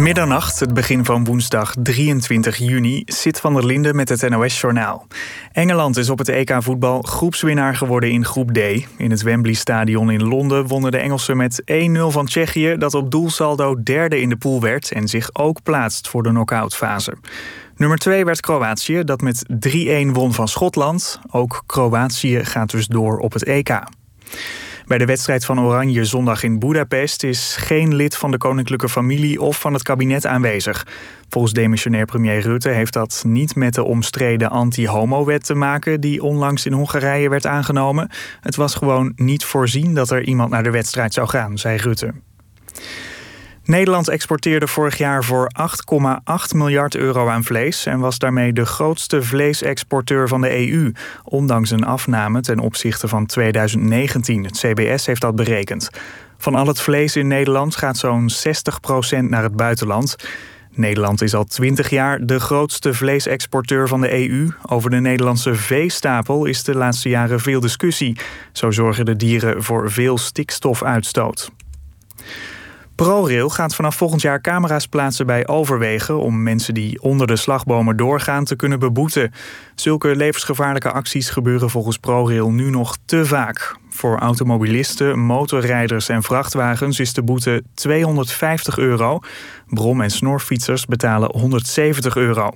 Middernacht, 0.00 0.60
het 0.60 0.74
begin 0.74 1.04
van 1.04 1.24
woensdag 1.24 1.74
23 1.82 2.56
juni, 2.56 3.02
zit 3.06 3.40
van 3.40 3.54
der 3.54 3.66
Linden 3.66 3.96
met 3.96 4.08
het 4.08 4.28
NOS-journaal. 4.28 5.06
Engeland 5.52 5.96
is 5.96 6.10
op 6.10 6.18
het 6.18 6.28
EK 6.28 6.56
voetbal 6.58 7.02
groepswinnaar 7.02 7.76
geworden 7.76 8.10
in 8.10 8.24
groep 8.24 8.52
D. 8.52 8.58
In 8.96 9.10
het 9.10 9.22
Wembley 9.22 9.52
Stadion 9.52 10.10
in 10.10 10.22
Londen 10.22 10.66
wonnen 10.66 10.90
de 10.90 10.98
Engelsen 10.98 11.36
met 11.36 11.62
1-0 11.62 11.66
van 12.06 12.26
Tsjechië, 12.26 12.76
dat 12.78 12.94
op 12.94 13.10
doelsaldo 13.10 13.82
derde 13.82 14.20
in 14.20 14.28
de 14.28 14.36
pool 14.36 14.60
werd 14.60 14.92
en 14.92 15.08
zich 15.08 15.30
ook 15.32 15.62
plaatst 15.62 16.08
voor 16.08 16.22
de 16.22 16.28
knock-outfase. 16.28 17.14
Nummer 17.76 17.98
2 17.98 18.24
werd 18.24 18.40
Kroatië, 18.40 19.04
dat 19.04 19.20
met 19.20 19.46
3-1 19.68 20.10
won 20.12 20.32
van 20.32 20.48
Schotland. 20.48 21.20
Ook 21.30 21.62
Kroatië 21.66 22.44
gaat 22.44 22.70
dus 22.70 22.86
door 22.86 23.18
op 23.18 23.32
het 23.32 23.44
EK. 23.44 23.82
Bij 24.90 24.98
de 24.98 25.04
wedstrijd 25.04 25.44
van 25.44 25.60
Oranje 25.60 26.04
zondag 26.04 26.42
in 26.42 26.58
Budapest 26.58 27.22
is 27.22 27.56
geen 27.58 27.94
lid 27.94 28.16
van 28.16 28.30
de 28.30 28.38
koninklijke 28.38 28.88
familie 28.88 29.40
of 29.40 29.60
van 29.60 29.72
het 29.72 29.82
kabinet 29.82 30.26
aanwezig. 30.26 30.86
Volgens 31.28 31.52
demissionair 31.52 32.04
premier 32.04 32.40
Rutte 32.40 32.68
heeft 32.68 32.92
dat 32.92 33.22
niet 33.26 33.54
met 33.54 33.74
de 33.74 33.84
omstreden 33.84 34.50
anti-homo-wet 34.50 35.44
te 35.44 35.54
maken 35.54 36.00
die 36.00 36.22
onlangs 36.22 36.66
in 36.66 36.72
Hongarije 36.72 37.28
werd 37.28 37.46
aangenomen. 37.46 38.10
Het 38.40 38.56
was 38.56 38.74
gewoon 38.74 39.12
niet 39.16 39.44
voorzien 39.44 39.94
dat 39.94 40.10
er 40.10 40.24
iemand 40.24 40.50
naar 40.50 40.62
de 40.62 40.70
wedstrijd 40.70 41.14
zou 41.14 41.28
gaan, 41.28 41.58
zei 41.58 41.76
Rutte. 41.76 42.12
Nederland 43.70 44.08
exporteerde 44.08 44.66
vorig 44.66 44.98
jaar 44.98 45.24
voor 45.24 45.50
8,8 46.50 46.56
miljard 46.56 46.96
euro 46.96 47.28
aan 47.28 47.44
vlees 47.44 47.86
en 47.86 47.98
was 47.98 48.18
daarmee 48.18 48.52
de 48.52 48.64
grootste 48.64 49.22
vleesexporteur 49.22 50.28
van 50.28 50.40
de 50.40 50.68
EU, 50.68 50.92
ondanks 51.24 51.70
een 51.70 51.84
afname 51.84 52.40
ten 52.40 52.58
opzichte 52.58 53.08
van 53.08 53.26
2019. 53.26 54.44
Het 54.44 54.58
CBS 54.58 55.06
heeft 55.06 55.20
dat 55.20 55.36
berekend. 55.36 55.90
Van 56.38 56.54
al 56.54 56.66
het 56.66 56.80
vlees 56.80 57.16
in 57.16 57.26
Nederland 57.26 57.76
gaat 57.76 57.96
zo'n 57.96 58.30
60% 58.30 59.18
naar 59.18 59.42
het 59.42 59.56
buitenland. 59.56 60.16
Nederland 60.72 61.22
is 61.22 61.34
al 61.34 61.44
20 61.44 61.90
jaar 61.90 62.26
de 62.26 62.40
grootste 62.40 62.94
vleesexporteur 62.94 63.88
van 63.88 64.00
de 64.00 64.12
EU. 64.12 64.48
Over 64.68 64.90
de 64.90 65.00
Nederlandse 65.00 65.54
veestapel 65.54 66.44
is 66.44 66.64
de 66.64 66.74
laatste 66.74 67.08
jaren 67.08 67.40
veel 67.40 67.60
discussie. 67.60 68.18
Zo 68.52 68.70
zorgen 68.70 69.04
de 69.04 69.16
dieren 69.16 69.62
voor 69.62 69.90
veel 69.90 70.18
stikstofuitstoot. 70.18 71.50
ProRail 73.00 73.48
gaat 73.48 73.74
vanaf 73.74 73.96
volgend 73.96 74.20
jaar 74.20 74.40
camera's 74.40 74.86
plaatsen 74.86 75.26
bij 75.26 75.46
overwegen 75.46 76.18
om 76.18 76.42
mensen 76.42 76.74
die 76.74 77.02
onder 77.02 77.26
de 77.26 77.36
slagbomen 77.36 77.96
doorgaan 77.96 78.44
te 78.44 78.56
kunnen 78.56 78.78
beboeten. 78.78 79.32
Zulke 79.74 80.16
levensgevaarlijke 80.16 80.90
acties 80.90 81.30
gebeuren 81.30 81.70
volgens 81.70 81.98
ProRail 81.98 82.50
nu 82.50 82.70
nog 82.70 82.96
te 83.04 83.26
vaak. 83.26 83.76
Voor 84.00 84.18
automobilisten, 84.18 85.18
motorrijders 85.18 86.08
en 86.08 86.22
vrachtwagens 86.22 87.00
is 87.00 87.12
de 87.12 87.22
boete 87.22 87.62
250 87.74 88.78
euro. 88.78 89.20
Brom- 89.66 90.00
en 90.00 90.10
snorfietsers 90.10 90.86
betalen 90.86 91.30
170 91.32 92.16
euro. 92.16 92.50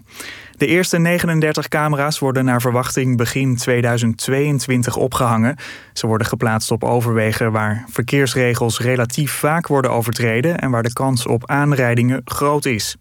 De 0.56 0.66
eerste 0.66 0.98
39 0.98 1.68
camera's 1.68 2.18
worden 2.18 2.44
naar 2.44 2.60
verwachting 2.60 3.16
begin 3.16 3.56
2022 3.56 4.96
opgehangen. 4.96 5.56
Ze 5.92 6.06
worden 6.06 6.26
geplaatst 6.26 6.70
op 6.70 6.84
overwegen 6.84 7.52
waar 7.52 7.84
verkeersregels 7.90 8.80
relatief 8.80 9.32
vaak 9.32 9.66
worden 9.66 9.90
overtreden 9.90 10.58
en 10.58 10.70
waar 10.70 10.82
de 10.82 10.92
kans 10.92 11.26
op 11.26 11.50
aanrijdingen 11.50 12.20
groot 12.24 12.64
is. 12.64 12.96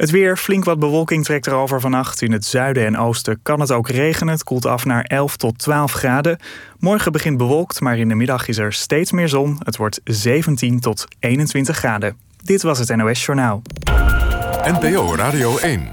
Het 0.00 0.10
weer, 0.10 0.36
flink 0.36 0.64
wat 0.64 0.78
bewolking 0.78 1.24
trekt 1.24 1.46
erover 1.46 1.80
vannacht. 1.80 2.22
In 2.22 2.32
het 2.32 2.44
zuiden 2.44 2.86
en 2.86 2.98
oosten 2.98 3.40
kan 3.42 3.60
het 3.60 3.72
ook 3.72 3.88
regenen. 3.88 4.32
Het 4.34 4.44
koelt 4.44 4.66
af 4.66 4.84
naar 4.84 5.02
11 5.04 5.36
tot 5.36 5.58
12 5.58 5.92
graden. 5.92 6.38
Morgen 6.78 7.12
begint 7.12 7.36
bewolkt, 7.36 7.80
maar 7.80 7.98
in 7.98 8.08
de 8.08 8.14
middag 8.14 8.48
is 8.48 8.58
er 8.58 8.72
steeds 8.72 9.12
meer 9.12 9.28
zon. 9.28 9.60
Het 9.62 9.76
wordt 9.76 10.00
17 10.04 10.80
tot 10.80 11.06
21 11.18 11.76
graden. 11.76 12.16
Dit 12.42 12.62
was 12.62 12.78
het 12.78 12.96
NOS 12.96 13.24
Journaal. 13.24 13.62
NPO 14.64 15.14
Radio 15.14 15.58
1. 15.58 15.88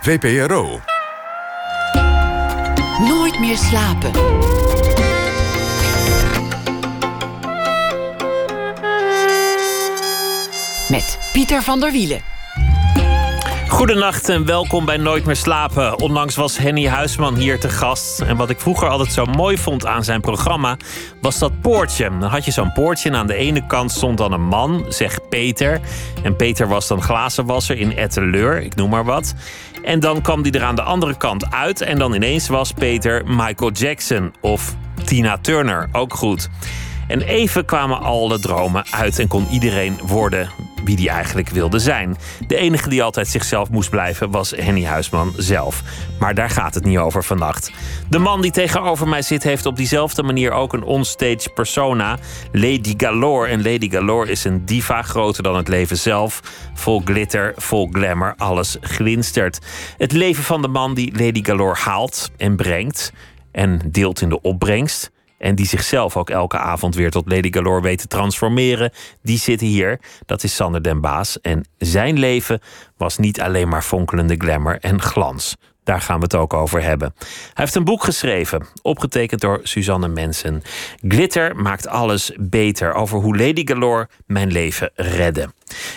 VPRO. 0.00 0.80
Nooit 2.98 3.38
meer 3.40 3.56
slapen. 3.56 4.10
Met 10.88 11.18
Pieter 11.32 11.62
van 11.62 11.80
der 11.80 11.92
Wielen. 11.92 12.20
Goedenacht 13.68 14.28
en 14.28 14.44
welkom 14.44 14.84
bij 14.84 14.96
Nooit 14.96 15.24
meer 15.24 15.36
slapen. 15.36 15.98
Onlangs 15.98 16.36
was 16.36 16.58
Henny 16.58 16.86
Huisman 16.86 17.36
hier 17.36 17.60
te 17.60 17.68
gast. 17.68 18.20
En 18.20 18.36
wat 18.36 18.50
ik 18.50 18.60
vroeger 18.60 18.88
altijd 18.88 19.12
zo 19.12 19.24
mooi 19.24 19.58
vond 19.58 19.86
aan 19.86 20.04
zijn 20.04 20.20
programma... 20.20 20.76
was 21.20 21.38
dat 21.38 21.60
poortje. 21.60 22.18
Dan 22.18 22.30
had 22.30 22.44
je 22.44 22.50
zo'n 22.50 22.72
poortje 22.72 23.08
en 23.08 23.16
aan 23.16 23.26
de 23.26 23.34
ene 23.34 23.66
kant 23.66 23.92
stond 23.92 24.18
dan 24.18 24.32
een 24.32 24.46
man, 24.46 24.84
zeg 24.88 25.28
Peter. 25.28 25.80
En 26.22 26.36
Peter 26.36 26.68
was 26.68 26.88
dan 26.88 27.02
glazenwasser 27.02 27.78
in 27.78 27.96
Etteleur, 27.96 28.62
ik 28.62 28.74
noem 28.74 28.90
maar 28.90 29.04
wat. 29.04 29.34
En 29.84 30.00
dan 30.00 30.22
kwam 30.22 30.42
die 30.42 30.52
er 30.52 30.64
aan 30.64 30.76
de 30.76 30.82
andere 30.82 31.16
kant 31.16 31.50
uit. 31.50 31.80
En 31.80 31.98
dan 31.98 32.14
ineens 32.14 32.48
was 32.48 32.72
Peter 32.72 33.22
Michael 33.26 33.70
Jackson 33.70 34.34
of 34.40 34.74
Tina 35.04 35.38
Turner. 35.38 35.88
Ook 35.92 36.14
goed. 36.14 36.48
En 37.08 37.20
even 37.20 37.64
kwamen 37.64 38.00
alle 38.00 38.38
dromen 38.38 38.84
uit 38.90 39.18
en 39.18 39.28
kon 39.28 39.46
iedereen 39.50 39.98
worden 40.02 40.50
wie 40.86 40.96
die 40.96 41.08
eigenlijk 41.08 41.48
wilde 41.48 41.78
zijn. 41.78 42.16
De 42.46 42.56
enige 42.56 42.88
die 42.88 43.02
altijd 43.02 43.28
zichzelf 43.28 43.70
moest 43.70 43.90
blijven 43.90 44.30
was 44.30 44.50
Henny 44.50 44.84
Huisman 44.84 45.32
zelf. 45.36 45.82
Maar 46.18 46.34
daar 46.34 46.50
gaat 46.50 46.74
het 46.74 46.84
niet 46.84 46.98
over 46.98 47.24
vannacht. 47.24 47.70
De 48.08 48.18
man 48.18 48.40
die 48.40 48.50
tegenover 48.50 49.08
mij 49.08 49.22
zit 49.22 49.42
heeft 49.42 49.66
op 49.66 49.76
diezelfde 49.76 50.22
manier 50.22 50.52
ook 50.52 50.72
een 50.72 50.82
onstage 50.82 51.50
persona. 51.54 52.18
Lady 52.52 52.94
Galore. 52.96 53.48
En 53.48 53.62
Lady 53.62 53.90
Galore 53.90 54.30
is 54.30 54.44
een 54.44 54.64
diva 54.64 55.02
groter 55.02 55.42
dan 55.42 55.56
het 55.56 55.68
leven 55.68 55.96
zelf. 55.96 56.40
Vol 56.74 57.02
glitter, 57.04 57.52
vol 57.56 57.88
glamour, 57.92 58.34
alles 58.36 58.76
glinstert. 58.80 59.58
Het 59.98 60.12
leven 60.12 60.44
van 60.44 60.62
de 60.62 60.68
man 60.68 60.94
die 60.94 61.12
Lady 61.24 61.44
Galore 61.44 61.80
haalt 61.80 62.30
en 62.36 62.56
brengt 62.56 63.12
en 63.52 63.80
deelt 63.90 64.20
in 64.20 64.28
de 64.28 64.40
opbrengst. 64.40 65.10
En 65.38 65.54
die 65.54 65.66
zichzelf 65.66 66.16
ook 66.16 66.30
elke 66.30 66.58
avond 66.58 66.94
weer 66.94 67.10
tot 67.10 67.30
Lady 67.30 67.52
Galore 67.52 67.80
weet 67.80 67.98
te 67.98 68.06
transformeren. 68.06 68.92
Die 69.22 69.38
zit 69.38 69.60
hier. 69.60 70.00
Dat 70.26 70.42
is 70.42 70.54
Sander 70.54 70.82
den 70.82 71.00
Baas. 71.00 71.40
En 71.40 71.68
zijn 71.78 72.18
leven 72.18 72.60
was 72.96 73.18
niet 73.18 73.40
alleen 73.40 73.68
maar 73.68 73.82
fonkelende 73.82 74.34
glamour 74.38 74.78
en 74.80 75.02
glans. 75.02 75.56
Daar 75.86 76.00
gaan 76.00 76.16
we 76.16 76.22
het 76.22 76.34
ook 76.34 76.54
over 76.54 76.82
hebben. 76.82 77.14
Hij 77.18 77.52
heeft 77.54 77.74
een 77.74 77.84
boek 77.84 78.04
geschreven, 78.04 78.66
opgetekend 78.82 79.40
door 79.40 79.60
Suzanne 79.62 80.08
Mensen. 80.08 80.62
Glitter 81.08 81.56
maakt 81.56 81.86
alles 81.86 82.32
beter. 82.38 82.94
Over 82.94 83.18
hoe 83.18 83.36
Lady 83.36 83.66
Galore 83.66 84.08
mijn 84.26 84.52
leven 84.52 84.90
redde. 84.94 85.48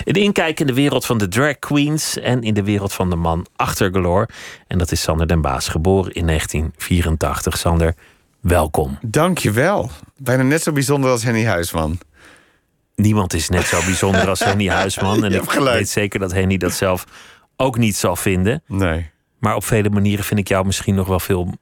Een 0.04 0.14
inkijk 0.14 0.60
in 0.60 0.68
de 0.68 0.74
wereld 0.74 1.06
van 1.06 1.18
de 1.18 1.28
drag 1.28 1.60
queens 1.60 2.20
en 2.20 2.42
in 2.42 2.54
de 2.54 2.64
wereld 2.64 2.94
van 2.94 3.10
de 3.10 3.16
man 3.16 3.46
achter 3.56 3.94
Galore. 3.94 4.30
En 4.68 4.78
dat 4.78 4.92
is 4.92 5.02
Sander 5.02 5.28
den 5.28 5.42
Baas, 5.42 5.68
geboren 5.68 6.14
in 6.14 6.26
1984. 6.26 7.58
Sander, 7.58 7.96
welkom. 8.42 8.98
Dankjewel. 9.02 9.90
Bijna 10.18 10.44
net 10.44 10.62
zo 10.64 10.72
bijzonder 10.72 11.10
als 11.12 11.24
Henny 11.24 11.46
Huisman. 11.46 12.00
Niemand 12.96 13.34
is 13.34 13.50
net 13.50 13.66
zo 13.66 13.80
bijzonder 13.86 14.28
als 14.30 14.40
Henny 14.50 14.68
Huisman. 14.68 15.24
En 15.26 15.34
ik 15.34 15.52
weet 15.52 15.90
zeker 15.90 16.20
dat 16.20 16.32
Henny 16.32 16.58
dat 16.58 16.74
zelf 16.74 17.06
ook 17.56 17.78
niet 17.78 17.96
zal 17.96 18.16
vinden. 18.16 18.64
Nee. 18.68 19.10
Maar 19.40 19.56
op 19.56 19.64
vele 19.64 19.90
manieren 19.90 20.26
vind 20.26 20.40
ik 20.40 20.48
jou 20.48 20.66
misschien 20.66 20.96
nog 20.96 21.08
wel 21.08 21.20
veel 21.20 21.54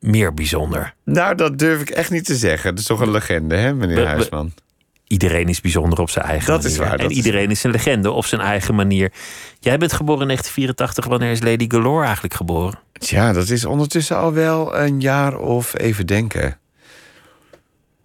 meer 0.00 0.34
bijzonder. 0.34 0.94
Nou, 1.04 1.34
dat 1.34 1.58
durf 1.58 1.80
ik 1.80 1.90
echt 1.90 2.10
niet 2.10 2.24
te 2.24 2.36
zeggen. 2.36 2.70
Dat 2.70 2.78
is 2.78 2.86
toch 2.86 3.00
een 3.00 3.10
legende, 3.10 3.56
hè, 3.56 3.74
meneer 3.74 3.96
We- 3.96 4.02
we- 4.02 4.08
Huisman? 4.08 4.52
Iedereen 5.06 5.48
is 5.48 5.60
bijzonder 5.60 5.98
op 6.00 6.10
zijn 6.10 6.24
eigen 6.24 6.46
Dat 6.46 6.56
manier. 6.62 6.72
is 6.72 6.78
waar, 6.78 6.96
dat 6.98 7.10
en 7.10 7.16
iedereen 7.16 7.50
is 7.50 7.64
een 7.64 7.70
legende 7.70 8.10
op 8.10 8.24
zijn 8.24 8.40
eigen 8.40 8.74
manier. 8.74 9.12
Jij 9.60 9.78
bent 9.78 9.92
geboren 9.92 10.20
in 10.20 10.26
1984. 10.26 11.06
Wanneer 11.06 11.30
is 11.30 11.42
Lady 11.42 11.64
Galore 11.68 12.04
eigenlijk 12.04 12.34
geboren? 12.34 12.78
Tja, 12.98 13.32
dat 13.32 13.48
is 13.48 13.64
ondertussen 13.64 14.16
al 14.16 14.32
wel 14.32 14.76
een 14.76 15.00
jaar 15.00 15.38
of 15.38 15.78
even 15.78 16.06
denken. 16.06 16.58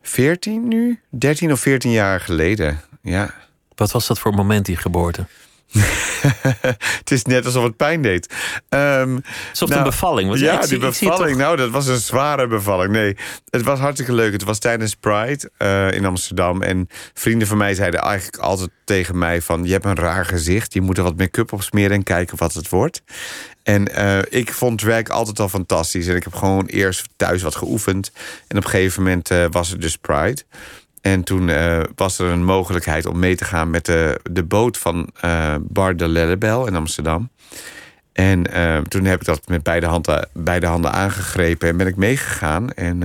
14 0.02 0.68
nu? 0.68 1.00
13 1.10 1.52
of 1.52 1.60
14 1.60 1.92
jaar 1.92 2.20
geleden. 2.20 2.82
Ja. 3.02 3.34
Wat 3.76 3.92
was 3.92 4.08
dat 4.08 4.20
voor 4.20 4.34
moment, 4.34 4.66
die 4.66 4.78
geboorte? 4.78 5.26
het 7.00 7.12
is 7.12 7.24
net 7.24 7.46
alsof 7.46 7.64
het 7.64 7.78
pijn 7.78 8.02
deed. 8.02 8.34
Ehm, 8.70 9.18
Alsof 9.50 9.70
het 9.70 9.78
een 9.78 9.84
bevalling 9.84 10.30
was. 10.30 10.40
Ja, 10.40 10.66
die 10.66 10.78
bevalling. 10.78 11.38
Nou, 11.38 11.56
dat 11.56 11.70
was 11.70 11.88
een 11.88 12.00
zware 12.00 12.48
bevalling. 12.48 12.92
Nee, 12.92 13.18
het 13.50 13.64
was 13.64 13.80
hartstikke 13.80 14.14
leuk. 14.14 14.32
Het 14.32 14.44
was 14.44 14.60
tijdens 14.60 14.96
Pride 14.96 15.52
eh, 15.58 15.92
in 15.92 16.06
Amsterdam. 16.06 16.62
En 16.62 16.88
vrienden 17.14 17.48
van 17.48 17.58
mij 17.58 17.74
zeiden 17.74 18.00
eigenlijk 18.00 18.38
altijd 18.38 18.70
tegen 18.84 19.18
mij 19.18 19.42
van... 19.42 19.64
je 19.66 19.72
hebt 19.72 19.86
een 19.86 19.96
raar 19.96 20.26
gezicht, 20.26 20.74
je 20.74 20.82
moet 20.82 20.98
er 20.98 21.04
wat 21.04 21.18
make-up 21.18 21.54
op 21.54 21.62
smeren... 21.62 21.92
en 21.92 22.04
kijken 22.04 22.38
wat 22.38 22.54
het 22.54 22.70
wordt. 22.70 23.02
En 23.64 23.96
eh, 23.96 24.20
ik 24.30 24.54
vond 24.54 24.80
drag 24.80 25.10
altijd 25.10 25.40
al 25.40 25.50
fantastisch. 25.50 26.08
En 26.08 26.16
ik 26.16 26.24
heb 26.24 26.34
gewoon 26.34 26.66
eerst 26.66 27.10
thuis 27.16 27.42
wat 27.42 27.56
geoefend. 27.56 28.12
En 28.48 28.58
op 28.58 28.64
een 28.64 28.70
gegeven 28.70 29.04
moment 29.04 29.32
eh, 29.32 29.46
was 29.52 29.70
het 29.70 29.82
dus 29.82 29.98
Pride... 29.98 30.42
En 31.02 31.24
toen 31.24 31.50
eh, 31.50 31.80
was 31.96 32.20
er 32.20 32.30
een 32.30 32.44
mogelijkheid 32.44 33.06
om 33.06 33.20
mee 33.20 33.36
te 33.36 33.46
gaan 33.46 33.70
met 33.70 33.86
de, 33.86 34.20
de 34.32 34.44
boot 34.44 34.78
van 34.78 35.10
Bar 35.62 35.96
de 35.96 36.08
Lellebel 36.08 36.68
in 36.68 36.76
Amsterdam. 36.76 37.30
En 38.14 38.44
toen 38.88 39.06
heb 39.06 39.20
ik 39.20 39.26
dat 39.26 39.48
met 39.48 39.64
beide 39.64 39.86
handen, 39.86 40.30
beide 40.34 40.66
handen 40.66 40.92
aangegrepen 40.92 41.70
en 41.70 41.78
ben 41.78 41.88
ik 41.88 41.96
meegegaan. 41.96 42.72
En 42.72 43.00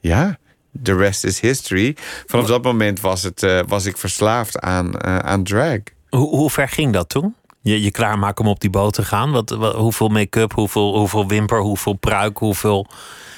ja, 0.00 0.38
the 0.82 0.96
rest 0.96 1.24
is 1.24 1.40
history. 1.40 1.96
Vanaf 2.26 2.46
dat 2.46 2.62
moment 2.62 3.00
was, 3.00 3.22
het, 3.22 3.46
was 3.66 3.86
ik 3.86 3.96
verslaafd 3.96 4.60
aan, 4.60 5.04
aan 5.04 5.42
drag. 5.42 5.78
Hoe, 6.08 6.28
hoe 6.28 6.50
ver 6.50 6.68
ging 6.68 6.92
dat 6.92 7.08
toen? 7.08 7.34
Je, 7.62 7.82
je 7.82 7.90
klaarmaken 7.90 8.44
om 8.44 8.50
op 8.50 8.60
die 8.60 8.70
boot 8.70 8.92
te 8.94 9.04
gaan? 9.04 9.30
Wat, 9.30 9.50
wat- 9.50 9.74
hoeveel 9.74 10.08
make-up, 10.08 10.52
hoeveel, 10.52 10.96
hoeveel 10.98 11.26
wimper, 11.28 11.60
hoeveel 11.60 11.92
pruik, 11.92 12.38
hoeveel 12.38 12.86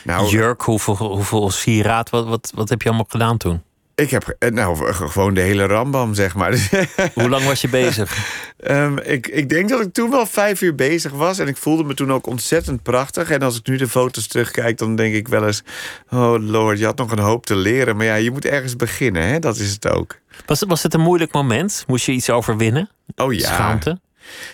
Nou, 0.05 0.29
jurk, 0.29 0.63
hoeveel, 0.63 0.95
hoeveel 0.97 1.51
sieraad? 1.51 2.11
Wat, 2.11 2.27
wat, 2.27 2.53
wat 2.55 2.69
heb 2.69 2.83
je 2.83 2.89
allemaal 2.89 3.07
gedaan 3.09 3.37
toen? 3.37 3.63
Ik 3.95 4.11
heb 4.11 4.37
eh, 4.39 4.51
nou, 4.51 4.93
g- 4.93 5.13
gewoon 5.13 5.35
de 5.35 5.41
hele 5.41 5.67
rambam, 5.67 6.15
zeg 6.15 6.35
maar. 6.35 6.53
Hoe 7.15 7.29
lang 7.29 7.45
was 7.45 7.61
je 7.61 7.69
bezig? 7.69 8.17
Ehm, 8.59 8.99
ik, 8.99 9.27
ik 9.27 9.49
denk 9.49 9.69
dat 9.69 9.81
ik 9.81 9.93
toen 9.93 10.11
wel 10.11 10.27
vijf 10.27 10.61
uur 10.61 10.75
bezig 10.75 11.13
was. 11.13 11.39
En 11.39 11.49
ik 11.49 11.57
voelde 11.57 11.85
me 11.85 11.95
toen 11.95 12.13
ook 12.13 12.27
ontzettend 12.27 12.83
prachtig. 12.83 13.31
En 13.31 13.43
als 13.43 13.57
ik 13.59 13.67
nu 13.67 13.77
de 13.77 13.89
foto's 13.89 14.27
terugkijk, 14.27 14.79
dan 14.79 14.97
denk 14.97 15.15
ik 15.15 15.29
wel 15.29 15.47
eens... 15.47 15.63
Oh 16.11 16.35
lord, 16.39 16.79
je 16.79 16.85
had 16.85 16.97
nog 16.97 17.11
een 17.13 17.19
hoop 17.19 17.47
te 17.47 17.57
leren. 17.57 17.97
Maar 17.97 18.07
ja, 18.07 18.15
je 18.15 18.31
moet 18.31 18.45
ergens 18.45 18.77
beginnen, 18.77 19.23
hè? 19.29 19.39
dat 19.39 19.57
is 19.57 19.73
het 19.73 19.89
ook. 19.89 20.19
Was, 20.47 20.61
het- 20.61 20.69
was 20.69 20.83
het 20.83 20.95
een 20.95 21.01
moeilijk 21.01 21.33
moment? 21.33 21.85
Moest 21.87 22.07
je 22.07 22.13
iets 22.13 22.31
overwinnen? 22.31 22.91
Oh 23.17 23.33
ja. 23.33 23.47
Schaamte? 23.53 24.01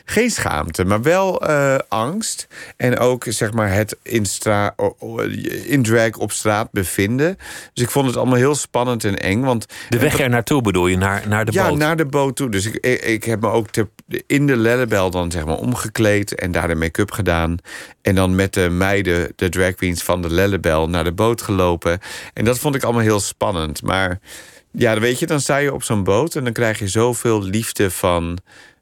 Geen 0.05 0.31
schaamte, 0.31 0.85
maar 0.85 1.03
wel 1.03 1.41
eh, 1.47 1.79
angst. 1.89 2.47
En 2.77 2.99
ook 2.99 3.25
zeg 3.29 3.53
maar 3.53 3.73
het 3.73 3.97
in, 4.03 4.27
stra- 4.27 4.75
in 5.65 5.83
drag 5.83 6.17
op 6.17 6.33
straat 6.33 6.69
bevinden. 6.73 7.37
Dus 7.73 7.85
ik 7.85 7.91
vond 7.91 8.07
het 8.07 8.17
allemaal 8.17 8.37
heel 8.37 8.55
spannend 8.55 9.05
en 9.05 9.19
eng. 9.19 9.41
Want 9.41 9.67
De 9.89 9.99
weg 9.99 10.19
er 10.21 10.29
naartoe 10.29 10.63
bedoel 10.63 10.87
je, 10.87 10.97
naar, 10.97 11.29
naar 11.29 11.45
de 11.45 11.53
ja, 11.53 11.69
boot? 11.69 11.79
naar 11.79 11.97
de 11.97 12.07
boot 12.07 12.37
toe. 12.37 12.51
Dus 12.51 12.67
ik, 12.67 12.75
ik, 12.75 13.01
ik 13.01 13.25
heb 13.25 13.41
me 13.41 13.49
ook 13.49 13.69
ter- 13.71 13.89
in 14.27 14.47
de 14.47 14.57
lellebel 14.57 15.11
dan 15.11 15.31
zeg 15.31 15.45
maar 15.45 15.57
omgekleed 15.57 16.35
en 16.35 16.53
daar 16.53 16.69
de 16.69 16.75
make-up 16.75 17.11
gedaan. 17.11 17.57
En 18.03 18.15
dan 18.15 18.35
met 18.35 18.55
de 18.55 18.69
meiden, 18.71 19.33
de 19.37 19.49
drag 19.49 19.75
queens 19.75 20.03
van 20.03 20.23
de 20.23 20.31
lellebel, 20.31 20.89
naar 20.89 21.05
de 21.05 21.13
boot 21.13 21.43
gelopen. 21.43 21.99
En 22.35 22.45
dat 22.45 22.59
vond 22.59 22.75
ik 22.75 22.83
allemaal 22.83 23.03
heel 23.03 23.21
spannend. 23.21 23.83
Maar 23.83 24.19
ja, 24.71 25.01
weet 25.01 25.19
je, 25.19 25.27
dan 25.27 25.41
sta 25.41 25.57
je 25.57 25.73
op 25.75 25.83
zo'n 25.83 26.05
boot 26.05 26.35
en 26.35 26.45
dan 26.45 26.53
krijg 26.53 26.79
je 26.79 26.89
zoveel 26.89 27.43
liefde 27.43 27.91
van. 27.91 28.39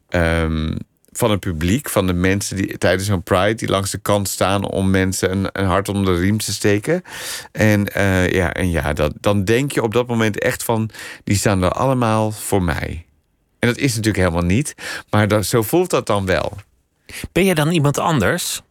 Ehm, 0.09 0.77
van 1.13 1.31
het 1.31 1.41
publiek, 1.41 1.89
van 1.89 2.07
de 2.07 2.13
mensen 2.13 2.57
die 2.57 2.79
tijdens 2.79 3.09
zo'n 3.09 3.23
Pride... 3.23 3.55
die 3.55 3.69
langs 3.69 3.91
de 3.91 3.99
kant 3.99 4.29
staan 4.29 4.65
om 4.69 4.91
mensen 4.91 5.31
een, 5.31 5.49
een 5.53 5.67
hart 5.67 5.89
onder 5.89 6.15
de 6.15 6.21
riem 6.21 6.39
te 6.39 6.53
steken. 6.53 7.03
En 7.53 7.93
eh, 7.93 8.29
ja, 8.29 8.53
en 8.53 8.71
ja 8.71 8.93
dat, 8.93 9.13
dan 9.21 9.45
denk 9.45 9.73
je 9.73 9.83
op 9.83 9.93
dat 9.93 10.07
moment 10.07 10.39
echt 10.39 10.63
van... 10.63 10.91
die 11.25 11.37
staan 11.37 11.63
er 11.63 11.71
allemaal 11.71 12.31
voor 12.33 12.63
mij. 12.63 13.07
En 13.59 13.69
dat 13.69 13.77
is 13.77 13.89
natuurlijk 13.89 14.25
helemaal 14.25 14.49
niet. 14.49 14.75
Maar 15.11 15.29
dat, 15.29 15.47
zo 15.47 15.63
voelt 15.63 15.91
dat 15.91 16.07
dan 16.07 16.27
wel. 16.27 16.53
Ben 17.33 17.45
je 17.45 17.55
dan 17.55 17.71
iemand 17.71 17.99
anders? 17.99 18.63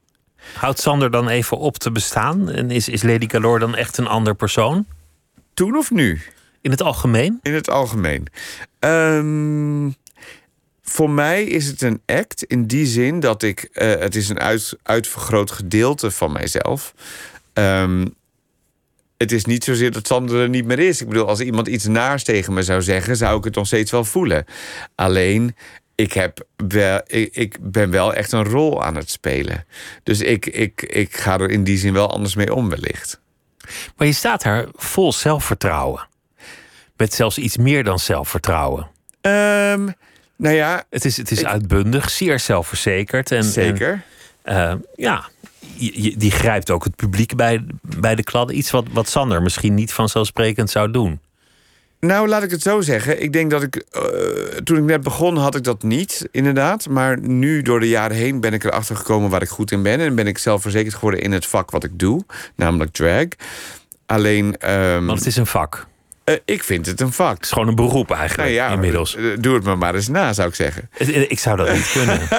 Houdt 0.54 0.80
Sander 0.80 1.12
dan 1.12 1.28
even 1.28 1.58
op 1.58 1.78
te 1.78 1.92
bestaan? 1.92 2.50
En 2.50 2.72
is, 2.72 2.90
is 2.90 3.04
Lady 3.04 3.30
Galore 3.30 3.60
dan 3.60 3.76
echt 3.76 3.98
een 3.98 4.08
ander 4.08 4.36
persoon? 4.36 4.86
Toen 5.54 5.78
of 5.78 5.92
nu? 5.92 6.22
In 6.62 6.72
het 6.72 6.82
algemeen? 6.82 7.40
In 7.42 7.54
het 7.54 7.70
algemeen. 7.70 8.28
Ehm, 8.80 9.90
voor 10.86 11.10
mij 11.10 11.44
is 11.44 11.68
het 11.68 11.82
een 11.82 12.02
act 12.06 12.44
in 12.44 12.66
die 12.66 12.86
zin 12.86 13.20
dat 13.20 13.44
ik... 13.44 13.70
eh, 13.74 13.88
het 13.88 14.16
is 14.16 14.30
een 14.30 14.40
uit, 14.40 14.74
uitvergroot 14.84 15.52
gedeelte 15.52 16.12
van 16.12 16.32
mijzelf. 16.32 16.94
Ehm, 17.54 18.06
het 19.18 19.32
is 19.32 19.46
niet 19.46 19.64
zozeer 19.64 19.92
dat 19.92 20.08
Sander 20.08 20.42
er 20.42 20.50
niet 20.50 20.66
meer 20.66 20.80
is. 20.80 21.02
Ik 21.02 21.08
bedoel, 21.08 21.28
als 21.28 21.40
iemand 21.40 21.68
iets 21.68 21.86
naars 21.86 22.24
tegen 22.24 22.54
me 22.54 22.64
zou 22.64 22.82
zeggen... 22.82 23.18
zou 23.18 23.38
ik 23.38 23.44
het 23.44 23.56
nog 23.56 23.68
steeds 23.68 23.92
wel 23.92 24.04
voelen. 24.04 24.46
Alleen, 24.96 25.56
ik, 25.96 26.14
heb 26.14 26.46
wel, 26.56 27.02
ik, 27.08 27.36
ik 27.36 27.58
ben 27.62 27.90
wel 27.90 28.14
echt 28.14 28.32
een 28.32 28.44
rol 28.44 28.84
aan 28.84 28.96
het 28.96 29.10
spelen. 29.10 29.66
Dus 30.04 30.22
ik, 30.22 30.46
ik, 30.46 30.82
ik 30.82 31.16
ga 31.16 31.40
er 31.40 31.50
in 31.50 31.64
die 31.64 31.78
zin 31.78 31.94
wel 31.94 32.12
anders 32.12 32.36
mee 32.36 32.54
om 32.54 32.70
wellicht. 32.70 33.20
Maar 33.96 34.08
je 34.08 34.14
staat 34.14 34.44
daar 34.44 34.66
vol 34.74 35.14
zelfvertrouwen. 35.14 36.08
Met 36.98 37.14
zelfs 37.14 37.38
iets 37.38 37.58
meer 37.58 37.84
dan 37.84 38.00
zelfvertrouwen. 38.00 38.88
Ehm, 39.22 39.88
nou 40.38 40.56
ja, 40.56 40.84
Het 40.90 41.06
is, 41.06 41.18
het 41.18 41.32
is 41.32 41.40
Ik- 41.40 41.46
uitbundig, 41.46 42.10
zeer 42.10 42.40
zelfverzekerd. 42.40 43.32
En, 43.32 43.44
zeker. 43.44 44.04
en, 44.44 44.56
eh, 44.56 44.74
ja, 44.96 45.26
die 46.18 46.32
grijpt 46.32 46.70
ook 46.72 46.84
het 46.84 46.96
publiek 46.96 47.36
bij, 47.36 47.66
bij 47.82 48.16
de 48.16 48.24
kladden. 48.24 48.58
Iets 48.58 48.72
wat, 48.72 48.86
wat 48.92 49.10
Sander 49.10 49.42
misschien 49.42 49.74
niet 49.74 49.94
vanzelfsprekend 49.94 50.70
zou 50.70 50.92
doen. 50.92 51.20
Nou, 52.00 52.28
laat 52.28 52.44
ik 52.44 52.52
het 52.52 52.62
zo 52.62 52.82
zeggen. 52.82 53.22
Ik 53.22 53.34
denk 53.34 53.52
dat 53.52 53.64
ik. 53.64 53.76
eh, 53.76 54.02
toen 54.64 54.78
ik 54.78 54.84
net 54.84 55.04
begon, 55.04 55.38
had 55.38 55.56
ik 55.56 55.64
dat 55.64 55.84
niet, 55.84 56.28
inderdaad. 56.32 56.90
Maar 56.90 57.20
nu, 57.20 57.62
door 57.62 57.80
de 57.80 57.88
jaren 57.90 58.18
heen, 58.18 58.40
ben 58.40 58.54
ik 58.54 58.64
erachter 58.64 58.96
gekomen 58.96 59.30
waar 59.30 59.42
ik 59.42 59.50
goed 59.50 59.72
in 59.72 59.82
ben. 59.84 60.00
En 60.00 60.16
ben 60.16 60.28
ik 60.28 60.38
zelfverzekerd 60.38 60.94
geworden 60.94 61.22
in 61.22 61.32
het 61.32 61.46
vak 61.46 61.72
wat 61.72 61.84
ik 61.84 62.00
doe, 62.00 62.24
namelijk 62.56 62.92
drag. 62.92 63.26
Alleen, 64.06 64.58
ehm, 64.58 65.06
Want 65.06 65.20
het 65.20 65.28
is 65.28 65.36
een 65.36 65.46
vak. 65.46 65.88
Eh, 66.26 66.36
ik 66.46 66.64
vind 66.64 66.86
het 66.86 67.02
een 67.02 67.12
vak. 67.12 67.34
Het 67.36 67.44
is 67.46 67.52
gewoon 67.52 67.68
een 67.68 67.76
beroep 67.76 68.12
eigenlijk 68.12 68.50
Nou 68.50 68.62
ja, 68.70 68.74
inmiddels. 68.74 69.16
eh, 69.16 69.24
Doe 69.40 69.56
het 69.56 69.64
me 69.64 69.76
maar 69.76 69.96
eens 69.96 70.08
na, 70.08 70.34
zou 70.34 70.48
ik 70.48 70.56
zeggen. 70.56 70.90
Ik 71.28 71.40
zou 71.40 71.58
dat 71.58 71.74
niet 71.74 71.92
kunnen. 71.92 72.22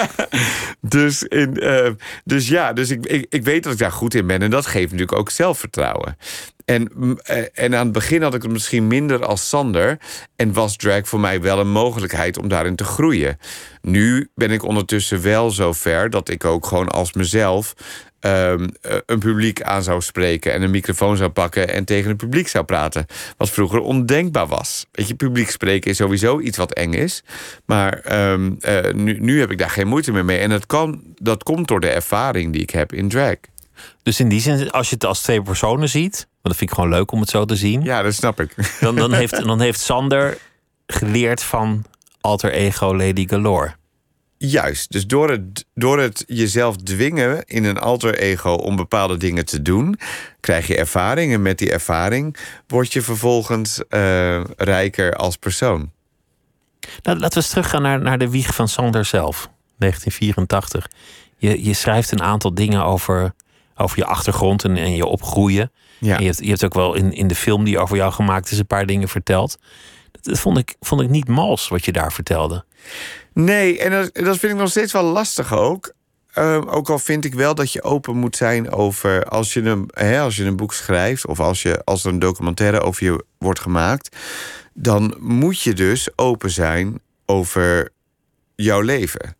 Dus, 0.81 1.23
in, 1.23 1.59
eh, 1.59 1.89
dus 2.23 2.47
ja, 2.47 2.73
dus 2.73 2.89
ik, 2.89 3.05
ik, 3.05 3.25
ik 3.29 3.43
weet 3.43 3.63
dat 3.63 3.73
ik 3.73 3.79
daar 3.79 3.91
goed 3.91 4.13
in 4.13 4.27
ben. 4.27 4.41
En 4.41 4.49
dat 4.49 4.65
geeft 4.65 4.91
natuurlijk 4.91 5.17
ook 5.17 5.29
zelfvertrouwen. 5.29 6.17
En, 6.65 6.91
mm, 6.95 7.17
eh, 7.23 7.43
en 7.53 7.75
aan 7.75 7.83
het 7.83 7.91
begin 7.91 8.21
had 8.21 8.33
ik 8.33 8.41
het 8.41 8.51
misschien 8.51 8.87
minder 8.87 9.25
als 9.25 9.49
Sander. 9.49 9.97
En 10.35 10.53
was 10.53 10.75
drag 10.75 11.07
voor 11.07 11.19
mij 11.19 11.41
wel 11.41 11.59
een 11.59 11.69
mogelijkheid 11.69 12.37
om 12.37 12.47
daarin 12.47 12.75
te 12.75 12.83
groeien. 12.83 13.37
Nu 13.81 14.29
ben 14.35 14.51
ik 14.51 14.63
ondertussen 14.63 15.21
wel 15.21 15.51
zo 15.51 15.73
ver 15.73 16.09
dat 16.09 16.29
ik 16.29 16.45
ook 16.45 16.65
gewoon 16.65 16.87
als 16.89 17.13
mezelf. 17.13 17.73
Ehm, 18.19 18.67
eh, 18.81 18.95
een 19.05 19.19
publiek 19.19 19.61
aan 19.61 19.83
zou 19.83 20.01
spreken 20.01 20.53
en 20.53 20.61
een 20.61 20.71
microfoon 20.71 21.17
zou 21.17 21.29
pakken 21.29 21.69
en 21.69 21.85
tegen 21.85 22.09
het 22.09 22.17
publiek 22.17 22.47
zou 22.47 22.65
praten. 22.65 23.05
Wat 23.37 23.49
vroeger 23.49 23.79
ondenkbaar 23.79 24.47
was. 24.47 24.85
Weet 24.91 25.07
je, 25.07 25.15
publiek 25.15 25.49
spreken 25.49 25.91
is 25.91 25.97
sowieso 25.97 26.39
iets 26.39 26.57
wat 26.57 26.73
eng 26.73 26.93
is. 26.93 27.23
Maar 27.65 27.93
ehm, 27.99 28.51
eh, 28.59 28.93
nu, 28.93 29.19
nu 29.19 29.39
heb 29.39 29.51
ik 29.51 29.57
daar 29.57 29.69
geen 29.69 29.87
moeite 29.87 30.11
meer 30.11 30.25
mee. 30.25 30.39
En 30.39 30.49
dat, 30.49 30.65
kan, 30.65 31.01
dat 31.15 31.43
komt 31.43 31.67
door 31.67 31.79
de 31.79 31.89
ervaring 31.89 32.53
die 32.53 32.61
ik 32.61 32.69
heb 32.69 32.93
in 32.93 33.09
drag. 33.09 33.35
Dus 34.03 34.19
in 34.19 34.29
die 34.29 34.41
zin, 34.41 34.71
als 34.71 34.89
je 34.89 34.95
het 34.95 35.05
als 35.05 35.21
twee 35.21 35.41
personen 35.41 35.89
ziet, 35.89 36.15
want 36.15 36.27
dat 36.41 36.55
vind 36.55 36.69
ik 36.69 36.75
gewoon 36.75 36.89
leuk 36.89 37.11
om 37.11 37.19
het 37.19 37.29
zo 37.29 37.45
te 37.45 37.55
zien, 37.55 37.83
Ja, 37.83 38.01
dat 38.01 38.13
snap 38.13 38.39
ik. 38.39 38.55
dan, 38.79 38.95
dan, 38.95 39.13
heeft, 39.13 39.43
dan 39.45 39.61
heeft 39.61 39.79
Sander 39.79 40.37
geleerd 40.87 41.43
van 41.43 41.85
alter 42.21 42.51
ego 42.51 42.95
Lady 42.95 43.27
Galore. 43.27 43.75
Juist. 44.37 44.91
Dus 44.91 45.07
door 45.07 45.29
het, 45.29 45.65
door 45.73 45.99
het 45.99 46.23
jezelf 46.27 46.75
dwingen 46.75 47.45
in 47.45 47.63
een 47.63 47.77
alter 47.77 48.17
ego 48.17 48.51
om 48.51 48.75
bepaalde 48.75 49.17
dingen 49.17 49.45
te 49.45 49.61
doen, 49.61 49.99
krijg 50.39 50.67
je 50.67 50.77
ervaring. 50.77 51.33
En 51.33 51.41
met 51.41 51.57
die 51.57 51.71
ervaring 51.71 52.37
word 52.67 52.93
je 52.93 53.01
vervolgens 53.01 53.87
eh, 53.87 54.43
rijker 54.57 55.15
als 55.15 55.37
persoon. 55.37 55.91
Nou, 57.03 57.19
laten 57.19 57.29
we 57.29 57.35
eens 57.35 57.49
teruggaan 57.49 57.81
naar, 57.81 58.01
naar 58.01 58.17
de 58.17 58.29
wieg 58.29 58.55
van 58.55 58.67
Sander 58.67 59.05
zelf, 59.05 59.49
1984. 59.77 60.87
Je, 61.37 61.63
je 61.63 61.73
schrijft 61.73 62.11
een 62.11 62.23
aantal 62.23 62.53
dingen 62.53 62.83
over, 62.83 63.33
over 63.75 63.97
je 63.97 64.05
achtergrond 64.05 64.63
en, 64.63 64.77
en 64.77 64.95
je 64.95 65.05
opgroeien. 65.05 65.71
Ja. 65.99 66.15
En 66.15 66.21
je, 66.21 66.25
hebt, 66.25 66.39
je 66.43 66.49
hebt 66.49 66.65
ook 66.65 66.73
wel 66.73 66.93
in, 66.93 67.13
in 67.13 67.27
de 67.27 67.35
film 67.35 67.63
die 67.63 67.79
over 67.79 67.97
jou 67.97 68.11
gemaakt 68.11 68.51
is 68.51 68.59
een 68.59 68.67
paar 68.67 68.85
dingen 68.85 69.07
verteld. 69.07 69.57
Dat, 70.11 70.23
dat 70.23 70.39
vond, 70.39 70.57
ik, 70.57 70.75
vond 70.79 71.01
ik 71.01 71.09
niet 71.09 71.27
mals 71.27 71.67
wat 71.67 71.85
je 71.85 71.91
daar 71.91 72.13
vertelde. 72.13 72.65
Nee, 73.33 73.79
en 73.79 73.91
dat, 73.91 74.09
dat 74.25 74.37
vind 74.37 74.53
ik 74.53 74.59
nog 74.59 74.69
steeds 74.69 74.91
wel 74.93 75.03
lastig 75.03 75.53
ook. 75.53 75.93
Ehm, 76.33 76.67
ook 76.67 76.89
al 76.89 76.99
vind 76.99 77.25
ik 77.25 77.33
wel 77.33 77.55
dat 77.55 77.71
je 77.71 77.83
open 77.83 78.15
moet 78.17 78.35
zijn 78.35 78.71
over 78.71 79.25
als 79.25 79.53
je 79.53 79.61
een, 79.61 79.89
hè, 79.93 80.19
als 80.19 80.35
je 80.35 80.43
een 80.45 80.55
boek 80.55 80.73
schrijft 80.73 81.25
of 81.27 81.39
als, 81.39 81.61
je, 81.61 81.81
als 81.83 82.03
er 82.03 82.11
een 82.11 82.19
documentaire 82.19 82.79
over 82.81 83.03
je 83.03 83.23
wordt 83.37 83.59
gemaakt, 83.59 84.15
dan 84.73 85.15
moet 85.19 85.61
je 85.61 85.73
dus 85.73 86.07
open 86.15 86.49
zijn 86.51 86.99
over 87.25 87.89
jouw 88.55 88.81
leven. 88.81 89.35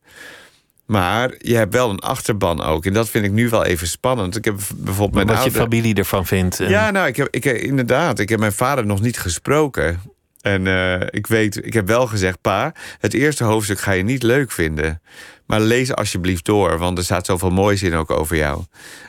Maar 0.85 1.33
je 1.37 1.55
hebt 1.55 1.73
wel 1.73 1.89
een 1.89 1.99
achterban 1.99 2.61
ook. 2.61 2.85
En 2.85 2.93
dat 2.93 3.09
vind 3.09 3.25
ik 3.25 3.31
nu 3.31 3.49
wel 3.49 3.65
even 3.65 3.87
spannend. 3.87 4.35
Ik 4.35 4.45
heb 4.45 4.55
bijvoorbeeld 4.75 5.13
mijn 5.25 5.27
wat 5.27 5.35
je 5.45 5.51
familie 5.69 5.95
ervan 5.95 6.25
vindt. 6.25 6.59
En- 6.59 6.69
Ja, 6.69 6.91
nou, 6.91 7.07
ik 7.07 7.15
heb, 7.15 7.27
ik, 7.31 7.45
inderdaad. 7.45 8.19
Ik 8.19 8.29
heb 8.29 8.39
mijn 8.39 8.51
vader 8.53 8.85
nog 8.85 9.01
niet 9.01 9.19
gesproken. 9.19 10.01
En 10.41 10.67
eh, 10.67 11.07
ik 11.09 11.27
weet, 11.27 11.65
ik 11.65 11.73
heb 11.73 11.87
wel 11.87 12.07
gezegd, 12.07 12.41
pa, 12.41 12.73
het 12.99 13.13
eerste 13.13 13.43
hoofdstuk 13.43 13.79
ga 13.79 13.91
je 13.91 14.03
niet 14.03 14.23
leuk 14.23 14.51
vinden. 14.51 15.01
Maar 15.45 15.61
lees 15.61 15.93
alsjeblieft 15.93 16.45
door, 16.45 16.77
want 16.77 16.97
er 16.97 17.03
staat 17.03 17.25
zoveel 17.25 17.49
moois 17.49 17.83
in 17.83 17.93
ook 17.93 18.11
over 18.11 18.35
jou. 18.35 18.63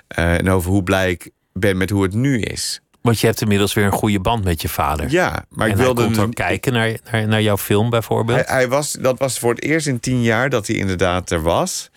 Eh, 0.09 0.35
en 0.35 0.51
over 0.51 0.71
hoe 0.71 0.83
blij 0.83 1.11
ik 1.11 1.31
ben 1.53 1.77
met 1.77 1.91
hoe 1.91 2.03
het 2.03 2.15
nu 2.15 2.41
is. 2.41 2.81
Want 3.01 3.21
je 3.21 3.27
hebt 3.27 3.41
inmiddels 3.41 3.75
weer 3.75 3.85
een 3.85 3.93
goede 3.93 4.21
band 4.21 4.45
met 4.45 4.63
je 4.63 4.69
vader. 4.69 5.11
Ja, 5.11 5.45
maar 5.49 5.67
en 5.67 5.73
ik 5.73 5.77
hij 5.77 5.85
wilde. 5.85 6.05
komt 6.05 6.19
ook 6.19 6.35
kijken 6.35 6.73
naar, 6.73 6.99
naar, 7.11 7.29
naar 7.29 7.43
jouw 7.43 7.57
film 7.57 7.91
bijvoorbeeld. 7.91 8.47
Hij, 8.47 8.55
hij 8.57 8.69
was, 8.69 8.93
dat 8.93 9.19
was 9.19 9.39
voor 9.39 9.51
het 9.55 9.63
eerst 9.63 9.87
in 9.87 10.01
tien 10.01 10.23
jaar 10.23 10.51
dat 10.51 10.67
hij 10.67 10.77
inderdaad 10.77 11.31
er 11.31 11.43
was. 11.43 11.91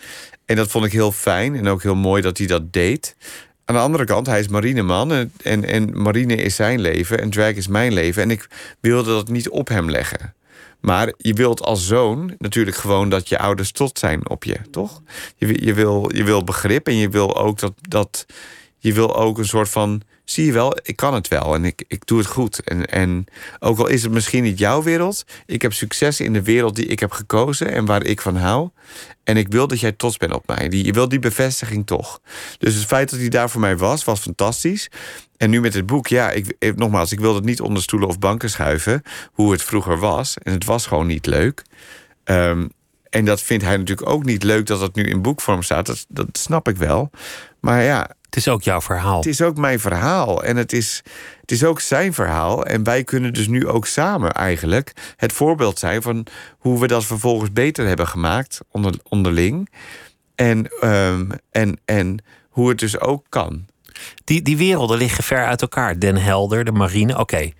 En 0.45 0.55
dat 0.55 0.67
vond 0.71 0.85
ik 0.85 0.91
heel 0.91 1.11
fijn 1.11 1.55
en 1.55 1.67
ook 1.67 1.83
heel 1.83 1.95
mooi 1.95 2.21
dat 2.21 2.37
hij 2.37 2.47
dat 2.47 2.73
deed. 2.73 3.15
Aan 3.71 3.77
de 3.77 3.83
andere 3.83 4.05
kant, 4.05 4.27
hij 4.27 4.39
is 4.39 4.47
marineman 4.47 5.11
en, 5.11 5.31
en, 5.43 5.65
en 5.65 6.01
marine 6.01 6.35
is 6.35 6.55
zijn 6.55 6.81
leven 6.81 7.19
en 7.19 7.29
drag 7.29 7.53
is 7.53 7.67
mijn 7.67 7.93
leven. 7.93 8.21
En 8.23 8.31
ik 8.31 8.47
wilde 8.79 9.11
dat 9.11 9.27
niet 9.27 9.49
op 9.49 9.67
hem 9.67 9.89
leggen. 9.89 10.33
Maar 10.79 11.13
je 11.17 11.33
wilt 11.33 11.61
als 11.61 11.87
zoon 11.87 12.35
natuurlijk 12.37 12.77
gewoon 12.77 13.09
dat 13.09 13.29
je 13.29 13.39
ouders 13.39 13.71
trots 13.71 13.99
zijn 13.99 14.29
op 14.29 14.43
je, 14.43 14.57
toch? 14.71 15.01
Je, 15.35 15.65
je, 15.65 15.73
wil, 15.73 16.15
je 16.15 16.23
wil 16.23 16.43
begrip 16.43 16.87
en 16.87 16.95
je 16.95 17.09
wil 17.09 17.37
ook 17.37 17.59
dat, 17.59 17.73
dat, 17.81 18.25
je 18.77 18.93
wil 18.93 19.15
ook 19.15 19.37
een 19.37 19.45
soort 19.45 19.69
van. 19.69 20.01
Zie 20.23 20.45
je 20.45 20.51
wel, 20.51 20.77
ik 20.83 20.95
kan 20.95 21.13
het 21.13 21.27
wel 21.27 21.55
en 21.55 21.65
ik, 21.65 21.83
ik 21.87 22.05
doe 22.05 22.17
het 22.17 22.27
goed. 22.27 22.63
En, 22.63 22.85
en 22.85 23.25
ook 23.59 23.79
al 23.79 23.87
is 23.87 24.03
het 24.03 24.11
misschien 24.11 24.43
niet 24.43 24.59
jouw 24.59 24.83
wereld, 24.83 25.23
ik 25.45 25.61
heb 25.61 25.73
succes 25.73 26.19
in 26.19 26.33
de 26.33 26.43
wereld 26.43 26.75
die 26.75 26.85
ik 26.85 26.99
heb 26.99 27.11
gekozen 27.11 27.71
en 27.71 27.85
waar 27.85 28.03
ik 28.03 28.21
van 28.21 28.35
hou. 28.35 28.69
En 29.23 29.37
ik 29.37 29.47
wil 29.47 29.67
dat 29.67 29.79
jij 29.79 29.91
trots 29.91 30.17
bent 30.17 30.33
op 30.33 30.47
mij. 30.47 30.69
Die, 30.69 30.85
je 30.85 30.91
wil 30.91 31.09
die 31.09 31.19
bevestiging 31.19 31.85
toch. 31.85 32.21
Dus 32.57 32.75
het 32.75 32.85
feit 32.85 33.09
dat 33.09 33.19
hij 33.19 33.29
daar 33.29 33.49
voor 33.49 33.61
mij 33.61 33.77
was, 33.77 34.03
was 34.03 34.19
fantastisch. 34.19 34.89
En 35.37 35.49
nu 35.49 35.61
met 35.61 35.73
het 35.73 35.85
boek, 35.85 36.07
ja, 36.07 36.31
ik, 36.31 36.75
nogmaals, 36.75 37.11
ik 37.11 37.19
wil 37.19 37.35
het 37.35 37.43
niet 37.43 37.61
onder 37.61 37.83
stoelen 37.83 38.07
of 38.07 38.19
banken 38.19 38.49
schuiven. 38.49 39.01
Hoe 39.31 39.51
het 39.51 39.63
vroeger 39.63 39.99
was. 39.99 40.37
En 40.37 40.53
het 40.53 40.65
was 40.65 40.85
gewoon 40.85 41.07
niet 41.07 41.25
leuk. 41.25 41.63
Um, 42.25 42.69
en 43.09 43.25
dat 43.25 43.41
vindt 43.41 43.63
hij 43.63 43.77
natuurlijk 43.77 44.09
ook 44.09 44.25
niet 44.25 44.43
leuk 44.43 44.65
dat 44.65 44.81
het 44.81 44.95
nu 44.95 45.03
in 45.03 45.21
boekvorm 45.21 45.63
staat. 45.63 45.85
Dat, 45.85 46.05
dat 46.07 46.27
snap 46.31 46.67
ik 46.67 46.77
wel. 46.77 47.09
Maar 47.59 47.83
ja. 47.83 48.09
Het 48.31 48.39
is 48.39 48.47
ook 48.47 48.61
jouw 48.61 48.81
verhaal. 48.81 49.17
Het 49.17 49.25
is 49.25 49.41
ook 49.41 49.57
mijn 49.57 49.79
verhaal. 49.79 50.43
En 50.43 50.57
het 50.57 50.73
is, 50.73 51.01
het 51.41 51.51
is 51.51 51.63
ook 51.63 51.79
zijn 51.79 52.13
verhaal. 52.13 52.65
En 52.65 52.83
wij 52.83 53.03
kunnen 53.03 53.33
dus 53.33 53.47
nu 53.47 53.67
ook 53.67 53.85
samen 53.85 54.31
eigenlijk 54.31 54.93
het 55.15 55.33
voorbeeld 55.33 55.79
zijn 55.79 56.01
van 56.01 56.25
hoe 56.57 56.79
we 56.79 56.87
dat 56.87 57.05
vervolgens 57.05 57.51
beter 57.51 57.87
hebben 57.87 58.07
gemaakt 58.07 58.59
onder, 58.69 58.93
onderling. 59.03 59.69
En, 60.35 60.87
um, 60.87 61.31
en, 61.49 61.79
en 61.85 62.23
hoe 62.49 62.69
het 62.69 62.79
dus 62.79 62.99
ook 62.99 63.25
kan. 63.29 63.65
Die, 64.23 64.41
die 64.41 64.57
werelden 64.57 64.97
liggen 64.97 65.23
ver 65.23 65.45
uit 65.45 65.61
elkaar. 65.61 65.99
Den 65.99 66.17
Helder, 66.17 66.63
de 66.63 66.71
marine, 66.71 67.17
oké 67.17 67.51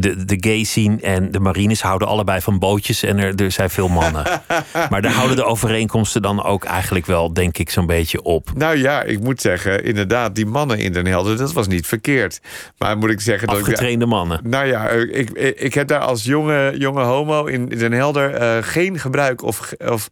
de, 0.00 0.24
de 0.24 0.36
gay 0.40 0.64
scene 0.64 1.00
en 1.00 1.30
de 1.30 1.40
marines 1.40 1.82
houden 1.82 2.08
allebei 2.08 2.40
van 2.40 2.58
bootjes 2.58 3.02
en 3.02 3.18
er, 3.18 3.34
er 3.34 3.52
zijn 3.52 3.70
veel 3.70 3.88
mannen. 3.88 4.24
maar 4.90 5.02
daar 5.02 5.12
houden 5.12 5.36
de 5.36 5.44
overeenkomsten 5.44 6.22
dan 6.22 6.42
ook 6.42 6.64
eigenlijk 6.64 7.06
wel, 7.06 7.32
denk 7.32 7.58
ik, 7.58 7.70
zo'n 7.70 7.86
beetje 7.86 8.22
op. 8.22 8.50
Nou 8.54 8.76
ja, 8.76 9.02
ik 9.02 9.20
moet 9.20 9.40
zeggen, 9.40 9.84
inderdaad, 9.84 10.34
die 10.34 10.46
mannen 10.46 10.78
in 10.78 10.92
Den 10.92 11.06
Helder, 11.06 11.36
dat 11.36 11.52
was 11.52 11.66
niet 11.66 11.86
verkeerd. 11.86 12.40
Maar 12.78 12.98
moet 12.98 13.10
ik 13.10 13.20
zeggen... 13.20 13.48
Afgetrainde 13.48 13.98
dat 13.98 14.08
ik, 14.08 14.14
mannen. 14.14 14.40
Nou 14.42 14.66
ja, 14.66 14.88
ik, 14.88 15.30
ik, 15.58 15.74
heb 15.74 15.88
daar 15.88 16.00
als 16.00 16.24
jonge, 16.24 16.74
jonge 16.78 17.02
homo 17.02 17.44
in 17.44 17.66
Den 17.66 17.92
Helder 17.92 18.40
uh, 18.40 18.56
geen 18.60 18.98
gebruik 18.98 19.42
of, 19.42 19.72
of 19.78 20.08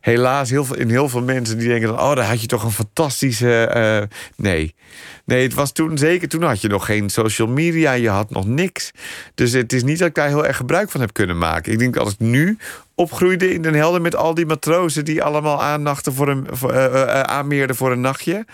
helaas 0.00 0.50
heel 0.50 0.64
veel, 0.64 0.76
in 0.76 0.88
heel 0.88 1.08
veel 1.08 1.22
mensen 1.22 1.58
die 1.58 1.68
denken 1.68 1.88
dan, 1.88 2.00
oh, 2.00 2.14
daar 2.14 2.28
had 2.28 2.40
je 2.40 2.46
toch 2.46 2.64
een 2.64 2.70
fantastische... 2.70 3.72
Uh, 3.76 4.16
nee. 4.36 4.74
Nee, 5.24 5.42
het 5.42 5.54
was 5.54 5.72
toen 5.72 5.98
zeker, 5.98 6.28
toen 6.28 6.42
had 6.42 6.60
je 6.60 6.68
nog 6.68 6.86
geen 6.86 7.10
social 7.10 7.48
media, 7.48 7.92
je 7.92 8.08
had 8.08 8.30
nog 8.30 8.46
niks. 8.46 8.90
Dus 9.34 9.52
het 9.52 9.72
is 9.72 9.82
niet 9.82 9.98
dat 9.98 10.08
ik 10.08 10.14
daar 10.14 10.28
heel 10.28 10.46
erg 10.46 10.56
gebruik 10.56 10.90
van 10.90 11.00
heb 11.00 11.12
kunnen 11.12 11.38
maken. 11.38 11.72
Ik 11.72 11.78
denk 11.78 11.94
dat 11.94 12.10
ik 12.10 12.18
nu 12.18 12.58
opgroeide 12.94 13.52
in 13.52 13.62
Den 13.62 13.74
Helder 13.74 14.00
met 14.00 14.16
al 14.16 14.34
die 14.34 14.46
matrozen 14.46 15.04
die 15.04 15.22
allemaal 15.22 15.62
aannachten 15.62 16.12
voor 16.12 16.28
een, 16.28 16.46
voor, 16.50 16.74
uh, 16.74 17.20
aanmeerden 17.20 17.76
voor 17.76 17.92
een 17.92 18.00
nachtje, 18.00 18.46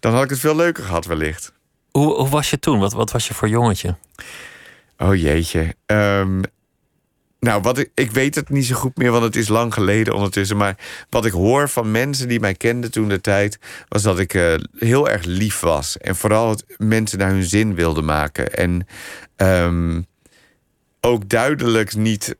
dan 0.00 0.12
had 0.12 0.24
ik 0.24 0.30
het 0.30 0.38
veel 0.38 0.56
leuker 0.56 0.84
gehad, 0.84 1.06
wellicht. 1.06 1.52
Hoe, 1.90 2.14
hoe 2.14 2.28
was 2.28 2.50
je 2.50 2.58
toen? 2.58 2.78
Wat, 2.78 2.92
wat 2.92 3.12
was 3.12 3.28
je 3.28 3.34
voor 3.34 3.48
jongetje? 3.48 3.96
Oh 4.98 5.14
jeetje. 5.14 5.74
Um, 5.86 6.42
nou, 7.40 7.62
wat 7.62 7.78
ik, 7.78 7.90
ik 7.94 8.10
weet 8.10 8.34
het 8.34 8.48
niet 8.48 8.66
zo 8.66 8.74
goed 8.74 8.96
meer, 8.96 9.10
want 9.10 9.24
het 9.24 9.36
is 9.36 9.48
lang 9.48 9.74
geleden 9.74 10.14
ondertussen. 10.14 10.56
Maar 10.56 10.76
wat 11.10 11.24
ik 11.24 11.32
hoor 11.32 11.68
van 11.68 11.90
mensen 11.90 12.28
die 12.28 12.40
mij 12.40 12.54
kenden 12.54 12.90
toen 12.90 13.08
de 13.08 13.20
tijd, 13.20 13.58
was 13.88 14.02
dat 14.02 14.18
ik 14.18 14.34
uh, 14.34 14.54
heel 14.78 15.08
erg 15.08 15.24
lief 15.24 15.60
was. 15.60 15.98
En 15.98 16.16
vooral 16.16 16.50
het 16.50 16.64
mensen 16.76 17.18
naar 17.18 17.30
hun 17.30 17.44
zin 17.44 17.74
wilde 17.74 18.02
maken. 18.02 18.54
En 18.54 18.86
um, 19.36 20.06
ook 21.06 21.28
duidelijk 21.28 21.96
niet 21.96 22.36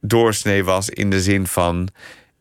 doorsnee 0.00 0.64
was 0.64 0.88
in 0.88 1.10
de 1.10 1.20
zin 1.20 1.46
van. 1.46 1.88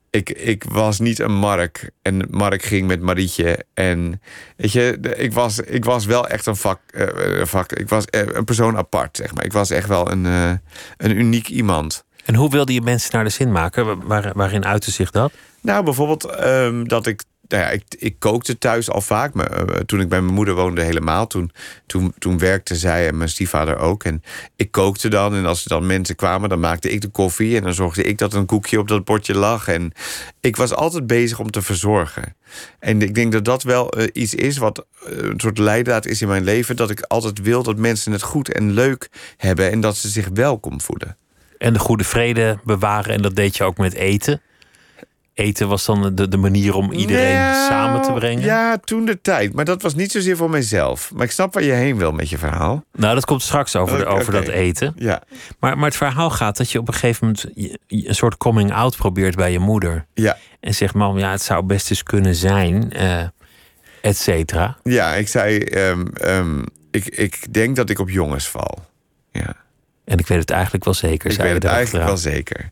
Ik, 0.09 0.29
ik 0.29 0.63
was 0.63 0.99
niet 0.99 1.19
een 1.19 1.33
Mark. 1.33 1.89
En 2.01 2.27
Mark 2.29 2.63
ging 2.63 2.87
met 2.87 3.01
Marietje. 3.01 3.65
En 3.73 4.21
weet 4.57 4.71
je, 4.71 4.97
ik 5.15 5.33
was, 5.33 5.59
ik 5.59 5.85
was 5.85 6.05
wel 6.05 6.27
echt 6.27 6.45
een 6.45 6.55
vak, 6.55 6.79
uh, 6.91 7.45
vak. 7.45 7.71
Ik 7.71 7.89
was 7.89 8.03
uh, 8.11 8.21
een 8.25 8.43
persoon 8.43 8.77
apart, 8.77 9.17
zeg 9.17 9.33
maar. 9.33 9.45
Ik 9.45 9.53
was 9.53 9.69
echt 9.69 9.87
wel 9.87 10.11
een, 10.11 10.25
uh, 10.25 10.51
een 10.97 11.17
uniek 11.17 11.47
iemand. 11.47 12.03
En 12.25 12.35
hoe 12.35 12.49
wilde 12.49 12.73
je 12.73 12.81
mensen 12.81 13.09
naar 13.13 13.23
de 13.23 13.29
zin 13.29 13.51
maken? 13.51 14.07
Waar, 14.07 14.31
waarin 14.35 14.65
uitte 14.65 14.91
zich 14.91 15.11
dat? 15.11 15.31
Nou, 15.61 15.83
bijvoorbeeld 15.83 16.45
um, 16.45 16.87
dat 16.87 17.07
ik 17.07 17.23
nou 17.53 17.65
ja, 17.65 17.71
ik, 17.71 17.83
ik 17.97 18.15
kookte 18.19 18.57
thuis 18.57 18.89
al 18.89 19.01
vaak. 19.01 19.33
Maar, 19.33 19.69
uh, 19.69 19.75
toen 19.75 19.99
ik 19.99 20.09
bij 20.09 20.21
mijn 20.21 20.33
moeder 20.33 20.55
woonde 20.55 20.81
helemaal. 20.81 21.27
Toen, 21.27 21.51
toen, 21.85 22.13
toen 22.17 22.37
werkte 22.37 22.75
zij 22.75 23.07
en 23.07 23.17
mijn 23.17 23.29
stiefvader 23.29 23.77
ook. 23.77 24.03
En 24.03 24.23
ik 24.55 24.71
kookte 24.71 25.09
dan. 25.09 25.35
En 25.35 25.45
als 25.45 25.63
er 25.63 25.69
dan 25.69 25.85
mensen 25.85 26.15
kwamen, 26.15 26.49
dan 26.49 26.59
maakte 26.59 26.89
ik 26.89 27.01
de 27.01 27.07
koffie. 27.07 27.57
En 27.57 27.63
dan 27.63 27.73
zorgde 27.73 28.03
ik 28.03 28.17
dat 28.17 28.33
een 28.33 28.45
koekje 28.45 28.79
op 28.79 28.87
dat 28.87 29.03
bordje 29.03 29.35
lag. 29.35 29.67
En 29.67 29.91
ik 30.39 30.55
was 30.55 30.73
altijd 30.73 31.07
bezig 31.07 31.39
om 31.39 31.51
te 31.51 31.61
verzorgen. 31.61 32.35
En 32.79 33.01
ik 33.01 33.15
denk 33.15 33.31
dat 33.31 33.45
dat 33.45 33.63
wel 33.63 33.97
uh, 33.97 34.07
iets 34.13 34.35
is 34.35 34.57
wat 34.57 34.85
uh, 35.09 35.17
een 35.17 35.39
soort 35.39 35.57
leidraad 35.57 36.05
is 36.05 36.21
in 36.21 36.27
mijn 36.27 36.43
leven. 36.43 36.75
Dat 36.75 36.89
ik 36.89 37.01
altijd 37.01 37.41
wil 37.41 37.63
dat 37.63 37.77
mensen 37.77 38.11
het 38.11 38.21
goed 38.21 38.53
en 38.53 38.71
leuk 38.71 39.09
hebben. 39.37 39.71
En 39.71 39.81
dat 39.81 39.97
ze 39.97 40.09
zich 40.09 40.29
welkom 40.33 40.81
voelen. 40.81 41.17
En 41.57 41.73
de 41.73 41.79
goede 41.79 42.03
vrede 42.03 42.59
bewaren. 42.63 43.13
En 43.13 43.21
dat 43.21 43.35
deed 43.35 43.57
je 43.57 43.63
ook 43.63 43.77
met 43.77 43.93
eten 43.93 44.41
eten 45.33 45.67
was 45.67 45.85
dan 45.85 46.15
de, 46.15 46.27
de 46.27 46.37
manier 46.37 46.75
om 46.75 46.91
iedereen 46.91 47.35
nou, 47.35 47.67
samen 47.67 48.01
te 48.01 48.11
brengen? 48.11 48.43
Ja, 48.43 48.77
toen 48.77 49.05
de 49.05 49.21
tijd. 49.21 49.53
Maar 49.53 49.65
dat 49.65 49.81
was 49.81 49.95
niet 49.95 50.11
zozeer 50.11 50.37
voor 50.37 50.49
mijzelf. 50.49 51.11
Maar 51.13 51.25
ik 51.25 51.31
snap 51.31 51.53
waar 51.53 51.63
je 51.63 51.71
heen 51.71 51.97
wil 51.97 52.11
met 52.11 52.29
je 52.29 52.37
verhaal. 52.37 52.83
Nou, 52.91 53.15
dat 53.15 53.25
komt 53.25 53.41
straks 53.41 53.75
over, 53.75 53.97
de, 53.97 54.05
over 54.05 54.31
dat 54.33 54.47
eten. 54.47 54.93
Ja. 54.97 55.21
Maar, 55.59 55.77
maar 55.77 55.85
het 55.85 55.97
verhaal 55.97 56.29
gaat 56.29 56.57
dat 56.57 56.71
je 56.71 56.79
op 56.79 56.87
een 56.87 56.93
gegeven 56.93 57.25
moment 57.25 57.77
een 57.87 58.15
soort 58.15 58.37
coming 58.37 58.73
out 58.73 58.97
probeert 58.97 59.35
bij 59.35 59.51
je 59.51 59.59
moeder. 59.59 60.05
Ja. 60.13 60.37
En 60.59 60.75
zegt, 60.75 60.93
mam, 60.93 61.17
ja, 61.17 61.31
het 61.31 61.41
zou 61.41 61.63
best 61.63 61.89
eens 61.89 62.03
kunnen 62.03 62.35
zijn, 62.35 62.93
uh, 62.95 63.21
et 64.01 64.17
cetera. 64.17 64.77
Ja, 64.83 65.13
ik 65.13 65.27
zei, 65.27 65.57
um, 65.89 66.11
um, 66.25 66.63
ik, 66.91 67.05
ik 67.05 67.53
denk 67.53 67.75
dat 67.75 67.89
ik 67.89 67.99
op 67.99 68.09
jongens 68.09 68.47
val. 68.47 68.85
Ja. 69.31 69.55
En 70.05 70.17
ik 70.17 70.27
weet 70.27 70.39
het 70.39 70.49
eigenlijk 70.49 70.83
wel 70.83 70.93
zeker. 70.93 71.31
Ik 71.31 71.37
weet 71.37 71.53
het 71.53 71.63
eigenlijk 71.63 72.05
wel 72.05 72.17
zeker 72.17 72.71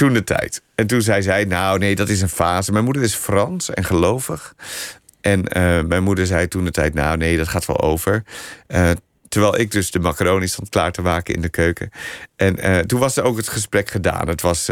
toen 0.00 0.12
de 0.12 0.24
tijd. 0.24 0.62
En 0.74 0.86
toen 0.86 1.02
zei 1.02 1.22
zij, 1.22 1.44
nou 1.44 1.78
nee, 1.78 1.94
dat 1.94 2.08
is 2.08 2.20
een 2.20 2.28
fase. 2.28 2.72
Mijn 2.72 2.84
moeder 2.84 3.02
is 3.02 3.14
Frans 3.14 3.70
en 3.70 3.84
gelovig. 3.84 4.54
En 5.20 5.40
uh, 5.40 5.80
mijn 5.82 6.02
moeder 6.02 6.26
zei 6.26 6.48
toen 6.48 6.64
de 6.64 6.70
tijd, 6.70 6.94
nou 6.94 7.16
nee, 7.16 7.36
dat 7.36 7.48
gaat 7.48 7.66
wel 7.66 7.80
over. 7.80 8.22
Uh, 8.68 8.90
terwijl 9.28 9.58
ik 9.58 9.70
dus 9.70 9.90
de 9.90 9.98
macaroni 9.98 10.48
stond 10.48 10.68
klaar 10.68 10.92
te 10.92 11.02
maken 11.02 11.34
in 11.34 11.40
de 11.40 11.48
keuken. 11.48 11.90
En 12.36 12.68
uh, 12.70 12.78
toen 12.78 13.00
was 13.00 13.16
er 13.16 13.24
ook 13.24 13.36
het 13.36 13.48
gesprek 13.48 13.90
gedaan. 13.90 14.28
Het 14.28 14.40
was, 14.40 14.66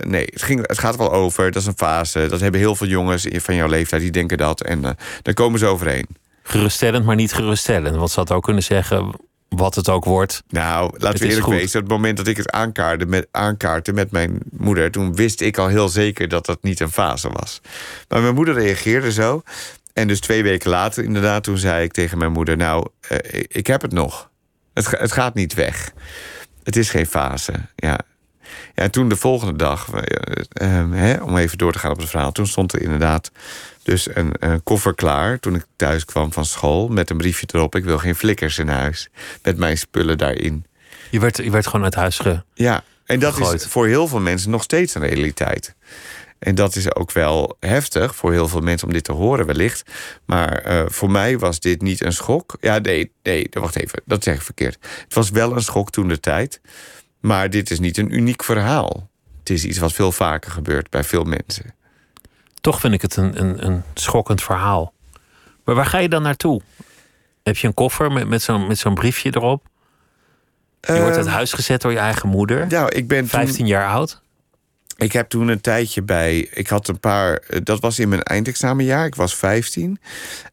nee, 0.00 0.24
het, 0.32 0.42
ging, 0.42 0.66
het 0.66 0.78
gaat 0.78 0.96
wel 0.96 1.12
over, 1.12 1.50
dat 1.50 1.62
is 1.62 1.68
een 1.68 1.74
fase. 1.76 2.26
Dat 2.26 2.40
hebben 2.40 2.60
heel 2.60 2.76
veel 2.76 2.86
jongens 2.86 3.26
van 3.30 3.54
jouw 3.54 3.68
leeftijd, 3.68 4.02
die 4.02 4.10
denken 4.10 4.38
dat. 4.38 4.60
En 4.60 4.80
daar 5.22 5.34
komen 5.34 5.58
ze 5.58 5.66
overheen. 5.66 6.06
Geruststellend, 6.42 7.04
maar 7.04 7.16
niet 7.16 7.32
geruststellend. 7.32 7.96
Want 7.96 8.10
ze 8.10 8.18
had 8.18 8.32
ook 8.32 8.42
kunnen 8.42 8.62
zeggen, 8.62 9.14
wat 9.56 9.74
het 9.74 9.88
ook 9.88 10.04
wordt. 10.04 10.42
Nou, 10.48 10.94
laten 10.98 11.20
we 11.20 11.28
eerlijk 11.28 11.46
wezen. 11.46 11.80
Het 11.80 11.88
moment 11.88 12.16
dat 12.16 12.26
ik 12.26 12.36
het 12.36 12.50
aankaartte 12.50 13.06
met, 13.06 13.28
aankaartte 13.30 13.92
met 13.92 14.10
mijn 14.10 14.38
moeder... 14.50 14.90
toen 14.90 15.14
wist 15.14 15.40
ik 15.40 15.58
al 15.58 15.66
heel 15.66 15.88
zeker 15.88 16.28
dat 16.28 16.46
dat 16.46 16.62
niet 16.62 16.80
een 16.80 16.90
fase 16.90 17.28
was. 17.28 17.60
Maar 18.08 18.20
mijn 18.20 18.34
moeder 18.34 18.54
reageerde 18.54 19.12
zo. 19.12 19.42
En 19.92 20.08
dus 20.08 20.20
twee 20.20 20.42
weken 20.42 20.70
later 20.70 21.04
inderdaad, 21.04 21.42
toen 21.42 21.58
zei 21.58 21.84
ik 21.84 21.92
tegen 21.92 22.18
mijn 22.18 22.32
moeder... 22.32 22.56
nou, 22.56 22.88
uh, 23.10 23.18
ik 23.48 23.66
heb 23.66 23.82
het 23.82 23.92
nog. 23.92 24.30
Het, 24.74 24.90
het 24.90 25.12
gaat 25.12 25.34
niet 25.34 25.54
weg. 25.54 25.92
Het 26.62 26.76
is 26.76 26.90
geen 26.90 27.06
fase, 27.06 27.52
ja. 27.76 27.98
Ja, 28.74 28.82
en 28.82 28.90
toen 28.90 29.08
de 29.08 29.16
volgende 29.16 29.56
dag, 29.56 29.88
uh, 29.94 30.00
uh, 30.62 30.92
hè, 30.92 31.22
om 31.22 31.36
even 31.36 31.58
door 31.58 31.72
te 31.72 31.78
gaan 31.78 31.90
op 31.90 31.98
het 31.98 32.08
verhaal... 32.08 32.32
toen 32.32 32.46
stond 32.46 32.72
er 32.72 32.82
inderdaad 32.82 33.30
dus 33.82 34.08
een, 34.14 34.32
een, 34.38 34.62
koffer 34.62 34.94
klaar 34.94 35.38
toen 35.38 35.54
ik 35.54 35.64
thuis 35.76 36.04
kwam 36.04 36.32
van 36.32 36.44
school... 36.44 36.88
met 36.88 37.10
een 37.10 37.16
briefje 37.16 37.46
erop, 37.52 37.74
ik 37.74 37.84
wil 37.84 37.98
geen 37.98 38.14
flikkers 38.14 38.58
in 38.58 38.68
huis. 38.68 39.08
Met 39.42 39.56
mijn 39.56 39.78
spullen 39.78 40.18
daarin. 40.18 40.66
Je 41.10 41.20
werd, 41.20 41.36
je 41.36 41.50
werd 41.50 41.66
gewoon 41.66 41.84
uit 41.84 41.94
huis 41.94 42.18
ge 42.18 42.42
Ja, 42.54 42.84
en 43.04 43.20
dat 43.20 43.54
is 43.54 43.66
voor 43.66 43.86
heel 43.86 44.06
veel 44.06 44.20
mensen 44.20 44.50
nog 44.50 44.62
steeds 44.62 44.94
een 44.94 45.06
realiteit. 45.06 45.74
En 46.38 46.54
dat 46.54 46.76
is 46.76 46.94
ook 46.94 47.12
wel 47.12 47.56
heftig 47.60 48.16
voor 48.16 48.32
heel 48.32 48.48
veel 48.48 48.60
mensen 48.60 48.86
om 48.86 48.92
dit 48.92 49.04
te 49.04 49.12
horen, 49.12 49.46
wellicht. 49.46 49.90
Maar 50.24 50.66
uh, 50.66 50.82
voor 50.86 51.10
mij 51.10 51.38
was 51.38 51.60
dit 51.60 51.82
niet 51.82 52.04
een 52.04 52.12
schok. 52.12 52.56
Ja, 52.60 52.78
nee, 52.78 53.12
nee, 53.22 53.48
wacht 53.50 53.76
even, 53.76 54.02
dat 54.04 54.22
zeg 54.22 54.34
ik 54.34 54.42
verkeerd. 54.42 54.78
Het 55.04 55.14
was 55.14 55.30
wel 55.30 55.52
een 55.52 55.62
schok 55.62 55.90
toen 55.90 56.08
de 56.08 56.20
tijd. 56.20 56.60
Maar 57.20 57.50
dit 57.50 57.70
is 57.70 57.80
niet 57.80 57.96
een 57.96 58.14
uniek 58.14 58.44
verhaal. 58.44 59.10
Het 59.38 59.50
is 59.50 59.64
iets 59.64 59.78
wat 59.78 59.92
veel 59.92 60.12
vaker 60.12 60.50
gebeurt 60.50 60.90
bij 60.90 61.04
veel 61.04 61.24
mensen 61.24 61.74
toch 62.60 62.80
vind 62.80 62.94
ik 62.94 63.02
het 63.02 63.16
een, 63.16 63.40
een, 63.40 63.66
een 63.66 63.82
schokkend 63.94 64.42
verhaal. 64.42 64.92
Maar 65.64 65.74
waar 65.74 65.86
ga 65.86 65.98
je 65.98 66.08
dan 66.08 66.22
naartoe? 66.22 66.60
Heb 67.42 67.56
je 67.56 67.66
een 67.66 67.74
koffer 67.74 68.12
met, 68.12 68.28
met 68.28 68.42
zo'n 68.42 68.76
zo'n 68.76 68.94
briefje 68.94 69.30
erop? 69.34 69.68
Je 70.80 71.00
wordt 71.00 71.16
uit 71.16 71.26
ehm, 71.26 71.34
huis 71.34 71.52
gezet 71.52 71.80
door 71.80 71.92
je 71.92 71.98
eigen 71.98 72.28
moeder. 72.28 72.66
Nou, 72.66 72.88
ik 72.88 73.08
ben 73.08 73.28
15 73.28 73.66
jaar 73.66 73.88
oud. 73.88 74.22
Ik 75.02 75.12
heb 75.12 75.28
toen 75.28 75.48
een 75.48 75.60
tijdje 75.60 76.02
bij. 76.02 76.48
Ik 76.52 76.68
had 76.68 76.88
een 76.88 77.00
paar. 77.00 77.32
eh, 77.48 77.60
Dat 77.62 77.80
was 77.80 77.98
in 77.98 78.08
mijn 78.08 78.22
eindexamenjaar. 78.22 79.06
Ik 79.06 79.14
was 79.14 79.36
15. 79.36 80.00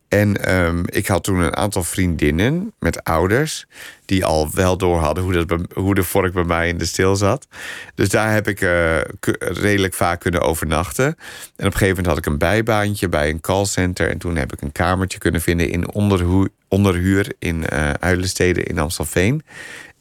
En 0.08 0.44
ehm, 0.46 0.84
ik 0.86 1.08
had 1.08 1.24
toen 1.24 1.40
een 1.40 1.56
aantal 1.56 1.84
vriendinnen 1.84 2.74
met 2.80 3.04
ouders. 3.04 3.66
die 4.06 4.26
al 4.26 4.50
wel 4.54 4.78
door 4.78 5.00
hadden 5.00 5.24
hoe, 5.24 5.46
dat, 5.46 5.62
hoe 5.74 5.96
de 5.96 6.04
vork 6.04 6.34
bij 6.34 6.44
mij 6.44 6.68
in 6.68 6.78
de 6.78 6.86
stil 6.86 7.16
zat. 7.16 7.48
Dus 7.96 8.10
daar 8.10 8.34
heb 8.34 8.48
ik 8.48 8.62
eh, 8.62 8.98
redelijk 9.40 9.94
vaak 9.94 10.20
kunnen 10.20 10.42
overnachten. 10.42 11.06
En 11.06 11.16
op 11.16 11.18
een 11.58 11.72
gegeven 11.72 11.88
moment 11.88 12.06
had 12.08 12.18
ik 12.18 12.26
een 12.26 12.38
bijbaantje 12.38 13.10
bij 13.10 13.30
een 13.30 13.42
callcenter. 13.42 14.10
En 14.10 14.18
toen 14.18 14.36
heb 14.36 14.54
ik 14.54 14.62
een 14.62 14.72
kamertje 14.72 15.18
kunnen 15.18 15.42
vinden 15.42 15.70
in 15.70 15.92
onderhu- 15.92 16.48
onderhuur 16.68 17.34
in 17.40 17.68
eh 17.68 17.90
Uilensteden 18.00 18.66
in 18.66 18.80
Amstelveen. 18.80 19.44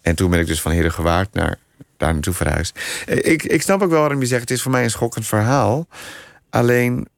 En 0.03 0.15
toen 0.15 0.31
ben 0.31 0.41
ik 0.41 0.47
dus 0.47 0.61
van 0.61 0.73
Herengewaard 0.73 1.35
naar 1.35 1.59
daar 1.97 2.13
naartoe 2.13 2.35
verhuisd. 2.35 2.79
Eh, 3.07 3.33
Ik, 3.33 3.43
ik 3.43 3.63
snap 3.63 3.83
ook 3.83 3.91
wel 3.91 4.01
waarom 4.01 4.21
je 4.21 4.27
zegt, 4.27 4.41
het 4.41 4.51
is 4.51 4.63
voor 4.63 4.71
mij 4.73 4.85
een 4.85 4.91
schokkend 4.91 5.27
verhaal. 5.27 5.89
Alleen, 6.51 7.09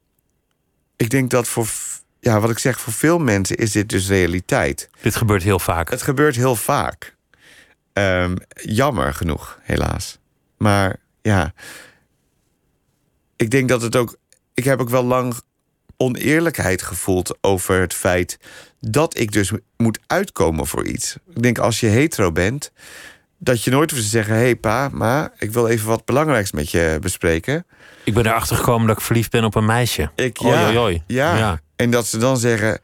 ik 0.95 1.09
denk 1.09 1.29
dat 1.29 1.47
voor, 1.47 1.67
ja, 2.19 2.39
wat 2.39 2.49
ik 2.49 2.59
zeg, 2.59 2.79
voor 2.79 2.93
veel 2.93 3.19
mensen 3.19 3.57
is 3.57 3.71
dit 3.71 3.89
dus 3.89 4.07
realiteit. 4.07 4.89
Dit 5.01 5.15
gebeurt 5.15 5.43
heel 5.43 5.59
vaak. 5.59 5.89
Het 5.89 6.01
gebeurt 6.01 6.35
heel 6.35 6.55
vaak. 6.55 7.15
Ehm, 7.93 8.35
jammer 8.53 9.13
genoeg, 9.13 9.59
helaas. 9.61 10.19
Maar 10.57 10.95
ja, 11.21 11.53
ik 13.35 13.49
denk 13.49 13.69
dat 13.69 13.81
het 13.81 13.95
ook. 13.95 14.17
Ik 14.53 14.63
heb 14.63 14.79
ook 14.79 14.89
wel 14.89 15.03
lang 15.03 15.33
oneerlijkheid 15.97 16.81
gevoeld 16.81 17.37
over 17.41 17.79
het 17.79 17.93
feit 17.93 18.37
dat 18.79 19.17
ik 19.17 19.31
dus 19.31 19.51
moet 19.77 19.99
uitkomen 20.07 20.67
voor 20.67 20.85
iets. 20.85 21.17
Ik 21.35 21.41
denk 21.41 21.57
als 21.57 21.79
je 21.79 21.87
hetero 21.87 22.31
bent, 22.31 22.71
dat 23.39 23.63
je 23.63 23.71
nooit 23.71 23.91
hoeft 23.91 24.03
te 24.03 24.09
zeggen: 24.09 24.33
hé 24.33 24.39
hey 24.41 24.55
pa, 24.55 24.89
ma, 24.91 25.31
ik 25.37 25.51
wil 25.51 25.67
even 25.67 25.87
wat 25.87 26.05
belangrijks 26.05 26.51
met 26.51 26.71
je 26.71 26.97
bespreken. 27.01 27.65
Ik 28.03 28.13
ben 28.13 28.25
erachter 28.25 28.55
gekomen 28.55 28.87
dat 28.87 28.97
ik 28.97 29.03
verliefd 29.03 29.31
ben 29.31 29.43
op 29.43 29.55
een 29.55 29.65
meisje. 29.65 30.11
Ik, 30.15 30.37
ja, 30.37 30.65
oei, 30.67 30.77
oei. 30.77 31.03
Ja. 31.07 31.37
Ja. 31.37 31.59
En 31.75 31.91
dat 31.91 32.07
ze 32.07 32.17
dan 32.17 32.37
zeggen: 32.37 32.79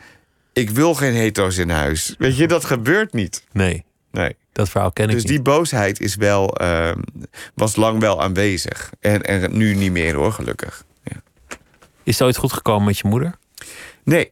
ik 0.53 0.69
wil 0.69 0.93
geen 0.93 1.13
hetero's 1.13 1.57
in 1.57 1.69
huis. 1.69 2.15
Weet 2.17 2.37
je, 2.37 2.47
dat 2.47 2.65
gebeurt 2.65 3.13
niet. 3.13 3.43
Nee, 3.51 3.85
Nee. 4.11 4.35
dat 4.51 4.69
verhaal 4.69 4.91
ken 4.91 5.05
ik 5.05 5.11
Dus 5.11 5.21
niet. 5.23 5.31
die 5.31 5.41
boosheid 5.41 5.99
is 5.99 6.15
wel, 6.15 6.55
ehm, 6.57 6.99
was 7.53 7.75
lang 7.75 7.99
wel 7.99 8.21
aanwezig. 8.21 8.89
En, 8.99 9.21
en 9.21 9.57
nu 9.57 9.75
niet 9.75 9.91
meer 9.91 10.15
hoor, 10.15 10.31
gelukkig. 10.31 10.83
Ja. 11.03 11.15
Is 12.03 12.13
het 12.19 12.27
ooit 12.27 12.37
goed 12.37 12.53
gekomen 12.53 12.85
met 12.85 12.97
je 12.97 13.07
moeder? 13.07 13.35
Nee. 14.03 14.31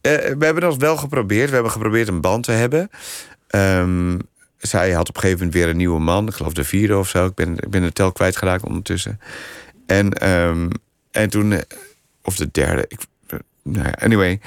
Eh, 0.00 0.12
we 0.12 0.44
hebben 0.44 0.60
dat 0.60 0.76
wel 0.76 0.96
geprobeerd. 0.96 1.48
We 1.48 1.54
hebben 1.54 1.72
geprobeerd 1.72 2.08
een 2.08 2.20
band 2.20 2.44
te 2.44 2.52
hebben. 2.52 2.90
Ehm, 3.48 4.18
zij 4.66 4.92
had 4.92 5.08
op 5.08 5.14
een 5.14 5.20
gegeven 5.20 5.44
moment 5.44 5.62
weer 5.62 5.68
een 5.70 5.76
nieuwe 5.76 6.00
man. 6.00 6.26
Ik 6.28 6.34
geloof 6.34 6.52
de 6.52 6.64
vierde 6.64 6.96
of 6.98 7.08
zo. 7.08 7.26
Ik 7.26 7.34
ben, 7.34 7.52
ik 7.56 7.70
ben 7.70 7.82
de 7.82 7.92
tel 7.92 8.12
kwijtgeraakt 8.12 8.64
ondertussen. 8.64 9.20
En, 9.86 10.12
ehm, 10.12 10.68
en 11.10 11.30
toen... 11.30 11.52
eh, 11.52 11.60
Of 12.22 12.36
de 12.36 12.48
derde. 12.52 12.84
Ik, 12.88 13.00
eh, 13.26 13.38
nou 13.62 13.86
ja, 13.86 13.94
anyway. 13.98 14.40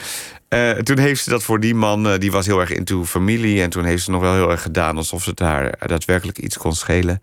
Eh, 0.48 0.72
toen 0.72 0.98
heeft 0.98 1.24
ze 1.24 1.30
dat 1.30 1.44
voor 1.44 1.60
die 1.60 1.76
man... 1.76 2.18
die 2.18 2.32
was 2.32 2.46
heel 2.46 2.60
erg 2.60 2.72
into 2.72 3.06
familie. 3.06 3.62
En 3.62 3.70
toen 3.70 3.84
heeft 3.86 4.04
ze 4.04 4.12
nog 4.12 4.22
wel 4.22 4.34
heel 4.34 4.52
erg 4.52 4.62
gedaan... 4.62 4.98
alsof 4.98 5.26
het 5.26 5.40
haar 5.40 5.88
daadwerkelijk 5.88 6.38
iets 6.38 6.58
kon 6.58 6.74
schelen. 6.74 7.22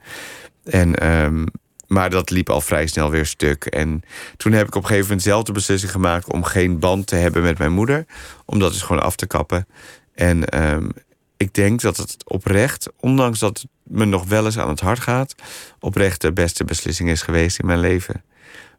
En... 0.64 0.94
ehm, 0.94 1.44
maar 1.86 2.10
dat 2.10 2.30
liep 2.30 2.50
al 2.50 2.60
vrij 2.60 2.86
snel 2.86 3.10
weer 3.10 3.26
stuk. 3.26 3.64
En 3.64 4.02
toen 4.36 4.52
heb 4.52 4.66
ik 4.66 4.74
op 4.74 4.82
een 4.82 4.88
gegeven 4.88 5.08
moment 5.08 5.26
zelf 5.26 5.42
de 5.42 5.52
beslissing 5.52 5.92
gemaakt 5.92 6.32
om 6.32 6.44
geen 6.44 6.78
band 6.78 7.06
te 7.06 7.16
hebben 7.16 7.42
met 7.42 7.58
mijn 7.58 7.72
moeder. 7.72 8.04
Om 8.44 8.58
dat 8.58 8.72
dus 8.72 8.82
gewoon 8.82 9.02
af 9.02 9.16
te 9.16 9.26
kappen. 9.26 9.66
En 10.14 10.44
ehm, 10.48 10.88
ik 11.36 11.54
denk 11.54 11.80
dat 11.80 11.96
het 11.96 12.16
oprecht, 12.24 12.88
ondanks 13.00 13.38
dat 13.38 13.58
het 13.58 13.68
me 13.82 14.04
nog 14.04 14.24
wel 14.24 14.44
eens 14.44 14.58
aan 14.58 14.68
het 14.68 14.80
hart 14.80 15.00
gaat, 15.00 15.34
oprecht 15.80 16.20
de 16.20 16.32
beste 16.32 16.64
beslissing 16.64 17.08
is 17.10 17.22
geweest 17.22 17.58
in 17.58 17.66
mijn 17.66 17.80
leven. 17.80 18.22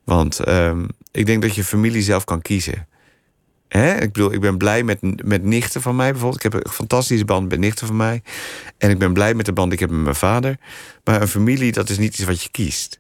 Want 0.04 0.40
ehm, 0.40 0.86
ik 1.12 1.26
denk 1.26 1.42
dat 1.42 1.56
je 1.56 1.64
familie 1.64 2.02
zelf 2.02 2.24
kan 2.24 2.42
kiezen. 2.42 2.88
Hè? 3.68 3.96
Ik 3.96 4.12
bedoel, 4.12 4.34
ik 4.34 4.40
ben 4.40 4.58
blij 4.58 4.84
met, 4.84 5.26
met 5.26 5.44
nichten 5.44 5.82
van 5.82 5.96
mij 5.96 6.12
bijvoorbeeld. 6.12 6.44
Ik 6.44 6.52
heb 6.52 6.66
een 6.66 6.72
fantastische 6.72 7.26
band 7.26 7.50
met 7.50 7.60
nichten 7.60 7.88
van 7.88 7.96
mij. 7.96 8.22
En 8.78 8.90
ik 8.90 8.98
ben 8.98 9.14
blij 9.14 9.34
met 9.34 9.46
de 9.46 9.54
band 9.54 9.70
die 9.70 9.80
ik 9.80 9.86
heb 9.86 9.96
met 9.96 10.04
mijn 10.04 10.16
vader. 10.16 10.58
Maar 11.04 11.22
een 11.22 11.28
familie, 11.28 11.72
dat 11.72 11.90
is 11.90 11.98
niet 11.98 12.14
iets 12.14 12.28
wat 12.28 12.44
je 12.44 12.50
kiest. 12.50 13.00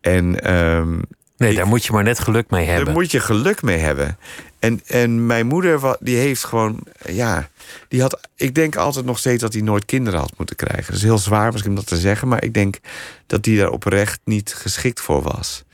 En 0.00 0.40
ehm, 0.40 1.00
Nee, 1.38 1.54
daar 1.54 1.66
moet 1.66 1.84
je 1.84 1.92
maar 1.92 2.02
net 2.02 2.18
geluk 2.18 2.50
mee 2.50 2.66
hebben. 2.66 2.84
daar 2.84 2.94
moet 2.94 3.10
je 3.10 3.20
geluk 3.20 3.62
mee 3.62 3.78
hebben. 3.78 4.18
En, 4.58 4.80
en 4.86 5.26
mijn 5.26 5.46
moeder, 5.46 5.96
die 6.00 6.16
heeft 6.16 6.44
gewoon, 6.44 6.86
ja, 7.06 7.48
die 7.88 8.00
had, 8.00 8.28
ik 8.36 8.54
denk 8.54 8.76
altijd 8.76 9.04
nog 9.04 9.18
steeds 9.18 9.42
dat 9.42 9.52
hij 9.52 9.62
nooit 9.62 9.84
kinderen 9.84 10.20
had 10.20 10.32
moeten 10.36 10.56
krijgen. 10.56 10.86
Dat 10.86 10.94
is 10.94 11.02
heel 11.02 11.18
zwaar 11.18 11.50
misschien 11.52 11.70
om 11.70 11.76
dat 11.76 11.86
te 11.86 11.96
zeggen, 11.96 12.28
maar 12.28 12.44
ik 12.44 12.54
denk 12.54 12.78
dat 13.26 13.42
die 13.42 13.58
daar 13.58 13.70
oprecht 13.70 14.20
niet 14.24 14.54
geschikt 14.54 15.00
voor 15.00 15.22
was. 15.22 15.64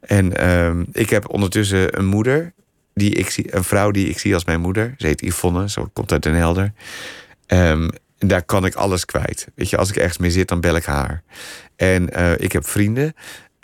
En 0.00 0.36
ehm, 0.36 0.84
ik 0.92 1.10
heb 1.10 1.28
ondertussen 1.28 1.98
een 1.98 2.06
moeder, 2.06 2.52
die 2.94 3.10
ik 3.10 3.30
zie, 3.30 3.54
een 3.54 3.64
vrouw 3.64 3.90
die 3.90 4.08
ik 4.08 4.18
zie 4.18 4.34
als 4.34 4.44
mijn 4.44 4.60
moeder. 4.60 4.94
Ze 4.98 5.06
heet 5.06 5.20
Yvonne, 5.20 5.70
zo 5.70 5.88
komt 5.92 6.12
uit 6.12 6.22
Den 6.22 6.34
Helder. 6.34 6.72
Ehm, 7.46 7.88
en 8.18 8.28
daar 8.28 8.42
kan 8.42 8.64
ik 8.64 8.74
alles 8.74 9.04
kwijt. 9.04 9.48
Weet 9.54 9.70
je, 9.70 9.76
als 9.76 9.90
ik 9.90 9.96
ergens 9.96 10.18
mee 10.18 10.30
zit, 10.30 10.48
dan 10.48 10.60
bel 10.60 10.76
ik 10.76 10.84
haar. 10.84 11.22
En 11.76 12.10
eh, 12.12 12.32
ik 12.36 12.52
heb 12.52 12.66
vrienden 12.66 13.14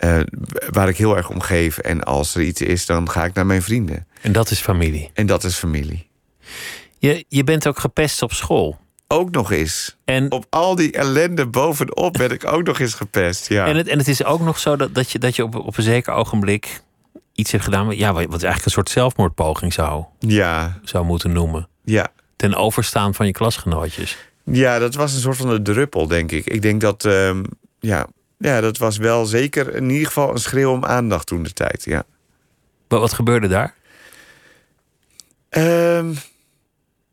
eh, 0.03 0.19
waar 0.71 0.89
ik 0.89 0.97
heel 0.97 1.17
erg 1.17 1.29
om 1.29 1.39
geef. 1.41 1.77
En 1.77 2.03
als 2.03 2.35
er 2.35 2.41
iets 2.41 2.61
is, 2.61 2.85
dan 2.85 3.09
ga 3.09 3.25
ik 3.25 3.33
naar 3.33 3.45
mijn 3.45 3.61
vrienden. 3.61 4.07
En 4.21 4.31
dat 4.31 4.49
is 4.51 4.59
familie. 4.59 5.09
En 5.13 5.25
dat 5.25 5.43
is 5.43 5.55
familie. 5.55 6.07
Je, 6.99 7.25
je 7.27 7.43
bent 7.43 7.67
ook 7.67 7.79
gepest 7.79 8.21
op 8.21 8.33
school. 8.33 8.77
Ook 9.07 9.31
nog 9.31 9.51
eens. 9.51 9.97
En, 10.05 10.31
Op 10.31 10.45
al 10.49 10.75
die 10.75 10.91
ellende 10.91 11.47
bovenop 11.47 12.13
ben 12.13 12.31
ik 12.31 12.45
ook 12.51 12.63
nog 12.63 12.79
eens 12.79 12.93
gepest. 12.93 13.47
Ja. 13.49 13.65
en, 13.67 13.75
het, 13.75 13.87
en 13.87 13.97
het 13.97 14.07
is 14.07 14.23
ook 14.23 14.39
nog 14.41 14.59
zo 14.59 14.75
dat, 14.75 14.95
dat 14.95 15.11
je, 15.11 15.19
dat 15.19 15.35
je 15.35 15.43
op, 15.43 15.55
op 15.55 15.77
een 15.77 15.83
zeker 15.83 16.13
ogenblik 16.13 16.81
iets 17.33 17.51
hebt 17.51 17.63
gedaan... 17.63 17.85
wat- 17.85 17.97
Ja, 17.97 18.13
wat 18.13 18.27
eigenlijk 18.29 18.65
een 18.65 18.71
soort 18.71 18.89
zelfmoordpoging 18.89 19.73
zou, 19.73 20.03
ja, 20.19 20.79
zou 20.83 21.05
moeten 21.05 21.31
noemen. 21.31 21.67
ja. 21.83 22.07
Ten 22.35 22.55
overstaan 22.55 23.13
van 23.13 23.25
je 23.25 23.31
klasgenootjes. 23.31 24.17
Ja, 24.45 24.79
dat 24.79 24.95
was 24.95 25.13
een 25.13 25.19
soort 25.21 25.37
van 25.37 25.49
een 25.49 25.63
druppel, 25.63 26.07
denk 26.07 26.31
ik. 26.31 26.45
Ik 26.45 26.61
denk 26.61 26.81
dat, 26.81 27.05
ehm, 27.05 27.43
ja, 27.79 28.07
ja, 28.43 28.61
dat 28.61 28.77
was 28.77 28.97
wel 28.97 29.25
zeker 29.25 29.75
in 29.75 29.89
ieder 29.89 30.07
geval 30.07 30.29
een 30.29 30.37
schreeuw 30.37 30.71
om 30.71 30.85
aandacht 30.85 31.27
toen 31.27 31.43
de 31.43 31.53
tijd. 31.53 31.83
Ja. 31.83 32.03
Wat, 32.87 32.99
wat 32.99 33.13
gebeurde 33.13 33.47
daar? 33.47 33.75
Ehm, 35.49 36.13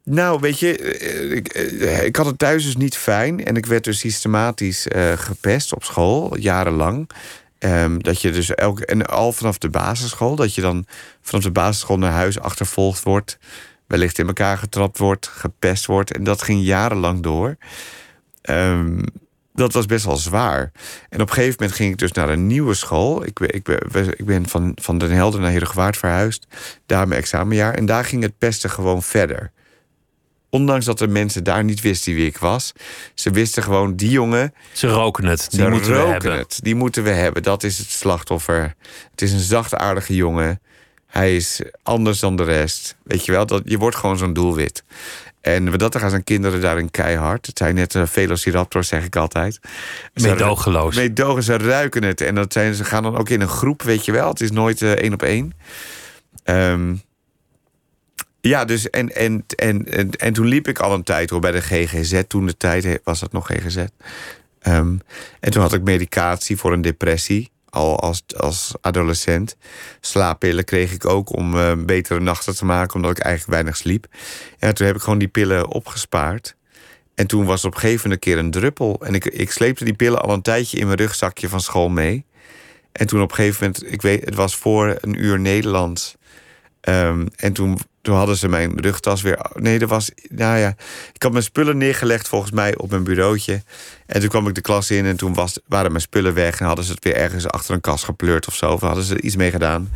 nou, 0.05 0.41
weet 0.41 0.59
je, 0.59 0.79
eh, 0.79 1.31
ik, 1.31 1.49
eh, 1.49 2.05
ik 2.05 2.17
had 2.17 2.27
het 2.27 2.39
thuis 2.39 2.65
dus 2.65 2.77
niet 2.77 2.97
fijn. 2.97 3.45
En 3.45 3.57
ik 3.57 3.67
werd 3.67 3.85
dus 3.85 3.99
systematisch 3.99 4.89
eh, 4.89 5.13
gepest 5.13 5.75
op 5.75 5.85
school, 5.85 6.37
jarenlang. 6.39 7.11
Ehm, 7.59 7.99
dat 7.99 8.21
je 8.21 8.31
dus 8.31 8.55
elke, 8.55 8.87
en 8.87 9.07
al 9.07 9.33
vanaf 9.33 9.59
de 9.59 9.71
basisschool, 9.71 10.37
dat 10.37 10.55
je 10.55 10.61
dan 10.61 10.87
vanaf 11.23 11.45
de 11.45 11.51
basisschool 11.51 11.99
naar 11.99 12.13
huis 12.13 12.41
achtervolgd 12.41 13.03
wordt. 13.03 13.39
Wellicht 13.87 14.19
in 14.19 14.27
elkaar 14.27 14.59
getrapt 14.59 14.99
wordt, 14.99 15.27
gepest 15.27 15.87
wordt. 15.87 16.13
En 16.13 16.25
dat 16.25 16.43
ging 16.43 16.65
jarenlang 16.65 17.23
door. 17.23 17.57
Ehm, 18.43 19.03
dat 19.61 19.73
was 19.73 19.87
best 19.87 20.05
wel 20.05 20.17
zwaar. 20.17 20.73
En 21.09 21.21
op 21.21 21.29
een 21.29 21.35
gegeven 21.35 21.57
moment 21.59 21.77
ging 21.77 21.93
ik 21.93 21.99
dus 21.99 22.13
naar 22.13 22.29
een 22.29 22.47
nieuwe 22.47 22.75
school. 22.75 23.27
Ik 23.27 23.39
ben, 23.39 23.55
ik 23.55 23.63
ben, 23.63 24.09
ik 24.17 24.25
ben 24.25 24.49
van, 24.49 24.73
van 24.81 24.99
Den 24.99 25.11
Helder 25.11 25.41
naar 25.41 25.51
Herengewaard 25.51 25.97
verhuisd. 25.97 26.47
Daar 26.87 27.09
mijn 27.09 27.21
examenjaar. 27.21 27.75
En 27.75 27.87
daar 27.87 28.05
ging 28.05 28.23
het 28.23 28.39
pesten 28.39 28.71
gewoon 28.71 29.03
verder. 29.03 29.53
Ondanks 30.51 30.85
dat 30.85 30.99
de 30.99 31.09
mensen 31.09 31.45
daar 31.45 31.65
niet 31.65 31.81
wisten 31.81 32.15
wie 32.15 32.27
ik 32.27 32.39
was. 32.39 32.73
Ze 33.15 33.31
wisten 33.31 33.63
gewoon, 33.63 33.97
die 33.97 34.11
jongen, 34.11 34.55
Ze 34.73 34.89
roken 34.89 35.25
het. 35.25 35.47
Die 35.51 35.61
ze 35.61 35.69
moeten 35.69 35.93
we 35.93 35.99
hebben. 35.99 36.39
het. 36.39 36.59
Die 36.63 36.75
moeten 36.75 37.03
we 37.03 37.11
hebben. 37.11 37.43
Dat 37.43 37.63
is 37.63 37.79
het 37.79 37.91
slachtoffer. 37.91 38.75
Het 39.11 39.23
is 39.23 39.33
een 39.33 39.39
zachtaardige 39.41 40.15
jongen. 40.15 40.61
Hij 41.11 41.37
is 41.37 41.61
anders 41.83 42.21
dan 42.21 42.37
de 42.37 42.43
rest. 42.43 42.97
Weet 43.03 43.25
je 43.25 43.33
wel, 43.33 43.47
dat, 43.47 43.63
je 43.65 43.79
wordt 43.79 43.97
gewoon 43.97 44.19
zo'n 44.19 44.33
doelwit. 44.33 44.85
En 45.41 45.71
dat 45.71 45.97
gaan 45.97 46.11
zijn 46.11 46.25
kinderen 46.25 46.61
daarin 46.61 46.91
keihard. 46.91 47.47
Het 47.47 47.59
zijn 47.59 47.75
net 47.75 47.95
uh, 47.95 48.07
velociraptors, 48.07 48.89
zeg 48.89 49.05
ik 49.05 49.17
altijd. 49.17 49.61
Meedogenloos. 50.15 50.97
Meedogen, 50.97 51.43
ze 51.43 51.57
ruiken 51.57 52.03
het. 52.03 52.21
En 52.21 52.35
dat 52.35 52.53
zijn, 52.53 52.75
ze 52.75 52.85
gaan 52.85 53.03
dan 53.03 53.17
ook 53.17 53.29
in 53.29 53.41
een 53.41 53.49
groep, 53.49 53.83
weet 53.83 54.05
je 54.05 54.13
wel. 54.13 54.29
Het 54.29 54.41
is 54.41 54.51
nooit 54.51 54.83
eh, 54.83 54.93
één 54.93 55.13
op 55.13 55.23
één. 55.23 55.53
Ehm, 56.45 56.95
ja, 58.41 58.65
dus 58.65 58.91
en, 58.91 59.15
en, 59.15 59.45
en, 59.57 59.87
en, 59.87 60.11
en 60.11 60.33
toen 60.33 60.47
liep 60.47 60.69
ik 60.69 60.79
al 60.79 60.95
een 60.95 61.03
tijd 61.03 61.31
hoor 61.31 61.41
bij 61.41 61.53
de 61.53 61.61
GGZ. 61.61 62.23
Toen 62.27 62.47
de 62.47 62.57
tijd 62.57 63.01
was 63.05 63.21
dat 63.21 63.33
nog 63.33 63.47
GGZ. 63.47 63.85
Ehm, 64.61 64.95
en 65.41 65.51
toen 65.51 65.63
had 65.63 65.73
ik 65.73 65.83
medicatie 65.83 66.57
voor 66.57 66.73
een 66.73 66.83
depressie. 66.83 67.51
Al 67.71 68.01
als, 68.01 68.23
als 68.37 68.75
adolescent. 68.81 69.57
Slaappillen 70.01 70.65
kreeg 70.65 70.93
ik 70.93 71.07
ook 71.07 71.37
om 71.37 71.59
eh, 71.59 71.73
betere 71.77 72.21
nachten 72.21 72.57
te 72.57 72.65
maken, 72.65 72.95
omdat 72.95 73.11
ik 73.11 73.19
eigenlijk 73.19 73.53
weinig 73.53 73.77
sliep. 73.77 74.07
Ja, 74.59 74.73
toen 74.73 74.87
heb 74.87 74.97
ik 74.97 75.03
gewoon 75.03 75.19
die 75.19 75.29
pillen 75.29 75.69
opgespaard. 75.69 76.57
En 77.15 77.27
toen 77.27 77.45
was 77.45 77.65
op 77.65 77.75
een 77.75 77.81
gegeven 77.81 78.19
keer 78.19 78.39
een 78.39 78.51
druppel. 78.51 79.01
En 79.05 79.15
ik, 79.15 79.25
ik 79.25 79.51
sleepte 79.51 79.85
die 79.85 79.95
pillen 79.95 80.23
al 80.23 80.33
een 80.33 80.43
tijdje 80.43 80.79
in 80.79 80.87
mijn 80.87 80.99
rugzakje 80.99 81.49
van 81.49 81.61
school 81.61 81.89
mee. 81.89 82.25
En 82.93 83.07
toen 83.07 83.23
op 83.23 83.31
een 83.31 83.37
gegeven 83.37 83.65
moment, 83.65 83.93
ik 83.93 84.03
weet, 84.03 84.25
het 84.25 84.35
was 84.35 84.57
voor 84.57 84.97
een 85.01 85.25
uur 85.25 85.41
Nederlands. 85.41 86.17
Ehm, 86.81 87.27
en 87.37 87.53
toen 87.53 87.79
toen 88.03 88.17
hadden 88.17 88.37
ze 88.37 88.49
mijn 88.49 88.81
rugtas 88.81 89.23
weer. 89.23 89.39
Nee, 89.55 89.79
er 89.79 89.87
was. 89.87 90.11
Nou 90.29 90.59
ja, 90.59 90.75
ik 91.13 91.23
had 91.23 91.33
mijn 91.33 91.45
spullen 91.45 91.77
neergelegd 91.77 92.29
volgens 92.29 92.51
mij 92.51 92.77
op 92.77 92.91
mijn 92.91 93.05
bureautje. 93.05 93.63
En 94.07 94.21
toen 94.21 94.29
kwam 94.29 94.49
ik 94.49 94.55
de 94.55 94.61
klas 94.61 94.91
in 94.91 95.07
en 95.07 95.17
toen 95.17 95.35
was, 95.35 95.59
waren 95.67 95.91
mijn 95.91 96.03
spullen 96.03 96.35
weg. 96.35 96.61
En 96.61 96.67
hadden 96.67 96.85
ze 96.85 96.93
het 96.93 97.05
weer 97.05 97.17
ergens 97.17 97.49
achter 97.49 97.75
een 97.75 97.81
kast 97.81 98.05
gepleurd 98.05 98.47
of 98.47 98.55
zo. 98.55 98.73
Of 98.73 98.81
hadden 98.81 99.05
ze 99.05 99.15
er 99.15 99.23
iets 99.23 99.37
mee 99.37 99.51
gedaan. 99.51 99.91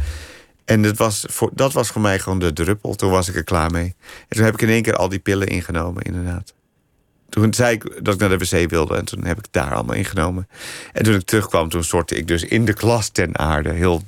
En 0.64 0.82
dat 0.82 0.96
was, 0.96 1.24
voor, 1.28 1.50
dat 1.54 1.72
was 1.72 1.88
voor 1.88 2.00
mij 2.00 2.18
gewoon 2.18 2.38
de 2.38 2.52
druppel. 2.52 2.94
Toen 2.94 3.10
was 3.10 3.28
ik 3.28 3.36
er 3.36 3.44
klaar 3.44 3.70
mee. 3.70 3.94
En 4.28 4.36
toen 4.36 4.44
heb 4.44 4.54
ik 4.54 4.62
in 4.62 4.68
één 4.68 4.82
keer 4.82 4.96
al 4.96 5.08
die 5.08 5.18
pillen 5.18 5.48
ingenomen, 5.48 6.02
inderdaad. 6.02 6.54
Toen 7.28 7.54
zei 7.54 7.74
ik 7.74 8.04
dat 8.04 8.14
ik 8.14 8.20
naar 8.20 8.38
de 8.38 8.38
wc 8.38 8.70
wilde 8.70 8.96
en 8.96 9.04
toen 9.04 9.24
heb 9.24 9.38
ik 9.38 9.46
daar 9.50 9.74
allemaal 9.74 9.96
ingenomen. 9.96 10.48
En 10.92 11.02
toen 11.02 11.14
ik 11.14 11.24
terugkwam, 11.24 11.68
toen 11.68 11.84
stortte 11.84 12.16
ik 12.16 12.28
dus 12.28 12.42
in 12.44 12.64
de 12.64 12.72
klas 12.72 13.08
ten 13.08 13.38
aarde. 13.38 13.72
Heel, 13.72 14.02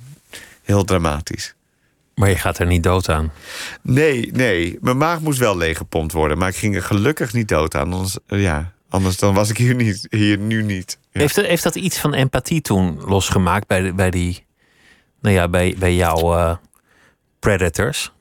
heel 0.62 0.84
dramatisch. 0.84 1.55
Maar 2.20 2.28
je 2.28 2.36
gaat 2.36 2.58
er 2.58 2.66
niet 2.66 2.82
dood 2.82 3.08
aan. 3.08 3.32
Nee, 3.82 4.30
nee. 4.32 4.78
Mijn 4.80 4.96
maag 4.96 5.20
moest 5.20 5.38
wel 5.38 5.56
leeggepompt 5.56 6.12
worden. 6.12 6.38
Maar 6.38 6.48
ik 6.48 6.56
ging 6.56 6.74
er 6.74 6.82
gelukkig 6.82 7.32
niet 7.32 7.48
dood 7.48 7.74
aan. 7.74 7.92
Anders, 7.92 8.16
eh, 8.26 8.42
ja, 8.42 8.72
anders 8.88 9.16
dan 9.16 9.34
was 9.34 9.50
ik 9.50 9.56
hier, 9.56 9.74
niet, 9.74 10.06
hier 10.10 10.38
nu 10.38 10.62
niet. 10.62 10.98
Ja. 11.10 11.20
Heeft, 11.20 11.36
heeft 11.36 11.62
dat 11.62 11.74
iets 11.74 11.98
van 11.98 12.14
empathie 12.14 12.60
toen 12.60 13.00
losgemaakt 13.04 13.66
bij, 13.66 13.94
bij 13.94 14.10
die... 14.10 14.44
Nou 15.20 15.34
ja, 15.34 15.48
bij, 15.48 15.74
bij 15.78 15.94
jouw 15.94 16.36
uh, 16.36 16.56
predators? 17.38 18.12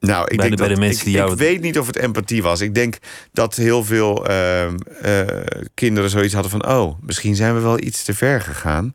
Nou, 0.00 0.22
ik, 0.22 0.36
bij 0.36 0.48
denk 0.48 0.58
de, 0.58 0.66
dat, 0.66 0.74
de 0.74 0.80
mensen 0.80 0.98
ik, 0.98 1.04
die 1.04 1.14
jou... 1.14 1.32
ik 1.32 1.38
weet 1.38 1.60
niet 1.60 1.78
of 1.78 1.86
het 1.86 1.96
empathie 1.96 2.42
was. 2.42 2.60
Ik 2.60 2.74
denk 2.74 2.98
dat 3.32 3.56
heel 3.56 3.84
veel 3.84 4.30
uh, 4.30 4.64
uh, 4.66 4.70
kinderen 5.74 6.10
zoiets 6.10 6.34
hadden 6.34 6.50
van... 6.50 6.66
oh, 6.66 7.02
misschien 7.02 7.36
zijn 7.36 7.54
we 7.54 7.60
wel 7.60 7.80
iets 7.80 8.04
te 8.04 8.14
ver 8.14 8.40
gegaan. 8.40 8.94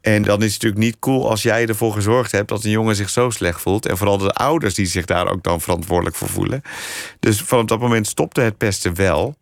En 0.00 0.22
dan 0.22 0.42
is 0.42 0.52
het 0.52 0.62
natuurlijk 0.62 0.82
niet 0.82 0.98
cool 0.98 1.30
als 1.30 1.42
jij 1.42 1.66
ervoor 1.66 1.92
gezorgd 1.92 2.32
hebt... 2.32 2.48
dat 2.48 2.64
een 2.64 2.70
jongen 2.70 2.96
zich 2.96 3.10
zo 3.10 3.30
slecht 3.30 3.60
voelt. 3.60 3.86
En 3.86 3.96
vooral 3.96 4.18
de 4.18 4.32
ouders 4.32 4.74
die 4.74 4.86
zich 4.86 5.04
daar 5.04 5.30
ook 5.30 5.42
dan 5.42 5.60
verantwoordelijk 5.60 6.16
voor 6.16 6.28
voelen. 6.28 6.62
Dus 7.20 7.40
vanaf 7.40 7.64
dat 7.64 7.80
moment 7.80 8.06
stopte 8.06 8.40
het 8.40 8.56
pesten 8.56 8.94
wel... 8.94 9.36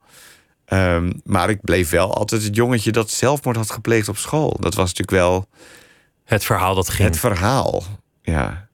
Um, 0.68 1.20
maar 1.24 1.50
ik 1.50 1.60
bleef 1.60 1.90
wel 1.90 2.14
altijd 2.14 2.42
het 2.42 2.56
jongetje 2.56 2.92
dat 2.92 3.10
zelfmoord 3.10 3.56
had 3.56 3.70
gepleegd 3.70 4.08
op 4.08 4.16
school. 4.16 4.56
Dat 4.60 4.74
was 4.74 4.94
natuurlijk 4.94 5.10
wel... 5.10 5.48
Het 6.24 6.44
verhaal 6.44 6.74
dat 6.74 6.88
ging. 6.88 7.08
Het 7.08 7.18
verhaal, 7.18 7.82
ja. 8.22 8.68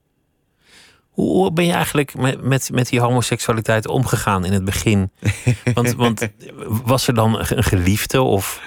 Hoe 1.09 1.51
ben 1.51 1.65
je 1.65 1.71
eigenlijk 1.71 2.15
met, 2.15 2.41
met, 2.41 2.69
met 2.71 2.89
die 2.89 2.99
homoseksualiteit 2.99 3.87
omgegaan 3.87 4.45
in 4.45 4.53
het 4.53 4.65
begin? 4.65 5.11
Want, 5.73 5.93
want 5.93 6.29
was 6.65 7.07
er 7.07 7.13
dan 7.13 7.39
een 7.39 7.63
geliefde 7.63 8.21
of 8.21 8.61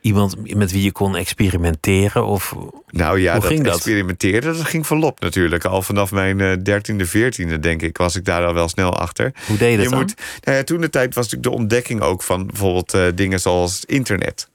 iemand 0.00 0.54
met 0.54 0.72
wie 0.72 0.82
je 0.82 0.92
kon 0.92 1.16
experimenteren? 1.16 2.26
Of 2.26 2.54
nou 2.88 3.20
ja, 3.20 3.32
hoe 3.32 3.40
dat 3.40 3.50
ging 3.50 3.64
dat? 3.64 3.74
experimenteren, 3.74 4.56
dat 4.56 4.66
ging 4.66 4.86
verlop 4.86 5.20
natuurlijk. 5.20 5.64
Al 5.64 5.82
vanaf 5.82 6.12
mijn 6.12 6.62
dertiende, 6.62 7.06
veertiende, 7.06 7.58
denk 7.58 7.82
ik, 7.82 7.96
was 7.96 8.16
ik 8.16 8.24
daar 8.24 8.46
al 8.46 8.54
wel 8.54 8.68
snel 8.68 8.96
achter. 8.96 9.32
Hoe 9.46 9.56
deed 9.56 9.70
je 9.70 9.76
dat 9.76 9.84
je 9.84 9.90
dan? 9.90 10.00
Moet, 10.00 10.14
nou 10.44 10.56
ja, 10.56 10.64
toen 10.64 10.80
de 10.80 10.90
tijd 10.90 11.14
was 11.14 11.24
natuurlijk 11.24 11.52
de 11.52 11.60
ontdekking 11.62 12.00
ook 12.00 12.22
van 12.22 12.46
bijvoorbeeld 12.46 12.94
uh, 12.94 13.02
dingen 13.14 13.40
zoals 13.40 13.84
internet. 13.84 14.48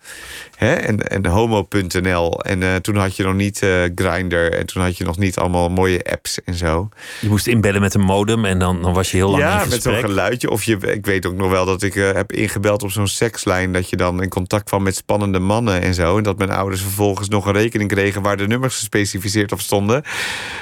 Hè? 0.56 0.74
En, 0.74 1.08
en 1.10 1.26
homo.nl. 1.26 2.42
En 2.42 2.62
uh, 2.62 2.76
toen 2.76 2.96
had 2.96 3.16
je 3.16 3.24
nog 3.24 3.34
niet 3.34 3.62
uh, 3.62 3.84
Grindr. 3.96 4.52
En 4.52 4.66
toen 4.66 4.82
had 4.82 4.98
je 4.98 5.04
nog 5.04 5.18
niet 5.18 5.38
allemaal 5.38 5.70
mooie 5.70 6.04
apps 6.04 6.44
en 6.44 6.54
zo. 6.54 6.90
Je 7.22 7.30
moest 7.30 7.48
inbellen 7.48 7.82
met 7.82 7.94
een 7.94 8.02
modem 8.02 8.46
en 8.46 8.60
dan, 8.60 8.82
dan 8.82 8.94
was 8.94 9.12
je 9.12 9.18
heel 9.18 9.30
lang 9.30 9.42
ja, 9.42 9.64
in 9.64 9.70
met 9.70 9.82
zo'n 9.82 9.94
geluidje. 9.94 10.50
Of 10.50 10.64
je, 10.64 10.78
ik 10.78 11.06
weet 11.06 11.26
ook 11.26 11.36
nog 11.36 11.50
wel 11.50 11.66
dat 11.66 11.84
ik 11.84 11.96
uh, 11.96 12.12
heb 12.12 12.32
ingebeld 12.32 12.84
op 12.84 12.92
zo'n 12.92 13.08
sekslijn. 13.08 13.74
Dat 13.74 13.90
je 13.90 13.96
dan 13.96 14.22
in 14.22 14.30
contact 14.30 14.64
kwam 14.64 14.84
met 14.84 14.96
spannende 14.96 15.33
mannen 15.40 15.82
en 15.82 15.94
zo. 15.94 16.18
En 16.18 16.24
dat 16.24 16.38
mijn 16.38 16.52
ouders 16.52 16.82
vervolgens 16.82 17.30
nog 17.30 17.46
een 17.46 17.54
rekening 17.54 17.90
kregen 17.90 18.22
waar 18.22 18.38
de 18.38 18.48
nummers 18.48 18.76
gespecificeerd 18.76 19.52
op 19.52 19.60
stonden. 19.60 20.04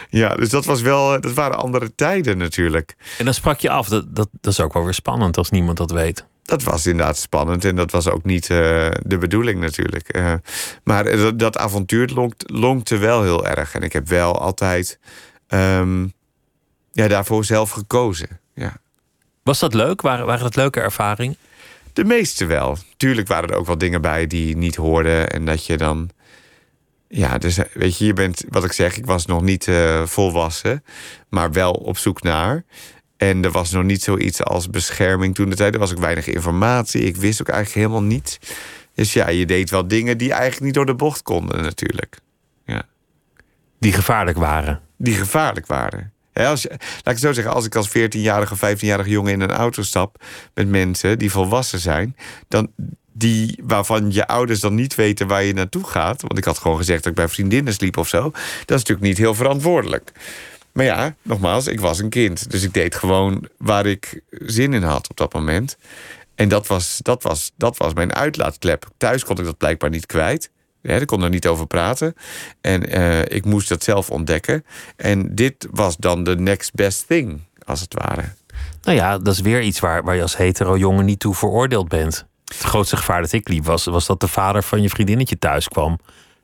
Ja, 0.10 0.36
dus 0.36 0.50
dat 0.50 0.66
was 0.66 0.82
wel, 0.82 1.22
dat 1.22 1.34
waren 1.34 1.58
andere 1.58 1.96
tijden 1.96 2.38
natuurlijk. 2.38 2.96
En 3.18 3.26
dan 3.26 3.34
sprak 3.34 3.60
je 3.60 3.70
af. 3.70 3.88
Dat, 3.88 4.16
dat, 4.16 4.30
dat 4.42 4.52
is 4.52 4.60
ook 4.60 4.74
wel 4.74 4.84
weer 4.84 4.94
spannend 4.94 5.38
als 5.38 5.50
niemand 5.50 5.78
dat 5.78 5.92
weet. 5.92 6.26
Dat 6.44 6.64
was 6.64 6.86
inderdaad 6.86 7.18
spannend 7.18 7.66
en 7.66 7.76
dat 7.76 7.92
was 7.92 8.10
ook 8.10 8.24
niet 8.24 8.50
uh, 8.50 8.58
de 9.04 9.18
bedoeling 9.20 9.60
natuurlijk. 9.60 10.18
Uh, 10.18 10.34
maar 10.84 11.04
dat, 11.04 11.40
dat 11.40 11.58
avontuur 11.58 12.08
lonkt, 12.08 12.44
lonkte 12.50 12.98
wel 12.98 13.24
heel 13.24 13.48
erg. 13.48 13.76
En 13.76 13.82
ik 13.82 13.94
heb 13.94 14.08
wel 14.08 14.40
altijd 14.40 15.00
um, 15.48 16.14
ja, 16.92 17.08
daarvoor 17.08 17.46
zelf 17.46 17.72
gekozen. 17.72 18.40
Ja. 18.54 18.74
Was 19.44 19.60
dat 19.60 19.74
leuk? 19.74 20.02
Waren, 20.02 20.26
waren 20.26 20.44
dat 20.44 20.56
leuke 20.56 20.80
ervaringen? 20.80 21.38
De 21.94 22.04
meeste 22.04 22.46
wel. 22.46 22.78
Tuurlijk 22.98 23.28
waren 23.28 23.50
er 23.50 23.56
ook 23.56 23.66
wel 23.66 23.78
dingen 23.78 24.02
bij 24.02 24.28
die 24.28 24.58
niet 24.58 24.76
hoorden. 24.76 25.30
En 25.30 25.46
dat 25.46 25.66
je 25.66 25.78
dan. 25.78 26.10
Ja, 27.08 27.38
dus 27.38 27.60
weet 27.74 27.98
je, 27.98 28.06
je 28.06 28.14
bent, 28.14 28.44
wat 28.50 28.64
ik 28.64 28.72
zeg, 28.72 28.98
ik 28.98 29.06
was 29.06 29.26
nog 29.26 29.42
niet 29.42 29.68
uh, 29.68 30.06
volwassen, 30.06 30.84
maar 31.30 31.52
wel 31.52 31.72
op 31.72 31.98
zoek 31.98 32.22
naar. 32.22 32.64
En 33.18 33.44
er 33.44 33.52
was 33.52 33.72
nog 33.72 33.84
niet 33.84 34.04
zoiets 34.04 34.44
als 34.44 34.70
bescherming 34.70 35.36
toen 35.36 35.50
de 35.50 35.56
tijd. 35.56 35.74
Er 35.74 35.80
was 35.80 35.92
ook 35.92 36.00
weinig 36.00 36.28
informatie. 36.28 37.02
Ik 37.02 37.16
wist 37.16 37.42
ook 37.42 37.50
eigenlijk 37.50 37.88
helemaal 37.88 38.08
niet. 38.08 38.40
Dus 38.94 39.14
ja, 39.14 39.30
je 39.30 39.46
deed 39.46 39.70
wel 39.70 39.88
dingen 39.88 40.18
die 40.18 40.32
eigenlijk 40.32 40.64
niet 40.64 40.74
door 40.74 40.86
de 40.86 40.96
bocht 40.96 41.22
konden, 41.22 41.62
natuurlijk. 41.62 42.20
Ja. 42.66 42.84
Die 43.80 43.94
gevaarlijk 43.94 44.38
waren. 44.38 44.82
Die 44.98 45.14
gevaarlijk 45.14 45.68
waren. 45.68 46.11
Je, 46.34 46.70
laat 47.04 47.16
ik 47.16 47.18
zo 47.18 47.34
zeggen, 47.34 47.54
als 47.54 47.66
ik 47.66 47.76
als 47.76 47.90
14-jarige 47.90 48.54
of 48.54 48.60
15-jarige 48.66 49.10
jongen 49.10 49.34
in 49.34 49.42
een 49.42 49.52
auto 49.52 49.82
stap 49.82 50.24
met 50.54 50.68
mensen 50.68 51.20
die 51.20 51.32
volwassen 51.32 51.80
zijn, 51.80 52.16
dan 52.48 52.72
die 53.14 53.60
waarvan 53.64 54.12
je 54.12 54.28
ouders 54.28 54.60
dan 54.60 54.76
niet 54.76 54.96
weten 54.96 55.28
waar 55.28 55.44
je 55.44 55.54
naartoe 55.54 55.84
gaat. 55.84 56.22
Want 56.22 56.38
ik 56.38 56.44
had 56.44 56.58
gewoon 56.58 56.78
gezegd 56.78 57.04
dat 57.04 57.12
ik 57.12 57.18
bij 57.18 57.28
vriendinnen 57.28 57.74
sliep 57.74 57.98
of 57.98 58.08
zo. 58.08 58.22
Dat 58.22 58.32
is 58.78 58.86
natuurlijk 58.86 59.02
niet 59.02 59.18
heel 59.18 59.36
verantwoordelijk. 59.36 60.12
Maar 60.72 60.86
ja, 60.86 61.16
nogmaals, 61.22 61.68
ik 61.68 61.80
was 61.80 62.00
een 62.00 62.10
kind. 62.10 62.52
Dus 62.52 62.64
ik 62.64 62.74
deed 62.74 62.96
gewoon 62.96 63.48
waar 63.58 63.86
ik 63.86 64.22
zin 64.30 64.74
in 64.74 64.84
had 64.84 65.10
op 65.10 65.18
dat 65.18 65.34
moment. 65.34 65.78
En 66.36 66.50
dat 66.50 66.68
was, 66.68 67.00
dat 67.02 67.24
was, 67.24 67.52
dat 67.56 67.78
was 67.78 67.94
mijn 67.94 68.14
uitlaatklep. 68.14 68.90
Thuis 68.98 69.24
kon 69.24 69.38
ik 69.38 69.46
dat 69.46 69.58
blijkbaar 69.58 69.90
niet 69.90 70.06
kwijt. 70.06 70.52
Ja, 70.82 70.96
ik 70.96 71.08
kon 71.08 71.24
er 71.24 71.30
niet 71.30 71.48
over 71.48 71.68
praten. 71.68 72.16
En 72.62 72.98
uh, 72.98 73.22
ik 73.22 73.46
moest 73.46 73.70
dat 73.70 73.84
zelf 73.84 74.10
ontdekken. 74.10 74.66
En 74.96 75.36
dit 75.36 75.68
was 75.72 75.98
dan 75.98 76.24
de 76.24 76.36
next 76.36 76.74
best 76.74 77.08
thing, 77.08 77.42
als 77.66 77.82
het 77.82 77.94
ware. 77.94 78.24
Nou 78.82 78.98
ja, 78.98 79.18
dat 79.18 79.34
is 79.34 79.42
weer 79.42 79.62
iets 79.62 79.80
waar, 79.80 80.04
waar 80.04 80.16
je 80.16 80.22
als 80.22 80.38
hetero 80.38 80.78
jongen 80.78 81.06
niet 81.06 81.20
toe 81.20 81.36
veroordeeld 81.36 81.88
bent. 81.88 82.26
Het 82.46 82.58
grootste 82.58 82.98
gevaar 82.98 83.22
dat 83.22 83.32
ik 83.32 83.48
liep 83.48 83.66
was, 83.66 83.86
was 83.86 84.06
dat 84.06 84.20
de 84.20 84.28
vader 84.28 84.64
van 84.64 84.82
je 84.82 84.90
vriendinnetje 84.90 85.40
thuis 85.40 85.68
kwam. 85.68 86.00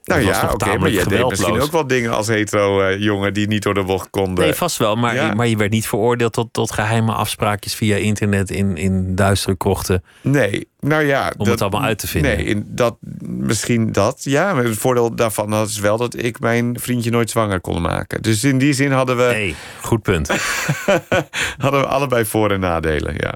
Nou 0.07 0.21
ja, 0.21 0.43
oké, 0.43 0.53
okay, 0.53 0.77
maar 0.77 0.89
je 0.89 1.05
deed 1.05 1.29
misschien 1.29 1.61
ook 1.61 1.71
wel 1.71 1.87
dingen 1.87 2.11
als 2.11 2.27
hetero 2.27 2.81
uh, 2.81 2.99
jongen 2.99 3.33
die 3.33 3.47
niet 3.47 3.63
door 3.63 3.73
de 3.73 3.83
bocht 3.83 4.09
konden. 4.09 4.43
Nee, 4.43 4.53
vast 4.53 4.77
wel, 4.77 4.95
maar, 4.95 5.15
ja. 5.15 5.33
maar 5.33 5.47
je 5.47 5.57
werd 5.57 5.71
niet 5.71 5.87
veroordeeld 5.87 6.33
tot, 6.33 6.47
tot 6.51 6.71
geheime 6.71 7.11
afspraakjes 7.11 7.75
via 7.75 7.95
internet 7.95 8.51
in, 8.51 8.77
in 8.77 9.15
duistere 9.15 9.57
krochten. 9.57 10.03
Nee, 10.21 10.67
nou 10.79 11.03
ja. 11.03 11.27
Om 11.27 11.33
dat, 11.37 11.47
het 11.47 11.61
allemaal 11.61 11.81
uit 11.81 11.99
te 11.99 12.07
vinden. 12.07 12.35
Nee, 12.35 12.45
in 12.45 12.65
dat, 12.67 12.97
misschien 13.21 13.91
dat, 13.91 14.23
ja. 14.23 14.53
Maar 14.53 14.63
het 14.63 14.77
voordeel 14.77 15.15
daarvan 15.15 15.53
is 15.53 15.79
wel 15.79 15.97
dat 15.97 16.23
ik 16.23 16.39
mijn 16.39 16.79
vriendje 16.79 17.09
nooit 17.09 17.29
zwanger 17.29 17.61
kon 17.61 17.81
maken. 17.81 18.21
Dus 18.21 18.43
in 18.43 18.57
die 18.57 18.73
zin 18.73 18.91
hadden 18.91 19.17
we. 19.17 19.23
Nee, 19.23 19.55
goed 19.81 20.01
punt. 20.01 20.27
hadden 21.57 21.79
we 21.81 21.87
allebei 21.87 22.25
voor- 22.25 22.51
en 22.51 22.59
nadelen, 22.59 23.13
ja. 23.17 23.35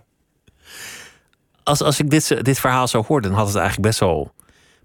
Als, 1.64 1.82
als 1.82 2.00
ik 2.00 2.10
dit, 2.10 2.46
dit 2.46 2.60
verhaal 2.60 2.88
zou 2.88 3.06
horen, 3.08 3.24
dan 3.24 3.34
had 3.34 3.48
het 3.48 3.56
eigenlijk 3.56 3.88
best 3.88 4.00
wel 4.00 4.34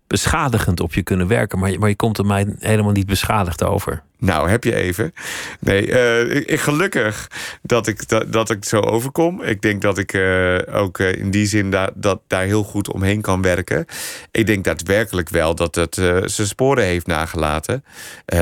beschadigend 0.07 0.81
op 0.81 0.95
je 0.95 1.03
kunnen 1.03 1.29
werken. 1.29 1.59
Maar 1.59 1.71
je, 1.71 1.79
maar 1.79 1.89
je 1.89 1.97
komt 1.97 2.19
er 2.19 2.27
mij 2.27 2.55
helemaal 2.59 2.93
niet 2.93 3.07
beschadigd 3.07 3.65
over. 3.65 4.03
Nou, 4.19 4.51
heb 4.51 4.65
je 4.65 4.75
even. 4.75 5.15
Nee, 5.61 5.87
uh, 5.87 6.35
ik, 6.35 6.61
gelukkig 6.61 7.31
dat 7.63 7.87
ik, 7.87 8.09
dat, 8.09 8.33
dat 8.33 8.51
ik 8.51 8.65
zo 8.65 8.81
overkom. 8.81 9.43
Ik 9.43 9.63
denk 9.63 9.83
dat 9.83 9.99
ik 9.99 10.13
uh, 10.13 10.59
ook 10.73 10.99
uh, 10.99 11.15
in 11.15 11.31
die 11.31 11.47
zin 11.47 11.71
da 11.71 11.91
dat 11.95 12.21
daar 12.27 12.45
heel 12.45 12.63
goed 12.63 12.93
omheen 12.93 13.21
kan 13.21 13.43
werken. 13.43 13.87
Ik 14.31 14.47
denk 14.47 14.65
daadwerkelijk 14.65 15.29
wel 15.29 15.55
dat 15.55 15.75
het 15.75 15.95
zijn 16.25 16.49
sporen 16.49 16.85
heeft 16.85 17.07
nagelaten. 17.07 17.85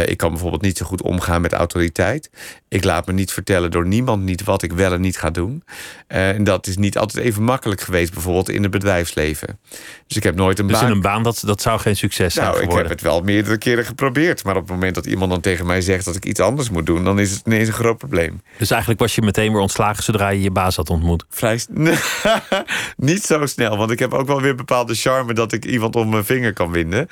ik 0.04 0.16
kan 0.16 0.30
bijvoorbeeld 0.30 0.62
niet 0.62 0.78
zo 0.78 0.86
goed 0.86 1.02
omgaan 1.02 1.40
met 1.40 1.52
autoriteit. 1.52 2.30
Ik 2.68 2.84
laat 2.84 3.06
me 3.06 3.12
niet 3.12 3.32
vertellen 3.32 3.70
door 3.70 3.86
niemand 3.86 4.22
niet 4.22 4.44
wat 4.44 4.62
ik 4.62 4.72
wel 4.72 4.92
en 4.92 5.00
niet 5.00 5.18
ga 5.18 5.30
doen. 5.30 5.64
en 6.06 6.44
dat 6.44 6.66
is 6.66 6.76
niet 6.76 6.98
altijd 6.98 7.24
even 7.24 7.42
makkelijk 7.42 7.80
geweest, 7.80 8.12
bijvoorbeeld 8.12 8.48
in 8.48 8.62
het 8.62 8.70
bedrijfsleven. 8.70 9.58
Dus 10.06 10.16
ik 10.16 10.22
heb 10.22 10.34
nooit 10.34 10.58
een 10.58 10.66
dus 10.66 10.76
baan. 10.76 10.86
in 10.86 10.92
een 10.92 11.00
baan, 11.00 11.22
dat, 11.22 11.42
dat 11.46 11.62
zou 11.62 11.80
geen 11.80 11.96
succes 11.96 12.34
zijn 12.34 12.46
nou, 12.46 12.62
ik 12.62 12.72
heb 12.72 12.88
het 12.88 13.00
wel 13.00 13.20
meerdere 13.20 13.58
keren 13.58 13.84
geprobeerd. 13.84 14.44
Maar 14.44 14.56
op 14.56 14.62
het 14.62 14.70
moment 14.70 14.94
dat 14.94 15.06
iemand 15.06 15.30
dan 15.30 15.40
tegen 15.40 15.66
mij 15.66 15.73
zegt 15.80 16.04
dat 16.04 16.16
ik 16.16 16.24
iets 16.24 16.40
anders 16.40 16.70
moet 16.70 16.86
doen, 16.86 17.04
dan 17.04 17.18
is 17.18 17.30
het 17.30 17.46
ineens 17.46 17.68
een 17.68 17.74
groot 17.74 17.98
probleem. 17.98 18.42
Dus 18.58 18.70
eigenlijk 18.70 19.00
was 19.00 19.14
je 19.14 19.22
meteen 19.22 19.52
weer 19.52 19.60
ontslagen 19.60 20.02
zodra 20.02 20.28
je 20.28 20.42
je 20.42 20.50
baas 20.50 20.76
had 20.76 20.90
ontmoet? 20.90 21.24
Vrij 21.28 21.60
niet 22.96 23.24
zo 23.24 23.46
snel, 23.46 23.76
want 23.76 23.90
ik 23.90 23.98
heb 23.98 24.12
ook 24.12 24.26
wel 24.26 24.40
weer 24.40 24.54
bepaalde 24.54 24.94
charme 24.94 25.34
dat 25.34 25.52
ik 25.52 25.64
iemand 25.64 25.96
om 25.96 26.08
mijn 26.08 26.24
vinger 26.24 26.52
kan 26.52 26.70
winden. 26.70 27.08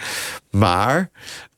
Maar 0.50 1.10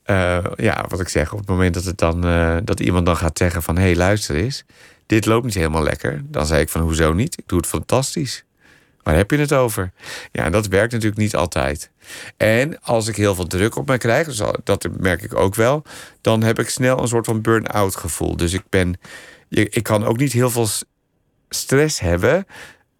uh, 0.07 0.45
ja, 0.57 0.85
wat 0.89 1.01
ik 1.01 1.09
zeg, 1.09 1.33
op 1.33 1.39
het 1.39 1.49
moment 1.49 1.75
dat, 1.75 1.85
het 1.85 1.99
dan, 1.99 2.27
uh, 2.27 2.57
dat 2.65 2.81
iemand 2.81 3.07
dan 3.07 3.17
gaat 3.17 3.39
zeggen 3.39 3.63
van 3.63 3.77
hé, 3.77 3.83
hey, 3.83 3.97
luister 3.97 4.37
eens, 4.37 4.65
dit 5.07 5.27
loopt 5.27 5.45
niet 5.45 5.55
helemaal 5.55 5.83
lekker. 5.83 6.23
Dan 6.25 6.47
zei 6.47 6.61
ik 6.61 6.69
van 6.69 6.81
hoezo 6.81 7.13
niet? 7.13 7.39
Ik 7.39 7.45
doe 7.49 7.59
het 7.59 7.67
fantastisch. 7.67 8.45
Waar 9.05 9.17
heb 9.17 9.31
je 9.31 9.39
het 9.39 9.53
over? 9.53 9.93
Ja, 10.33 10.45
en 10.45 10.53
dat 10.53 10.67
werkt 10.67 10.93
natuurlijk 10.93 11.21
niet 11.21 11.37
altijd. 11.37 11.91
En 12.37 12.81
als 12.83 13.07
ik 13.09 13.17
heel 13.17 13.35
veel 13.35 13.47
druk 13.47 13.77
op 13.77 13.89
me 13.89 13.99
krijg, 13.99 14.27
dus 14.27 14.43
dat 14.65 14.87
merk 14.99 15.23
ik 15.23 15.35
ook 15.35 15.55
wel, 15.55 15.83
dan 16.21 16.43
heb 16.43 16.59
ik 16.59 16.69
snel 16.69 16.99
een 16.99 17.09
soort 17.09 17.27
van 17.27 17.41
burn-out 17.41 17.97
gevoel. 17.97 18.37
Dus 18.37 18.53
ik 18.53 18.63
ben, 18.69 18.99
ik 19.49 19.83
kan 19.83 20.05
ook 20.05 20.17
niet 20.17 20.33
heel 20.33 20.51
veel 20.51 20.69
stress 21.49 22.01
hebben 22.01 22.47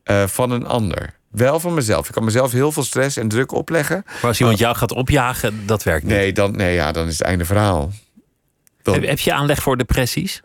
eh, 0.03 0.27
van 0.27 0.51
een 0.51 0.67
ander. 0.67 1.15
Wel 1.31 1.61
van 1.61 1.75
mezelf. 1.75 2.07
Ik 2.09 2.15
kan 2.15 2.25
mezelf 2.25 2.53
heel 2.53 2.73
veel 2.73 2.83
stress 2.85 3.17
en 3.17 3.29
druk 3.29 3.53
opleggen. 3.53 4.03
Maar 4.07 4.25
als 4.25 4.41
iemand 4.41 4.59
jou 4.59 4.77
gaat 4.77 4.93
opjagen, 4.93 5.67
dat 5.67 5.83
werkt 5.83 6.05
niet. 6.05 6.13
Nee, 6.13 6.33
dan, 6.33 6.57
nee 6.57 6.75
ja, 6.75 6.93
dan 6.93 7.07
is 7.07 7.19
het 7.19 7.27
einde 7.27 7.45
verhaal. 7.45 7.93
Dan- 8.83 8.95
Heb, 8.95 9.05
heb 9.05 9.19
je 9.19 9.33
aanleg 9.33 9.63
voor 9.63 9.77
depressies? 9.77 10.43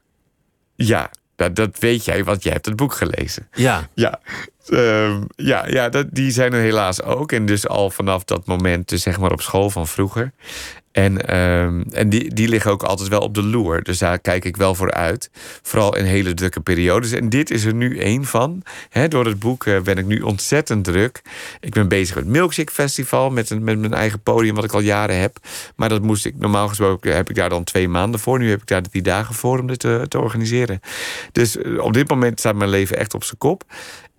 ja, 0.76 1.10
dat, 1.40 1.56
dat 1.56 1.80
weet 1.80 2.06
jij, 2.06 2.24
want 2.24 2.44
jij 2.44 2.52
hebt 2.52 2.66
het 2.66 2.76
boek 2.76 2.94
gelezen. 2.94 3.48
Ja. 3.54 3.90
Ja, 3.94 4.20
ehm, 4.68 5.22
ja, 5.36 5.68
ja 5.68 5.90
dat, 5.90 6.06
die 6.12 6.32
zijn 6.32 6.54
er 6.54 6.62
helaas 6.62 7.02
ook. 7.02 7.32
En 7.32 7.46
dus 7.46 7.68
al 7.68 7.90
vanaf 7.90 8.24
dat 8.24 8.46
moment, 8.46 8.90
dus 8.90 9.02
zeg 9.02 9.20
maar 9.20 9.32
op 9.32 9.42
school 9.42 9.70
van 9.70 9.88
vroeger. 9.88 10.32
En, 10.92 11.28
ehm, 11.28 11.82
en 11.92 12.10
die, 12.10 12.34
die 12.34 12.48
liggen 12.48 12.72
ook 12.72 12.84
altijd 12.84 13.10
wel 13.10 13.20
op 13.20 13.34
de 13.34 13.44
loer. 13.44 13.84
Dus 13.84 13.98
daar 13.98 14.20
kijk 14.20 14.46
ik 14.46 14.58
wel 14.58 14.76
voor 14.76 14.92
uit. 14.92 15.30
Vooral 15.62 15.96
in 15.96 16.06
hele 16.06 16.34
drukke 16.34 16.60
periodes. 16.60 17.12
En 17.12 17.30
dit 17.30 17.52
is 17.52 17.64
er 17.64 17.74
nu 17.74 18.00
één 18.00 18.26
van. 18.26 18.64
Door 19.08 19.26
het 19.26 19.40
boek 19.40 19.66
eh, 19.66 19.82
ben 19.82 19.98
ik 19.98 20.06
nu 20.06 20.22
ontzettend 20.22 20.84
druk. 20.84 21.22
Ik 21.60 21.74
ben 21.74 21.88
bezig 21.88 22.16
met 22.16 22.26
Milkshake 22.26 22.72
Festival. 22.72 23.30
Met, 23.30 23.50
met 23.50 23.80
mijn 23.80 23.94
eigen 23.94 24.22
podium, 24.22 24.56
wat 24.56 24.64
ik 24.64 24.74
al 24.74 24.80
jaren 24.80 25.20
heb. 25.20 25.38
Maar 25.76 25.90
dat 25.90 26.02
moest 26.02 26.26
ik 26.26 26.36
normaal 26.38 26.68
gesproken 26.68 27.16
heb 27.16 27.30
ik 27.30 27.36
daar 27.36 27.50
dan 27.50 27.64
twee 27.64 27.88
maanden 27.88 28.20
voor. 28.20 28.40
Nu 28.40 28.50
heb 28.50 28.62
ik 28.62 28.68
daar 28.68 28.82
drie 28.82 29.02
dagen 29.02 29.36
voor 29.36 29.60
om 29.60 29.68
dit 29.68 29.80
te, 29.80 30.06
te 30.08 30.20
organiseren. 30.20 30.80
Dus 31.32 31.58
eh, 31.58 31.84
op 31.84 31.94
dit 31.94 32.10
moment 32.10 32.40
staat 32.40 32.56
mijn 32.56 32.70
leven 32.70 32.98
echt 32.98 33.14
op 33.14 33.24
zijn 33.24 33.38
kop. 33.38 33.64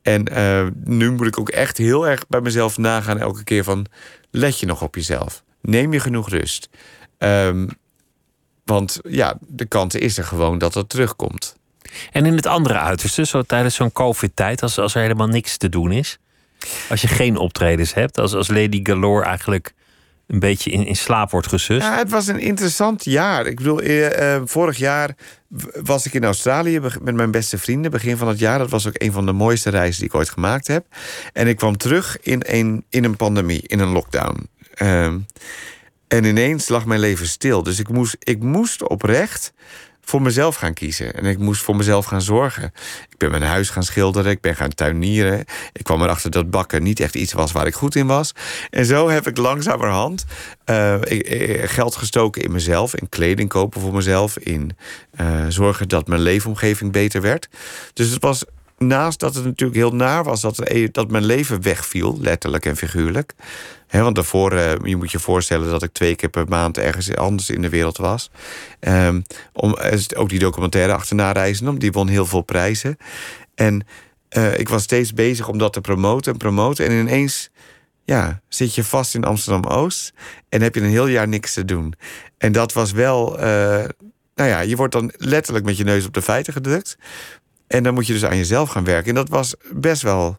En 0.03 0.25
eh, 0.25 0.67
nu 0.85 1.11
moet 1.11 1.27
ik 1.27 1.39
ook 1.39 1.49
echt 1.49 1.79
heel 1.79 2.09
erg 2.09 2.27
bij 2.29 2.41
mezelf 2.41 2.79
nagaan 2.79 3.19
elke 3.19 3.45
keer 3.45 3.65
van... 3.65 3.87
let 4.31 4.61
je 4.61 4.67
nog 4.67 4.83
op 4.83 4.95
jezelf? 4.95 5.43
Neem 5.61 5.93
je 5.93 6.01
genoeg 6.01 6.29
rust? 6.29 6.69
Ehm, 7.19 7.67
want 8.65 9.01
ja, 9.03 9.39
de 9.47 9.67
kans 9.67 9.95
is 9.95 10.19
er 10.19 10.25
gewoon 10.25 10.59
dat 10.59 10.73
dat 10.73 10.89
terugkomt. 10.89 11.57
En 12.13 12.27
in 12.27 12.37
het 12.37 12.47
andere 12.47 12.79
uiterste, 12.79 13.27
zo 13.27 13.43
tijdens 13.43 13.75
zo'n 13.75 13.93
COVID-tijd, 13.93 14.63
als, 14.63 14.79
als 14.79 14.95
er 14.95 15.03
helemaal 15.03 15.27
niks 15.27 15.57
te 15.57 15.69
doen 15.69 15.93
is. 15.93 16.19
Als 16.89 17.01
je 17.01 17.09
geen 17.09 17.37
optredens 17.37 17.95
hebt, 17.95 18.19
als, 18.19 18.35
als 18.35 18.49
Lady 18.49 18.81
Galore 18.83 19.25
eigenlijk 19.25 19.75
een 20.27 20.39
beetje 20.39 20.71
in, 20.71 20.87
in 20.87 20.97
slaap 20.97 21.31
wordt 21.31 21.47
gesust. 21.47 21.83
Ja, 21.83 21.97
het 21.97 22.11
was 22.11 22.27
een 22.27 22.39
interessant 22.39 23.05
jaar. 23.05 23.47
Ik 23.47 23.57
bedoel, 23.57 23.81
eh, 23.81 24.35
eh, 24.35 24.43
vorig 24.45 24.77
jaar 24.77 25.15
was 25.83 26.07
ik 26.07 26.15
in 26.15 26.25
Australië 26.25 26.81
met 26.81 27.15
mijn 27.15 27.31
beste 27.31 27.59
vrienden. 27.59 27.91
Begin 27.91 28.17
van 28.17 28.29
het 28.29 28.39
jaar. 28.39 28.59
Dat 28.59 28.71
was 28.71 28.87
ook 28.87 29.03
een 29.03 29.13
van 29.13 29.27
de 29.27 29.33
mooiste 29.33 29.71
reizen 29.71 30.01
die 30.01 30.09
ik 30.09 30.15
ooit 30.15 30.31
gemaakt 30.31 30.67
heb. 30.67 30.87
En 31.33 31.47
ik 31.47 31.57
kwam 31.57 31.77
terug 31.77 32.19
in 32.21 32.43
een, 32.47 32.85
in 32.89 33.05
een 33.05 33.17
pandemie, 33.17 33.63
in 33.67 33.79
een 33.79 33.93
lockdown. 33.93 34.49
Ehm, 34.81 35.19
en 36.09 36.25
ineens 36.25 36.69
lag 36.69 36.85
mijn 36.85 37.01
leven 37.01 37.27
stil. 37.27 37.63
Dus 37.63 37.79
ik 37.79 37.89
moest, 37.89 38.17
ik 38.19 38.43
moest 38.43 38.89
oprecht 38.89 39.53
voor 40.01 40.23
mezelf 40.23 40.57
gaan 40.57 40.75
kiezen. 40.75 41.15
En 41.15 41.25
ik 41.25 41.39
moest 41.39 41.63
voor 41.63 41.77
mezelf 41.77 42.05
gaan 42.07 42.23
zorgen. 42.23 42.73
Ik 43.09 43.17
ben 43.17 43.31
mijn 43.31 43.43
huis 43.43 43.71
gaan 43.71 43.83
schilderen, 43.83 44.31
ik 44.31 44.41
ben 44.41 44.57
gaan 44.57 44.75
tuinieren. 44.75 45.45
Ik 45.73 45.85
kwam 45.85 46.03
erachter 46.03 46.31
dat 46.31 46.51
bakken 46.51 46.83
niet 46.83 47.01
echt 47.01 47.15
iets 47.15 47.33
was 47.33 47.53
waar 47.53 47.67
ik 47.67 47.75
goed 47.75 47.95
in 47.95 48.07
was. 48.07 48.33
En 48.71 48.85
zo 48.85 49.09
heb 49.09 49.27
ik 49.27 49.37
langzamerhand 49.37 50.25
ik- 51.03 51.61
geld 51.65 51.97
gestoken 51.97 52.43
in 52.43 52.53
mezelf. 52.53 52.95
In 52.97 53.09
kleding 53.09 53.49
kopen 53.49 53.81
voor 53.81 53.95
mezelf. 53.95 54.39
In 54.39 54.77
eh, 55.11 55.45
zorgen 55.49 55.89
dat 55.89 56.07
mijn 56.09 56.21
leefomgeving 56.21 56.93
beter 56.93 57.21
werd. 57.21 57.49
Dus 57.93 58.11
het 58.11 58.23
was 58.23 58.45
naast 58.85 59.21
dat 59.21 59.35
het 59.35 59.45
natuurlijk 59.45 59.79
heel 59.79 59.95
naar 59.95 60.25
was 60.25 60.41
dat, 60.41 60.59
er- 60.59 60.93
dat 60.93 61.11
mijn 61.11 61.25
leven 61.25 61.63
wegviel, 61.63 62.19
letterlijk 62.21 62.67
en 62.67 62.77
figuurlijk. 62.77 63.35
Want 63.91 64.15
daarvoor, 64.15 64.53
eh, 64.53 64.73
je 64.83 64.97
moet 64.97 65.11
je 65.11 65.19
voorstellen 65.19 65.71
dat 65.71 65.83
ik 65.83 65.93
twee 65.93 66.15
keer 66.15 66.29
per 66.29 66.49
maand 66.49 66.79
ergens 66.79 67.17
anders 67.17 67.51
in 67.51 67.63
de 67.63 67.69
wereld 67.69 67.97
was. 67.97 68.31
Ehm, 68.81 69.21
om, 69.53 69.79
is 69.79 70.15
ook 70.15 70.29
die 70.29 70.39
documentaire 70.39 70.93
achterna 70.93 71.33
reizen, 71.33 71.79
die 71.79 71.93
won 71.93 72.09
heel 72.09 72.27
veel 72.27 72.43
prijzen. 72.43 72.97
En 73.55 73.87
eh, 74.29 74.59
ik 74.59 74.69
was 74.69 74.83
steeds 74.83 75.13
bezig 75.13 75.49
om 75.49 75.59
dat 75.59 75.73
te 75.73 75.81
promoten 75.81 76.33
en 76.33 76.39
promoten. 76.39 76.87
En 76.87 76.93
ineens 76.93 77.51
ja, 78.05 78.41
zit 78.49 78.75
je 78.75 78.85
vast 78.85 79.15
in 79.15 79.25
Amsterdam-Oost 79.25 80.13
en 80.49 80.63
heb 80.63 80.75
je 80.75 80.81
een 80.81 80.87
heel 80.89 81.07
jaar 81.07 81.29
niks 81.29 81.55
te 81.55 81.65
doen. 81.65 81.95
En 82.39 82.53
dat 82.53 82.73
was 82.73 82.93
wel, 82.93 83.39
eh, 83.39 83.85
nou 84.35 84.51
ja, 84.51 84.61
je 84.61 84.77
wordt 84.77 84.93
dan 84.93 85.13
letterlijk 85.17 85.65
met 85.65 85.77
je 85.77 85.85
neus 85.85 86.07
op 86.07 86.15
de 86.15 86.23
feiten 86.23 86.53
gedrukt. 86.53 86.97
En 87.71 87.83
dan 87.83 87.95
moet 87.95 88.07
je 88.07 88.13
dus 88.13 88.25
aan 88.25 88.37
jezelf 88.37 88.71
gaan 88.71 88.85
werken. 88.85 89.09
En 89.09 89.15
dat 89.15 89.29
was 89.29 89.55
best 89.73 90.03
wel 90.03 90.39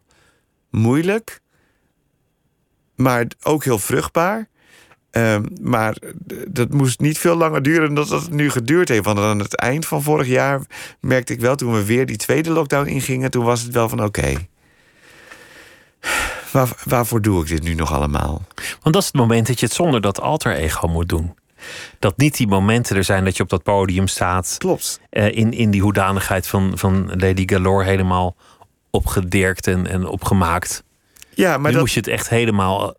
moeilijk, 0.70 1.40
maar 2.96 3.26
ook 3.42 3.64
heel 3.64 3.78
vruchtbaar. 3.78 4.48
Ehm, 5.10 5.46
maar 5.60 5.96
dat 6.48 6.72
moest 6.72 7.00
niet 7.00 7.18
veel 7.18 7.36
langer 7.36 7.62
duren 7.62 7.94
dan 7.94 8.06
dat 8.06 8.22
het 8.22 8.30
nu 8.30 8.50
geduurd 8.50 8.88
heeft. 8.88 9.04
Want 9.04 9.18
aan 9.18 9.38
het 9.38 9.56
eind 9.56 9.86
van 9.86 10.02
vorig 10.02 10.26
jaar 10.26 10.60
merkte 11.00 11.32
ik 11.32 11.40
wel, 11.40 11.56
toen 11.56 11.72
we 11.72 11.84
weer 11.84 12.06
die 12.06 12.16
tweede 12.16 12.50
lockdown 12.50 12.88
ingingen, 12.88 13.30
toen 13.30 13.44
was 13.44 13.62
het 13.62 13.72
wel 13.72 13.88
van 13.88 14.04
oké. 14.04 14.34
waar, 16.52 16.82
waarvoor 16.84 17.22
doe 17.22 17.42
ik 17.42 17.48
dit 17.48 17.62
nu 17.62 17.74
nog 17.74 17.92
allemaal? 17.92 18.42
Want 18.80 18.94
dat 18.94 19.02
is 19.02 19.06
het 19.06 19.16
moment 19.16 19.46
dat 19.46 19.60
je 19.60 19.66
het 19.66 19.74
zonder 19.74 20.00
dat 20.00 20.20
alter 20.20 20.54
ego 20.54 20.88
moet 20.88 21.08
doen. 21.08 21.34
Dat 21.98 22.16
niet 22.16 22.36
die 22.36 22.46
momenten 22.46 22.96
er 22.96 23.04
zijn 23.04 23.24
dat 23.24 23.36
je 23.36 23.42
op 23.42 23.48
dat 23.48 23.62
podium 23.62 24.06
staat. 24.06 24.54
Klopt. 24.58 25.00
eh, 25.10 25.36
in, 25.36 25.52
in 25.52 25.70
die 25.70 25.82
hoedanigheid 25.82 26.46
van, 26.46 26.72
van 26.74 27.10
Lady 27.16 27.42
Galore 27.46 27.84
helemaal 27.84 28.36
opgedirkt 28.90 29.66
en, 29.66 29.86
en 29.86 30.06
opgemaakt. 30.06 30.84
Ja, 31.34 31.50
maar 31.50 31.66
nu 31.66 31.72
dat, 31.72 31.80
moest 31.80 31.94
je 31.94 32.00
het 32.00 32.08
echt 32.08 32.28
helemaal 32.28 32.94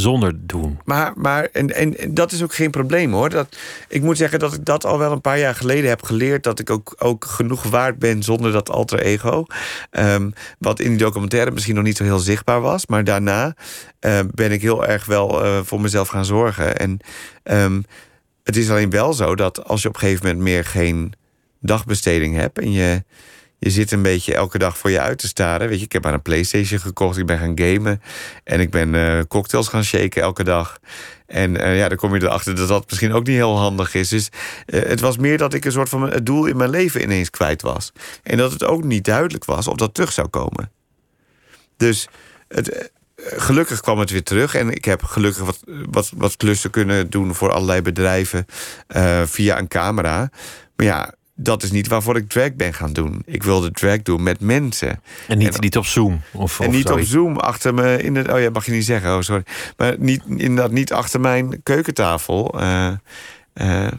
zonder 0.00 0.46
doen. 0.46 0.78
Maar, 0.84 1.12
maar 1.14 1.48
en, 1.52 1.74
en, 1.74 2.14
dat 2.14 2.32
is 2.32 2.42
ook 2.42 2.54
geen 2.54 2.70
probleem 2.70 3.12
hoor. 3.12 3.30
Dat, 3.30 3.56
ik 3.88 4.02
moet 4.02 4.16
zeggen 4.16 4.38
dat 4.38 4.54
ik 4.54 4.64
dat 4.64 4.84
al 4.84 4.98
wel 4.98 5.12
een 5.12 5.20
paar 5.20 5.38
jaar 5.38 5.54
geleden 5.54 5.88
heb 5.88 6.02
geleerd. 6.02 6.42
Dat 6.42 6.58
ik 6.58 6.70
ook, 6.70 6.94
ook 6.98 7.24
genoeg 7.24 7.62
waard 7.62 7.98
ben 7.98 8.22
zonder 8.22 8.52
dat 8.52 8.70
alter 8.70 9.00
ego. 9.00 9.44
Ehm, 9.90 10.30
wat 10.58 10.80
in 10.80 10.88
die 10.88 10.98
documentaire 10.98 11.50
misschien 11.50 11.74
nog 11.74 11.84
niet 11.84 11.96
zo 11.96 12.04
heel 12.04 12.18
zichtbaar 12.18 12.60
was. 12.60 12.86
Maar 12.86 13.04
daarna 13.04 13.56
eh, 13.98 14.20
ben 14.34 14.52
ik 14.52 14.62
heel 14.62 14.86
erg 14.86 15.04
wel 15.04 15.44
eh, 15.44 15.60
voor 15.62 15.80
mezelf 15.80 16.08
gaan 16.08 16.24
zorgen. 16.24 16.76
En 16.76 16.98
ehm, 17.42 17.80
het 18.42 18.56
is 18.56 18.70
alleen 18.70 18.90
wel 18.90 19.12
zo 19.12 19.34
dat 19.34 19.64
als 19.64 19.82
je 19.82 19.88
op 19.88 19.94
een 19.94 20.00
gegeven 20.00 20.26
moment 20.26 20.44
meer 20.44 20.64
geen 20.64 21.12
dagbesteding 21.60 22.36
hebt. 22.36 22.58
En 22.58 22.72
je, 22.72 23.04
je 23.58 23.70
zit 23.70 23.92
een 23.92 24.02
beetje 24.02 24.34
elke 24.34 24.58
dag 24.58 24.78
voor 24.78 24.90
je 24.90 25.00
uit 25.00 25.18
te 25.18 25.26
staren. 25.26 25.68
Weet 25.68 25.78
je, 25.78 25.84
ik 25.84 25.92
heb 25.92 26.02
maar 26.02 26.14
een 26.14 26.22
PlayStation 26.22 26.80
gekocht. 26.80 27.18
Ik 27.18 27.26
ben 27.26 27.38
gaan 27.38 27.58
gamen. 27.58 28.02
En 28.44 28.60
ik 28.60 28.70
ben 28.70 28.94
eh, 28.94 29.20
cocktails 29.28 29.68
gaan 29.68 29.84
shaken 29.84 30.22
elke 30.22 30.44
dag. 30.44 30.78
En 31.26 31.56
eh, 31.56 31.78
ja, 31.78 31.88
dan 31.88 31.96
kom 31.96 32.14
je 32.14 32.22
erachter 32.22 32.56
dat 32.56 32.68
dat 32.68 32.84
misschien 32.88 33.12
ook 33.12 33.26
niet 33.26 33.36
heel 33.36 33.58
handig 33.58 33.94
is. 33.94 34.08
Dus 34.08 34.28
eh, 34.66 34.82
het 34.82 35.00
was 35.00 35.16
meer 35.16 35.38
dat 35.38 35.54
ik 35.54 35.64
een 35.64 35.72
soort 35.72 35.88
van 35.88 36.02
het 36.10 36.26
doel 36.26 36.46
in 36.46 36.56
mijn 36.56 36.70
leven 36.70 37.02
ineens 37.02 37.30
kwijt 37.30 37.62
was. 37.62 37.92
En 38.22 38.36
dat 38.36 38.52
het 38.52 38.64
ook 38.64 38.84
niet 38.84 39.04
duidelijk 39.04 39.44
was 39.44 39.68
of 39.68 39.76
dat 39.76 39.94
terug 39.94 40.12
zou 40.12 40.28
komen. 40.28 40.70
Dus 41.76 42.08
het, 42.48 42.90
gelukkig 43.16 43.80
kwam 43.80 43.98
het 43.98 44.10
weer 44.10 44.22
terug. 44.22 44.54
En 44.54 44.70
ik 44.70 44.84
heb 44.84 45.02
gelukkig 45.02 45.44
wat, 45.90 46.12
wat, 46.16 46.36
klussen 46.36 46.70
kunnen 46.70 47.10
doen 47.10 47.34
voor 47.34 47.52
allerlei 47.52 47.82
bedrijven 47.82 48.46
via 49.24 49.58
een 49.58 49.68
camera. 49.68 50.30
Maar 50.76 50.86
ja, 50.86 51.14
dat 51.36 51.62
is 51.62 51.70
niet 51.70 51.88
waarvoor 51.88 52.16
ik 52.16 52.28
drag 52.28 52.54
ben 52.54 52.74
gaan 52.74 52.92
doen. 52.92 53.22
Ik 53.26 53.42
wilde 53.42 53.70
drag 53.70 54.02
doen 54.02 54.22
met 54.22 54.40
mensen. 54.40 55.00
En 55.28 55.38
niet, 55.38 55.54
En- 55.54 55.60
niet 55.60 55.76
op 55.76 55.86
Zoom. 55.86 56.20
Of, 56.32 56.60
En 56.60 56.66
of 56.68 56.72
niet 56.74 56.90
op. 56.90 57.00
Zoom 57.00 57.36
achter 57.36 57.74
me 57.74 58.02
in 58.02 58.14
het. 58.16 58.32
Oh 58.32 58.40
ja, 58.40 58.50
mag 58.50 58.66
je 58.66 58.72
niet 58.72 58.84
zeggen. 58.84 59.14
Oh, 59.16 59.20
sorry. 59.20 59.42
Maar 59.76 59.94
niet, 59.98 60.22
inderdaad 60.28 60.70
niet 60.70 60.92
achter 60.92 61.20
mijn 61.20 61.62
keukentafel. 61.62 62.60
eh, 62.60 62.92
eh, 63.52 63.92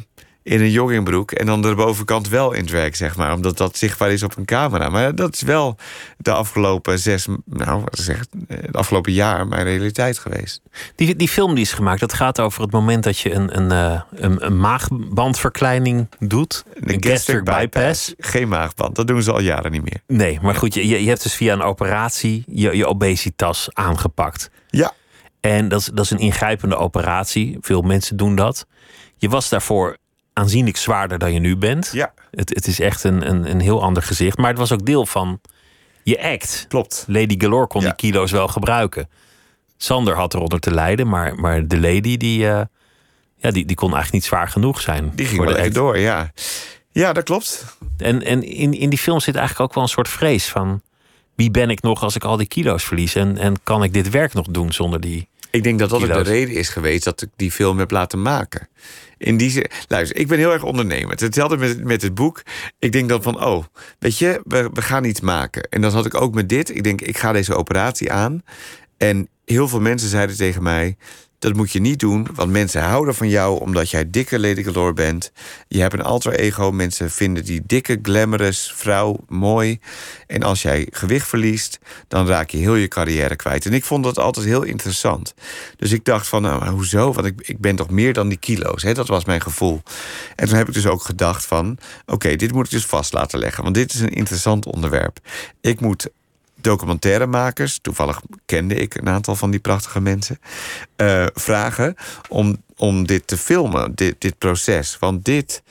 in 0.48 0.62
een 0.62 0.72
joggingbroek. 0.72 1.32
En 1.32 1.46
dan 1.46 1.62
de 1.62 1.76
bovenkant 1.76 2.30
wel 2.30 2.54
in 2.54 2.66
drag, 2.66 2.96
zeg 2.96 3.16
maar. 3.16 3.34
Omdat 3.34 3.58
dat 3.58 3.78
zichtbaar 3.78 4.12
is 4.12 4.24
op 4.24 4.38
een 4.38 4.46
camera. 4.46 4.90
Maar 4.90 5.16
dat 5.16 5.34
is 5.34 5.42
wel 5.42 5.76
de 6.18 6.32
afgelopen 6.32 7.00
zes. 7.00 7.28
Nou, 7.46 7.82
wat 7.82 7.98
zeg 8.00 8.26
Het 8.48 8.76
afgelopen 8.76 9.12
jaar 9.12 9.48
mijn 9.48 9.64
realiteit 9.64 10.18
geweest. 10.18 10.62
Die, 10.96 11.16
die 11.16 11.28
film 11.28 11.56
die 11.56 11.64
is 11.64 11.74
gemaakt, 11.74 12.00
dat 12.00 12.14
gaat 12.14 12.42
over 12.42 12.62
het 12.62 12.72
moment 12.72 13.04
dat 13.04 13.20
je 13.20 13.34
een, 13.34 13.58
een, 13.58 13.72
eh, 13.72 14.02
een, 14.12 14.46
een 14.46 14.60
maagbandverkleining 14.60 16.08
doet. 16.20 16.64
Een 16.74 17.04
gastric 17.04 17.44
bypass. 17.44 18.14
Geen 18.18 18.48
maagband. 18.48 18.96
Dat 18.96 19.08
doen 19.08 19.24
ze 19.24 19.32
al 19.32 19.42
jaren 19.42 19.72
niet 19.72 19.84
meer. 19.84 20.02
Nee, 20.08 20.40
maar 20.42 20.56
goed, 20.56 20.74
je, 20.74 20.88
je 20.88 21.02
je 21.04 21.10
hebt 21.10 21.24
dus 21.24 21.34
via 21.34 21.54
een 21.54 21.62
operatie 21.62 22.44
je, 22.48 22.78
je 22.78 22.88
obesitas 22.88 23.70
aangepakt. 23.74 24.50
Ja. 24.70 24.92
En 25.40 25.68
dat 25.68 25.80
is, 25.80 25.86
dat 25.86 26.06
is 26.06 26.12
een 26.12 26.18
ingrijpende 26.20 26.76
operatie. 26.76 27.58
Veel 27.62 27.82
mensen 27.82 28.18
doen 28.18 28.36
dat. 28.36 28.66
Je 29.18 29.30
was 29.30 29.50
daarvoor 29.50 29.98
aanzienlijk 30.38 30.78
zwaarder 30.78 31.18
dan 31.20 31.34
je 31.34 31.40
nu 31.40 31.56
bent. 31.58 31.90
Ja, 31.94 32.14
Het, 32.32 32.50
het 32.50 32.68
is 32.68 32.80
echt 32.80 33.04
een, 33.04 33.30
een, 33.30 33.50
een 33.50 33.60
heel 33.60 33.82
ander 33.84 34.04
gezicht. 34.04 34.38
Maar 34.38 34.50
het 34.50 34.58
was 34.58 34.72
ook 34.72 34.86
deel 34.86 35.06
van 35.06 35.42
je 36.04 36.24
act. 36.24 36.66
klopt. 36.68 37.06
Lady 37.08 37.36
Galore 37.38 37.68
kon 37.68 37.82
Ja. 37.82 37.88
die 37.88 37.96
kilo's 37.96 38.32
wel 38.32 38.48
gebruiken. 38.48 39.10
Sander 39.78 40.16
had 40.16 40.34
eronder 40.34 40.60
te 40.60 40.74
lijden, 40.74 41.08
maar, 41.08 41.36
maar 41.36 41.68
de 41.68 41.80
lady 41.80 42.18
die, 42.18 42.48
eh, 42.50 42.62
ja, 43.38 43.52
die, 43.52 43.66
die 43.66 43.76
kon 43.76 43.94
eigenlijk 43.94 44.14
niet 44.14 44.24
zwaar 44.24 44.48
genoeg 44.50 44.82
zijn. 44.82 45.12
Die 45.16 45.26
ging 45.26 45.38
wel 45.40 45.48
lekker 45.48 45.66
act. 45.66 45.76
door, 45.76 45.98
ja. 45.98 46.32
Ja, 46.92 47.14
dat 47.14 47.24
klopt. 47.24 47.78
En, 47.98 48.24
en 48.24 48.44
in, 48.44 48.74
in 48.74 48.90
die 48.90 49.00
film 49.00 49.20
zit 49.20 49.36
eigenlijk 49.36 49.70
ook 49.70 49.76
wel 49.76 49.84
een 49.84 49.90
soort 49.90 50.10
vrees 50.10 50.48
van... 50.50 50.82
wie 51.36 51.52
ben 51.52 51.70
ik 51.70 51.82
nog 51.82 52.04
als 52.04 52.16
ik 52.16 52.24
al 52.24 52.38
die 52.38 52.48
kilo's 52.48 52.84
verlies? 52.84 53.16
En, 53.16 53.38
en 53.38 53.56
kan 53.64 53.84
ik 53.84 53.94
dit 53.94 54.10
werk 54.10 54.34
nog 54.34 54.46
doen 54.50 54.72
zonder 54.72 55.00
die... 55.00 55.30
Ik 55.52 55.64
denk 55.64 55.80
dat 55.80 55.90
dat 55.90 56.02
ook 56.02 56.08
de 56.08 56.22
reden 56.22 56.56
is 56.56 56.70
geweest 56.70 57.04
dat 57.04 57.22
ik 57.22 57.30
die 57.36 57.52
film 57.52 57.80
heb 57.80 57.92
laten 57.92 58.22
maken. 58.22 58.68
In 59.18 59.38
die 59.38 59.50
zin, 59.50 59.70
luister, 59.88 60.18
ik 60.18 60.28
ben 60.28 60.38
heel 60.38 60.52
erg 60.52 60.64
ondernemend. 60.64 61.20
Hetzelfde 61.20 61.58
met, 61.58 61.84
met 61.84 62.02
het 62.02 62.16
boek. 62.16 62.44
Ik 62.80 62.92
denk 62.92 63.10
dan 63.10 63.24
van, 63.24 63.44
oh, 63.44 63.64
weet 64.00 64.18
je, 64.18 64.42
we, 64.44 64.70
we 64.74 64.82
gaan 64.82 65.04
iets 65.04 65.22
maken. 65.22 65.64
En 65.70 65.82
dat 65.82 65.94
had 65.94 66.06
ik 66.06 66.22
ook 66.22 66.34
met 66.34 66.50
dit. 66.50 66.76
Ik 66.76 66.84
denk, 66.84 67.02
ik 67.02 67.18
ga 67.18 67.32
deze 67.32 67.56
operatie 67.56 68.12
aan. 68.12 68.44
En 68.98 69.28
heel 69.46 69.68
veel 69.68 69.82
mensen 69.82 70.10
zeiden 70.10 70.36
tegen 70.36 70.64
mij... 70.64 70.98
dat 71.40 71.56
moet 71.56 71.72
je 71.72 71.80
niet 71.80 72.00
doen, 72.00 72.28
want 72.34 72.52
mensen 72.52 72.82
houden 72.82 73.16
van 73.16 73.30
jou... 73.30 73.60
omdat 73.60 73.90
jij 73.90 74.10
dikke 74.10 74.40
Lady 74.40 74.94
bent. 74.94 75.32
Je 75.68 75.80
hebt 75.80 75.94
een 75.94 76.02
alter 76.02 76.34
ego. 76.34 76.72
Mensen 76.72 77.12
vinden 77.12 77.46
die 77.46 77.62
dikke, 77.66 78.00
glamorous 78.02 78.74
vrouw 78.76 79.20
mooi. 79.28 79.80
En 80.28 80.44
als 80.44 80.62
jij 80.62 80.88
gewicht 80.92 81.28
verliest, 81.28 81.80
dan 82.08 82.28
raak 82.28 82.50
je 82.50 82.58
heel 82.58 82.76
je 82.76 82.88
carrière 82.88 83.36
kwijt. 83.36 83.66
En 83.66 83.74
ik 83.74 83.84
vond 83.84 84.04
dat 84.04 84.20
altijd 84.20 84.46
heel 84.46 84.64
interessant. 84.64 85.34
Dus 85.76 85.92
ik 85.92 86.06
dacht 86.06 86.28
van, 86.28 86.42
nou, 86.42 86.70
hoezo? 86.70 87.14
Want 87.14 87.28
ik, 87.28 87.42
ik 87.42 87.60
ben 87.60 87.76
toch 87.76 87.90
meer 87.90 88.14
dan 88.14 88.30
die 88.30 88.38
kilo's. 88.38 88.84
Hè? 88.84 88.94
Dat 88.94 89.08
was 89.08 89.26
mijn 89.26 89.42
gevoel. 89.42 89.82
En 90.36 90.48
toen 90.48 90.58
heb 90.58 90.68
ik 90.68 90.74
dus 90.74 90.88
ook 90.88 91.02
gedacht 91.02 91.46
van... 91.46 91.78
oké, 92.06 92.36
dit 92.36 92.52
moet 92.52 92.66
ik 92.66 92.72
dus 92.72 92.86
vast 92.86 93.14
laten 93.14 93.40
leggen. 93.40 93.64
Want 93.64 93.76
dit 93.76 93.94
is 93.94 94.00
een 94.00 94.14
interessant 94.14 94.66
onderwerp. 94.66 95.20
Ik 95.62 95.80
moet 95.80 96.10
documentairemakers, 96.68 97.80
toevallig 97.82 98.22
kende 98.46 98.76
ik 98.76 98.96
een 98.96 99.10
aantal 99.10 99.36
van 99.36 99.52
die 99.52 99.60
prachtige 99.60 100.02
mensen, 100.02 100.40
eh, 100.96 101.26
vragen 101.34 101.96
om, 102.30 102.64
om 102.78 103.08
dit 103.08 103.28
te 103.28 103.38
filmen, 103.38 103.96
dit, 103.96 104.16
dit 104.18 104.38
proces. 104.38 104.98
Want 105.00 105.26
dit 105.26 105.64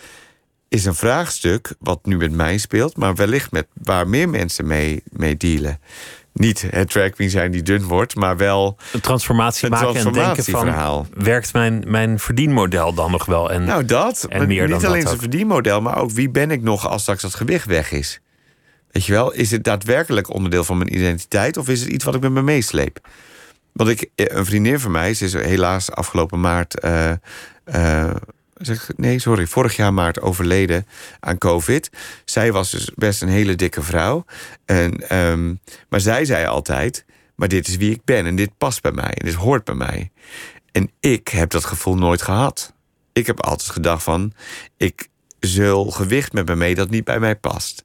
is 0.69 0.85
een 0.85 0.95
vraagstuk 0.95 1.75
wat 1.79 2.07
nu 2.07 2.17
met 2.17 2.33
mij 2.33 2.59
speelt, 2.59 2.97
maar 2.97 3.15
wellicht 3.15 3.51
met 3.51 3.67
waar 3.73 4.09
meer 4.09 4.29
mensen 4.29 4.67
mee, 4.67 5.03
mee 5.11 5.37
dealen. 5.37 5.81
Niet 6.33 6.67
het 6.71 6.91
drag 6.91 7.11
queen 7.11 7.31
zijn 7.31 7.51
die 7.51 7.63
dun 7.63 7.83
wordt, 7.83 8.15
maar 8.15 8.37
wel 8.37 8.77
Een 8.93 9.01
transformatie 9.01 9.65
Een 9.65 9.71
maken 9.71 9.97
en 9.97 10.13
denken 10.13 10.45
van... 10.45 11.07
werkt 11.15 11.53
mijn, 11.53 11.85
mijn 11.87 12.19
verdienmodel 12.19 12.95
dan 12.95 13.11
nog 13.11 13.25
wel? 13.25 13.51
En, 13.51 13.65
Nou, 13.65 13.85
dat. 13.85 14.27
En 14.29 14.47
meer 14.47 14.61
niet 14.61 14.71
dan 14.71 14.81
dat 14.81 14.91
alleen 14.91 15.07
zijn 15.07 15.19
verdienmodel, 15.19 15.81
maar 15.81 15.99
ook 15.99 16.11
wie 16.11 16.31
ben 16.31 16.51
ik 16.51 16.63
nog 16.63 16.89
als 16.89 17.03
straks 17.03 17.23
dat 17.23 17.35
gewicht 17.35 17.67
weg 17.67 17.93
is. 17.93 18.21
Weet 18.97 19.05
je 19.05 19.13
wel, 19.13 19.33
is 19.33 19.51
het 19.51 19.65
daadwerkelijk 19.65 20.35
onderdeel 20.35 20.65
van 20.65 20.79
mijn 20.79 20.95
identiteit 20.95 21.57
of 21.57 21.69
is 21.69 21.81
het 21.81 21.89
iets 21.89 22.05
wat 22.05 22.15
ik 22.15 22.21
met 22.21 22.31
me 22.31 22.43
meesleep? 22.43 23.09
Want 23.73 23.91
ik, 23.91 24.11
eh, 24.15 24.27
een 24.29 24.45
vriendin 24.45 24.81
van 24.81 24.91
mij, 24.91 25.15
ze 25.15 25.25
is 25.25 25.33
helaas 25.33 25.91
afgelopen 25.91 26.41
maart, 26.41 26.81
eh, 26.81 27.13
eh, 27.65 28.15
zeg, 28.55 28.91
nee, 28.97 29.19
sorry, 29.19 29.47
vorig 29.47 29.77
jaar 29.77 29.95
maart 29.95 30.21
overleden 30.21 30.87
aan 31.21 31.39
COVID. 31.39 31.91
Zij 32.25 32.53
was 32.53 32.71
dus 32.71 32.91
best 32.95 33.23
een 33.23 33.29
hele 33.29 33.55
dikke 33.55 33.83
vrouw. 33.83 34.25
En, 34.65 35.09
ehm, 35.09 35.55
maar 35.89 36.01
zij 36.01 36.25
zei 36.25 36.47
altijd: 36.47 37.05
Maar 37.35 37.49
dit 37.49 37.69
is 37.69 37.77
wie 37.77 37.91
ik 37.91 38.05
ben 38.05 38.27
en 38.27 38.37
dit 38.37 38.51
past 38.59 38.83
bij 38.83 38.93
mij 38.93 39.15
en 39.15 39.27
dit 39.27 39.35
hoort 39.35 39.65
bij 39.65 39.75
mij. 39.75 40.11
En 40.73 40.91
ik 41.01 41.29
heb 41.29 41.51
dat 41.51 41.65
gevoel 41.65 41.97
nooit 41.97 42.23
gehad. 42.23 42.75
Ik 43.13 43.27
heb 43.27 43.41
altijd 43.41 43.71
gedacht 43.71 44.03
van, 44.03 44.33
ik 44.77 45.09
zul 45.41 45.91
gewicht 45.91 46.33
met 46.33 46.49
me 46.49 46.57
mee 46.57 46.75
dat 46.75 46.91
niet 46.91 47.05
bij 47.05 47.21
mij 47.21 47.37
past. 47.37 47.85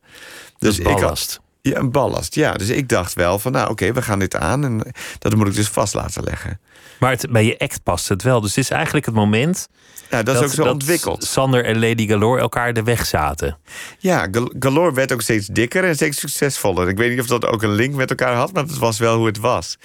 Dus 0.62 0.78
ik 0.78 0.84
ballast. 0.84 1.39
ja, 1.62 1.78
een 1.78 1.91
ballast, 1.91 2.36
ja. 2.36 2.54
Dus 2.54 2.69
ik 2.69 2.89
dacht 2.89 3.13
wel 3.13 3.39
van, 3.39 3.52
nou 3.52 3.69
oké, 3.69 3.93
we 3.93 4.02
gaan 4.02 4.19
dit 4.19 4.36
aan. 4.36 4.63
En 4.63 4.91
dat 5.19 5.36
moet 5.36 5.47
ik 5.47 5.56
dus 5.56 5.67
vast 5.67 5.93
laten 5.93 6.24
leggen. 6.24 6.60
Maar 7.00 7.12
het, 7.12 7.32
bij 7.32 7.45
je 7.45 7.60
act 7.60 7.84
past 7.84 8.10
het 8.10 8.24
wel. 8.24 8.41
Dus 8.41 8.56
het 8.56 8.63
is 8.63 8.69
eigenlijk 8.69 9.06
het 9.06 9.15
moment... 9.15 9.67
Ja, 10.10 10.24
dat, 10.24 10.36
is 10.36 10.41
ook 10.41 10.65
zo 10.65 10.71
ontwikkeld. 10.71 11.24
Sander 11.24 11.65
en 11.65 11.80
Lady 11.80 12.08
Galore 12.08 12.41
elkaar 12.41 12.74
de 12.74 12.84
weg 12.84 13.06
zaten. 13.06 13.58
Ja, 13.97 14.28
Gal- 14.32 14.54
Galore 14.60 14.93
werd 14.93 15.12
ook 15.12 15.21
steeds 15.21 15.47
dikker 15.47 15.84
en 15.84 15.95
steeds 15.95 16.19
succesvoller. 16.19 16.89
Ik 16.89 16.97
weet 16.97 17.10
niet 17.10 17.19
of 17.19 17.28
dat 17.28 17.45
ook 17.45 17.63
een 17.63 17.74
link 17.74 17.95
met 17.95 18.10
elkaar 18.10 18.36
had, 18.36 18.54
maar 18.54 18.63
het 18.63 18.78
was 18.78 19.00
wel 19.00 19.17
hoe 19.17 19.26
het 19.26 19.38
was. 19.38 19.78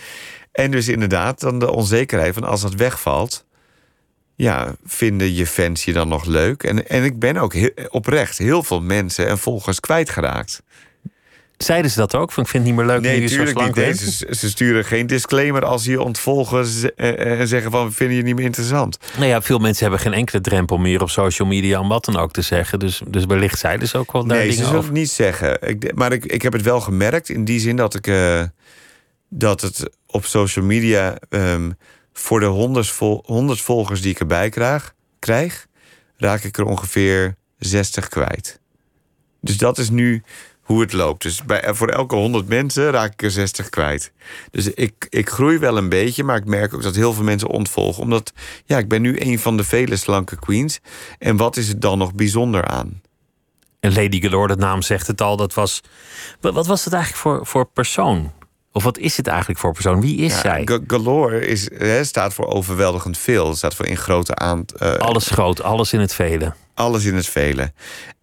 En 0.53 0.71
dus 0.71 0.89
inderdaad, 0.89 1.41
dan 1.41 1.59
de 1.59 1.73
onzekerheid 1.73 2.35
van 2.35 2.45
als 2.45 2.61
dat 2.61 2.75
wegvalt... 2.75 3.46
ja, 4.37 4.75
vinden 4.85 5.35
je 5.35 5.47
fans 5.47 5.85
je 5.85 5.93
dan 5.93 6.09
nog 6.09 6.25
leuk? 6.25 6.63
En, 6.63 6.89
en 6.89 7.05
ik 7.05 7.19
ben 7.19 7.37
ook 7.37 7.55
heel, 7.55 7.71
oprecht 7.89 8.39
heel 8.39 8.63
veel 8.63 8.81
mensen 8.81 9.27
en 9.29 9.39
volgers 9.39 9.81
kwijtgeraakt. 9.81 10.63
Zeiden 11.57 11.91
ze 11.91 11.99
dat 11.99 12.15
ook? 12.15 12.33
Van, 12.33 12.43
ik 12.43 12.49
vind 12.49 12.65
het 12.67 12.73
niet 12.73 12.83
meer 12.85 12.95
leuk 12.95 13.03
Nee, 13.03 13.21
natuurlijk 13.21 13.61
niet. 13.61 13.75
Nee, 13.75 13.95
ze, 13.95 14.27
ze 14.31 14.49
sturen 14.49 14.85
geen 14.85 15.07
disclaimer 15.07 15.65
als 15.65 15.85
je 15.85 16.01
ontvolgen 16.03 16.67
ze- 16.67 16.93
eh, 16.95 17.41
en 17.41 17.49
zeggen 17.49 17.71
van... 17.71 17.87
we 17.87 17.93
vinden 17.93 18.17
je 18.17 18.23
niet 18.23 18.35
meer 18.35 18.45
interessant. 18.45 18.99
Nou 19.17 19.27
ja, 19.27 19.43
veel 19.43 19.59
mensen 19.59 19.83
hebben 19.83 20.01
geen 20.01 20.13
enkele 20.13 20.41
drempel 20.41 20.77
meer 20.79 21.03
op 21.03 21.11
social 21.11 21.49
media 21.49 21.81
om 21.81 21.89
wat 21.89 22.05
dan 22.05 22.17
ook 22.17 22.33
te 22.33 22.43
zeggen. 22.43 22.79
Dus, 22.79 23.03
dus 23.09 23.25
wellicht 23.25 23.59
zeiden 23.59 23.89
ze 23.89 23.99
ook 23.99 24.13
wel 24.13 24.27
daar 24.27 24.37
Nee, 24.39 24.51
ze 24.51 24.57
dingen 24.57 24.71
over. 24.73 24.83
het 24.85 24.93
niet 24.93 25.11
zeggen. 25.11 25.69
Ik, 25.69 25.95
maar 25.95 26.13
ik, 26.13 26.25
ik 26.25 26.43
heb 26.43 26.53
het 26.53 26.63
wel 26.63 26.81
gemerkt 26.81 27.29
in 27.29 27.45
die 27.45 27.61
zin 27.61 27.77
dat 27.77 27.95
ik... 27.95 28.07
eh, 28.07 28.43
dat 29.29 29.61
het 29.61 29.91
op 30.07 30.25
social 30.25 30.65
media 30.65 31.17
ehm, 31.29 31.71
voor 32.19 32.41
de 32.41 32.47
honderd, 32.47 32.89
vol, 32.89 33.23
100 33.27 33.61
volgers 33.61 34.01
die 34.01 34.11
ik 34.11 34.21
erbij 34.21 34.49
krijg, 34.49 34.95
krijg... 35.19 35.67
raak 36.17 36.43
ik 36.43 36.59
er 36.59 36.65
ongeveer 36.65 37.37
60 37.59 38.09
kwijt. 38.09 38.61
Dus 39.41 39.57
dat 39.57 39.79
is 39.79 39.91
nu 39.91 40.23
hoe 40.61 40.81
het 40.81 40.93
loopt. 40.93 41.23
Dus 41.23 41.45
bij, 41.45 41.63
eh, 41.63 41.75
voor 41.75 41.89
elke 41.89 42.15
100 42.15 42.49
mensen 42.49 42.91
raak 42.91 43.13
ik 43.13 43.23
er 43.23 43.31
60 43.31 43.69
kwijt. 43.69 44.13
Dus 44.51 44.67
ik, 44.67 45.07
ik 45.09 45.29
groei 45.29 45.59
wel 45.59 45.77
een 45.77 45.89
beetje, 45.89 46.25
maar 46.25 46.37
ik 46.37 46.45
merk 46.45 46.75
ook 46.75 46.83
dat 46.83 46.95
heel 46.95 47.13
veel 47.13 47.25
mensen 47.25 47.49
ontvolgen. 47.49 48.03
Omdat, 48.03 48.33
ja, 48.65 48.79
ik 48.79 48.89
ben 48.89 49.03
nu 49.03 49.21
een 49.21 49.39
van 49.39 49.57
de 49.57 49.65
vele 49.65 49.97
slanke 49.97 50.39
queens. 50.39 50.81
En 51.19 51.37
wat 51.37 51.57
is 51.57 51.69
het 51.69 51.81
dan 51.81 51.99
nog 51.99 52.15
bijzonder 52.15 52.65
aan? 52.65 53.03
En 53.81 53.95
Lady 53.95 54.21
Galore, 54.21 54.57
de 54.57 54.61
naam 54.61 54.83
zegt 54.83 55.07
het 55.07 55.21
al, 55.21 55.37
dat 55.37 55.55
was... 55.55 55.81
Wat 56.41 56.67
was 56.67 56.85
het 56.85 56.93
eigenlijk 56.93 57.23
voor, 57.23 57.47
voor 57.47 57.67
persoon? 57.67 58.33
Of 58.77 58.83
wat 58.85 58.99
is 58.99 59.17
het 59.17 59.27
eigenlijk 59.27 59.59
voor 59.59 59.73
persoon? 59.73 60.01
Wie 60.01 60.17
is 60.17 60.33
Ja, 60.35 60.41
zij? 60.41 60.63
Ga- 60.65 60.79
Galore 60.87 61.47
is, 61.47 61.69
staat 62.03 62.35
voor 62.35 62.47
overweldigend 62.47 63.19
veel. 63.19 63.55
Staat 63.55 63.75
voor 63.75 63.87
in 63.87 63.97
grote 63.97 64.35
aan, 64.35 64.65
eh, 64.79 64.95
Alles 64.95 65.27
groot, 65.27 65.63
alles 65.63 65.93
in 65.93 66.01
het 66.01 66.15
vele. 66.15 66.53
alles 66.75 67.05
in 67.05 67.15
het 67.15 67.27
vele. 67.27 67.73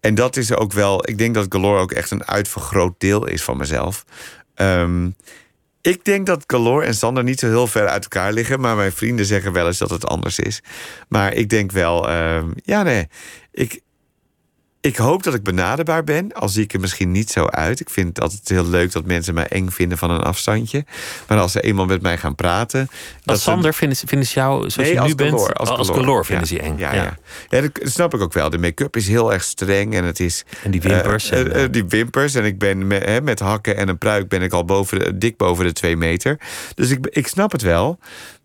En 0.00 0.14
dat 0.14 0.36
is 0.36 0.52
ook 0.54 0.72
wel, 0.72 1.08
ik 1.08 1.18
denk 1.18 1.34
dat 1.34 1.46
Galore 1.48 1.80
ook 1.80 1.92
echt 1.92 2.10
een 2.10 2.24
uitvergroot 2.26 2.94
deel 2.98 3.26
is 3.26 3.42
van 3.42 3.56
mezelf. 3.56 4.04
Ehm, 4.54 5.10
ik 5.80 6.04
denk 6.04 6.26
dat 6.26 6.44
Galore 6.46 6.84
en 6.86 6.94
Sander 6.94 7.24
niet 7.24 7.38
zo 7.40 7.46
heel 7.46 7.66
ver 7.66 7.88
uit 7.88 8.02
elkaar 8.02 8.32
liggen, 8.32 8.60
maar 8.60 8.76
mijn 8.76 8.92
vrienden 8.92 9.26
zeggen 9.26 9.52
wel 9.52 9.66
eens 9.66 9.78
dat 9.78 9.90
het 9.90 10.06
anders 10.06 10.38
is. 10.38 10.62
Maar 11.08 11.32
ik 11.34 11.48
denk 11.48 11.72
wel, 11.72 12.08
ehm, 12.08 12.46
ja, 12.64 12.82
nee, 12.82 13.08
ik. 13.52 13.80
Ik 14.84 14.96
hoop 14.96 15.22
dat 15.22 15.34
ik 15.34 15.42
benaderbaar 15.42 16.04
ben, 16.04 16.32
al 16.32 16.48
zie 16.48 16.62
ik 16.62 16.72
er 16.72 16.80
misschien 16.80 17.12
niet 17.12 17.30
zo 17.30 17.46
uit. 17.46 17.80
Ik 17.80 17.90
vind 17.90 18.08
het 18.08 18.20
altijd 18.20 18.48
heel 18.48 18.66
leuk 18.66 18.92
dat 18.92 19.04
mensen 19.04 19.34
mij 19.34 19.46
eng 19.46 19.68
vinden 19.68 19.98
van 19.98 20.10
een 20.10 20.20
afstandje. 20.22 20.84
Maar 21.28 21.38
als 21.38 21.52
ze 21.52 21.60
eenmaal 21.60 21.86
met 21.86 22.02
mij 22.02 22.18
gaan 22.18 22.34
praten. 22.34 22.80
dat 22.86 22.90
Als 23.24 23.38
ze- 23.38 23.50
Sander 23.50 23.74
vinden 23.74 23.96
ze, 23.96 24.06
vinden 24.06 24.28
ze 24.28 24.34
jou, 24.34 24.70
zoals 24.70 24.88
je 24.90 24.98
als 25.00 25.08
nu 25.08 25.14
bent, 25.14 25.30
Galore, 25.30 25.52
als, 25.52 25.68
als. 25.68 25.88
Galore 25.88 26.24
vinden 26.24 26.44
Ja, 26.48 26.48
ze 26.50 26.54
je 26.54 26.60
eng. 26.60 26.78
Ja, 26.78 26.94
ja. 26.94 27.16
ja. 27.48 27.60
dat 27.60 27.70
snap 27.84 28.14
ik 28.14 28.20
ook 28.20 28.32
wel. 28.32 28.50
De 28.50 28.58
make-up 28.58 28.96
is 28.96 29.08
heel 29.08 29.32
erg 29.32 29.42
streng 29.42 29.94
en 29.94 30.04
het 30.04 30.20
is. 30.20 30.44
En 30.62 30.70
die 30.70 30.80
wimpers 30.80 31.30
eh, 31.30 31.40
en, 31.40 31.52
eh, 31.52 31.64
die 31.70 31.84
wimpers. 31.84 32.34
En 32.34 32.44
ik 32.44 32.58
ben 32.58 32.86
met, 32.86 33.22
met 33.22 33.38
hakken 33.40 33.76
en 33.76 33.88
een 33.88 33.98
pruik 33.98 34.28
ben 34.28 34.42
ik 34.42 34.52
al 34.52 34.64
boven 34.64 34.98
de, 34.98 35.18
dik 35.18 35.36
boven 35.36 35.64
de 35.64 35.72
twee 35.72 35.96
meter. 35.96 36.38
Dus 36.74 36.90
ik, 36.90 37.06
ik 37.06 37.26
snap 37.26 37.52
het 37.52 37.62
wel. 37.62 37.98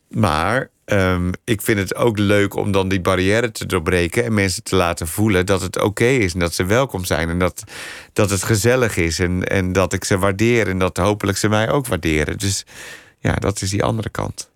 Maar 0.10 0.70
ehm, 0.90 1.32
ik 1.44 1.62
vind 1.62 1.80
het 1.80 1.96
ook 1.96 2.18
leuk 2.18 2.56
om 2.56 2.72
dan 2.72 2.88
die 2.90 3.02
barrière 3.02 3.52
te 3.52 3.66
doorbreken 3.66 4.24
en 4.24 4.34
mensen 4.34 4.64
te 4.64 4.76
laten 4.76 5.08
voelen 5.08 5.46
dat 5.46 5.62
het 5.62 5.82
oké 5.82 6.06
is 6.06 6.34
en 6.34 6.40
dat 6.40 6.54
ze 6.54 6.66
welkom 6.66 7.06
zijn 7.06 7.30
en 7.30 7.40
dat, 7.40 7.64
dat 8.14 8.30
het 8.30 8.44
gezellig 8.44 8.98
is 8.98 9.20
en, 9.20 9.44
en 9.44 9.74
dat 9.74 9.94
ik 9.94 10.04
ze 10.04 10.18
waardeer 10.18 10.68
en 10.68 10.80
dat 10.80 10.98
hopelijk 10.98 11.38
ze 11.38 11.50
mij 11.50 11.70
ook 11.72 11.88
waarderen. 11.88 12.38
Dus 12.38 12.66
ja, 13.20 13.34
dat 13.34 13.62
is 13.62 13.70
die 13.70 13.84
andere 13.84 14.10
kant. 14.10 14.50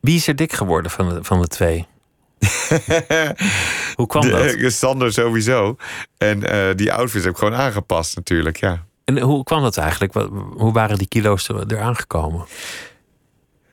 Wie 0.00 0.16
is 0.16 0.26
er 0.26 0.36
dik 0.36 0.52
geworden 0.52 0.90
van 0.90 1.08
de, 1.08 1.24
van 1.24 1.40
de 1.40 1.46
twee? 1.46 1.86
Hoe 3.94 4.06
kwam 4.06 4.30
dat? 4.30 4.48
De, 4.50 4.70
Sander 4.70 5.12
sowieso. 5.12 5.76
En 6.18 6.42
eh, 6.42 6.74
die 6.76 6.92
outfits 6.92 7.24
heb 7.24 7.32
ik 7.32 7.38
gewoon 7.38 7.54
aangepast 7.54 8.16
natuurlijk, 8.16 8.56
ja. 8.56 8.84
En 9.04 9.20
hoe 9.20 9.44
kwam 9.44 9.62
dat 9.62 9.76
eigenlijk? 9.76 10.12
Hoe 10.56 10.72
waren 10.72 10.98
die 10.98 11.08
kilo's 11.08 11.48
er- 11.48 11.72
eraan 11.72 11.96
gekomen? 11.96 12.46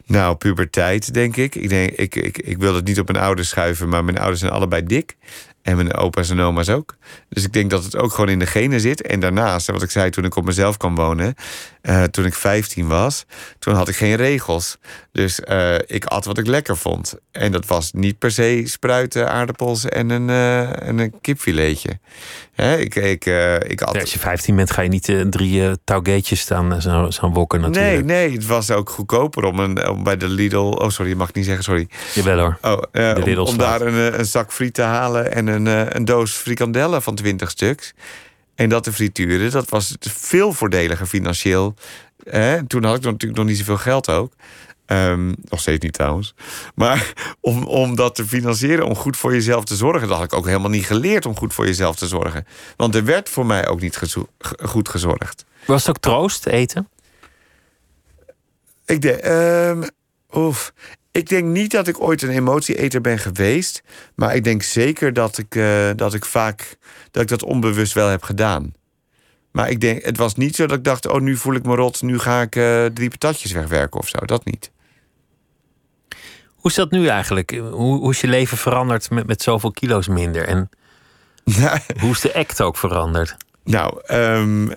Nou, 0.10 0.36
puberteit, 0.36 1.13
denk 1.13 1.36
ik. 1.36 1.56
Ik, 1.56 1.69
denk, 1.69 1.91
ik, 1.91 2.15
ik, 2.15 2.38
ik 2.38 2.58
wil 2.58 2.76
het 2.76 2.86
niet 2.86 3.00
op 3.00 3.12
mijn 3.12 3.24
ouders 3.24 3.50
schuiven, 3.50 3.89
maar 3.89 4.04
mijn 4.04 4.17
ouders 4.17 4.39
zijn 4.39 4.52
allebei 4.52 4.84
dik. 4.84 5.17
En 5.62 5.76
mijn 5.76 5.93
opa's 5.93 6.30
en 6.30 6.39
oma's 6.39 6.69
ook. 6.69 6.95
Dus 7.30 7.44
ik 7.44 7.54
denk 7.54 7.70
dat 7.70 7.84
het 7.84 7.98
ook 7.98 8.12
gewoon 8.12 8.30
in 8.30 8.39
de 8.39 8.46
genen 8.46 8.80
zit. 8.80 9.02
En 9.02 9.20
daarnaast, 9.20 9.72
wat 9.72 9.82
ik 9.82 9.92
zei 9.92 10.10
toen 10.10 10.26
ik 10.26 10.36
op 10.36 10.46
mezelf 10.46 10.78
kwam 10.78 10.96
wonen, 10.96 11.36
eh, 11.82 12.04
toen 12.04 12.26
ik 12.26 12.34
15 12.34 12.88
was, 12.88 13.26
toen 13.60 13.74
had 13.76 13.88
ik 13.88 13.96
geen 13.96 14.15
regels. 14.15 14.78
Dus 15.12 15.39
eh, 15.39 15.76
ik 15.86 16.06
at 16.06 16.26
wat 16.26 16.38
ik 16.38 16.48
lekker 16.48 16.78
vond. 16.78 17.15
En 17.32 17.52
dat 17.52 17.65
was 17.65 17.92
niet 17.94 18.18
per 18.18 18.32
se 18.32 18.62
spruiten, 18.65 19.30
aardappels 19.30 19.86
en 19.86 20.10
een, 20.10 20.30
eh, 20.30 20.88
en 20.88 20.98
een 21.00 21.13
kipfiletje. 21.22 22.00
Hè, 22.54 22.78
ik, 22.78 22.96
ik, 22.96 23.26
ik 23.68 23.82
at 23.82 23.94
Ja, 23.94 24.02
als 24.02 24.13
je 24.13 24.20
15 24.20 24.56
bent, 24.56 24.72
ga 24.72 24.82
je 24.82 24.89
niet 24.89 25.13
drie 25.30 25.62
uh, 25.62 25.72
touwgeetjes 25.84 26.39
staan 26.39 26.82
zo, 26.82 27.10
zo 27.10 27.30
wokken 27.30 27.62
natuurlijk. 27.62 28.06
Nee, 28.06 28.28
nee, 28.28 28.32
het 28.32 28.46
was 28.46 28.72
ook 28.72 28.89
goedkoper 28.89 29.44
om, 29.44 29.60
een, 29.60 29.89
om 29.89 30.04
bij 30.04 30.18
de 30.18 30.28
Lidl... 30.28 30.58
Oh, 30.58 30.89
sorry, 30.89 31.12
je 31.12 31.18
mag 31.18 31.34
niet 31.34 31.46
zeggen, 31.46 31.63
sorry. 31.63 31.88
Jawel 32.13 32.39
hoor. 32.39 32.58
Oh, 32.62 32.82
De 32.92 33.13
om, 33.18 33.24
Lidl 33.24 33.39
om 33.39 33.48
staat. 33.48 33.80
daar 33.80 33.88
een, 33.88 34.20
een 34.20 34.26
zak 34.26 34.54
friet 34.54 34.74
te 34.74 34.82
halen 34.82 35.34
en 35.34 35.48
een, 35.48 35.96
een 35.96 36.06
doos 36.06 36.32
frikandellen 36.32 37.02
van 37.02 37.15
20 37.21 37.49
stuks. 37.49 37.93
En 38.55 38.69
dat 38.69 38.84
te 38.84 38.93
frituren, 38.93 39.51
dat 39.51 39.69
was 39.69 39.95
veel 39.99 40.53
voordeliger 40.53 41.05
financieel. 41.05 41.73
Eh, 42.23 42.53
toen 42.53 42.84
had 42.84 42.95
ik 42.95 43.03
natuurlijk 43.03 43.39
nog 43.39 43.47
niet 43.47 43.57
zoveel 43.57 43.78
geld 43.78 44.09
ook. 44.09 44.34
Ehm, 44.86 45.34
nog 45.43 45.59
steeds 45.59 45.84
niet 45.84 45.93
trouwens. 45.93 46.34
Maar 46.76 47.13
om, 47.41 47.63
om 47.63 47.95
dat 47.95 48.15
te 48.15 48.26
financieren, 48.28 48.86
om 48.86 48.95
goed 48.95 49.17
voor 49.17 49.34
jezelf 49.34 49.63
te 49.63 49.76
zorgen, 49.76 50.07
dat 50.07 50.17
had 50.17 50.26
ik 50.26 50.34
ook 50.34 50.45
helemaal 50.45 50.70
niet 50.70 50.86
geleerd 50.86 51.26
om 51.26 51.36
goed 51.36 51.53
voor 51.53 51.65
jezelf 51.65 51.95
te 51.95 52.07
zorgen. 52.07 52.47
Want 52.76 52.95
er 52.95 53.05
werd 53.05 53.30
voor 53.30 53.45
mij 53.45 53.67
ook 53.67 53.82
niet 53.82 53.97
gezo- 53.97 54.30
goed 54.63 54.89
gezorgd. 54.89 55.45
Was 55.65 55.86
het 55.86 55.89
ook 55.89 56.01
troost, 56.01 56.45
eten? 56.45 56.89
Ik 58.86 59.01
denk, 59.01 59.20
ehm, 59.20 59.84
oef. 60.34 60.74
Ik 61.20 61.30
denk 61.30 61.45
niet 61.45 61.72
dat 61.72 61.88
ik 61.88 62.01
ooit 62.01 62.22
een 62.22 62.30
emotieeter 62.30 63.01
ben 63.01 63.20
geweest. 63.20 63.84
Maar 64.15 64.36
ik 64.36 64.43
denk 64.43 64.63
zeker 64.63 65.13
dat 65.13 65.38
ik, 65.38 65.55
eh, 65.55 65.89
dat 65.95 66.13
ik 66.13 66.26
vaak 66.26 66.78
dat 67.11 67.22
ik 67.22 67.28
dat 67.28 67.43
onbewust 67.43 67.93
wel 67.93 68.07
heb 68.07 68.24
gedaan. 68.24 68.74
Maar 69.51 69.70
ik 69.70 69.82
denk, 69.82 70.03
het 70.03 70.17
was 70.17 70.36
niet 70.36 70.55
zo 70.55 70.65
dat 70.65 70.78
ik 70.78 70.84
dacht: 70.84 71.07
oh, 71.07 71.22
nu 71.22 71.36
voel 71.36 71.53
ik 71.53 71.65
me 71.65 71.76
rot, 71.76 72.01
nu 72.01 72.20
ga 72.20 72.41
ik 72.41 72.55
eh, 72.55 72.86
drie 72.86 73.09
patatjes 73.09 73.51
wegwerken 73.51 73.99
of 73.99 74.07
zo. 74.07 74.17
Dat 74.26 74.45
niet. 74.45 74.72
Hoe 76.55 76.70
is 76.70 76.76
dat 76.76 76.91
nu 76.91 77.07
eigenlijk? 77.07 77.51
Hoe, 77.51 77.99
hoe 77.99 78.11
is 78.11 78.22
je 78.22 78.28
leven 78.28 78.57
veranderd 78.57 79.09
met, 79.09 79.28
met 79.28 79.41
zoveel 79.41 79.72
kilo's 79.72 80.07
minder? 80.07 80.47
En 80.47 80.70
hoe 82.01 82.11
is 82.11 82.22
de 82.22 82.34
act 82.34 82.61
ook 82.61 82.78
veranderd? 82.78 83.36
Nou, 83.63 84.01
ehm, 84.05 84.67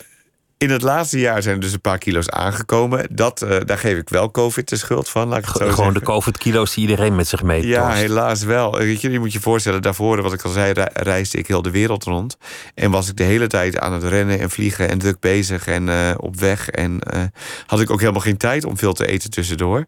in 0.63 0.71
het 0.71 0.83
laatste 0.83 1.19
jaar 1.19 1.43
zijn 1.43 1.55
er 1.55 1.61
dus 1.61 1.73
een 1.73 1.81
paar 1.81 1.99
kilo's 1.99 2.29
aangekomen. 2.29 3.07
Dat, 3.11 3.43
eh, 3.43 3.57
daar 3.65 3.79
geef 3.79 3.99
ik 3.99 4.09
wel 4.09 4.31
COVID 4.31 4.69
de 4.69 4.77
schuld 4.77 5.09
van. 5.09 5.29
Laat 5.29 5.39
ik 5.39 5.45
het 5.45 5.53
zo 5.57 5.59
Gewoon 5.61 5.75
zeggen. 5.77 5.95
de 5.95 6.01
COVID-kilo's 6.01 6.75
die 6.75 6.89
iedereen 6.89 7.15
met 7.15 7.29
zich 7.29 7.43
meetorst. 7.43 7.69
Ja, 7.77 7.93
helaas 7.93 8.43
wel. 8.43 8.77
Weet 8.77 9.01
je, 9.01 9.11
je 9.11 9.19
moet 9.19 9.33
je 9.33 9.41
voorstellen, 9.41 9.83
daarvoor, 9.83 10.23
wat 10.23 10.33
ik 10.33 10.43
al 10.43 10.51
zei, 10.51 10.73
re- 10.73 10.89
reisde 10.93 11.39
ik 11.39 11.47
heel 11.47 11.63
de 11.63 11.71
wereld 11.71 12.05
rond. 12.05 12.37
En 12.75 12.91
was 12.91 13.09
ik 13.09 13.17
de 13.17 13.23
hele 13.23 13.47
tijd 13.47 13.79
aan 13.79 13.93
het 13.93 14.03
rennen 14.03 14.41
en 14.41 14.51
vliegen 14.51 14.89
en 14.89 14.99
druk 14.99 15.21
bezig 15.21 15.67
en 15.67 15.89
eh, 15.89 16.15
op 16.17 16.37
weg. 16.41 16.69
En 16.69 17.01
eh, 17.01 17.23
had 17.67 17.81
ik 17.81 17.91
ook 17.91 18.01
helemaal 18.01 18.21
geen 18.21 18.37
tijd 18.37 18.65
om 18.65 18.79
veel 18.79 18.93
te 18.93 19.07
eten 19.07 19.31
tussendoor. 19.31 19.85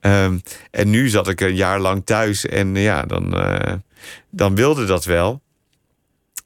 Ehm, 0.00 0.38
en 0.70 0.90
nu 0.90 1.08
zat 1.08 1.28
ik 1.28 1.40
een 1.40 1.54
jaar 1.56 1.80
lang 1.80 2.02
thuis 2.04 2.46
en 2.46 2.74
ja, 2.74 3.02
dan, 3.02 3.36
eh, 3.38 3.72
dan 4.30 4.54
wilde 4.54 4.84
dat 4.84 5.04
wel. 5.04 5.41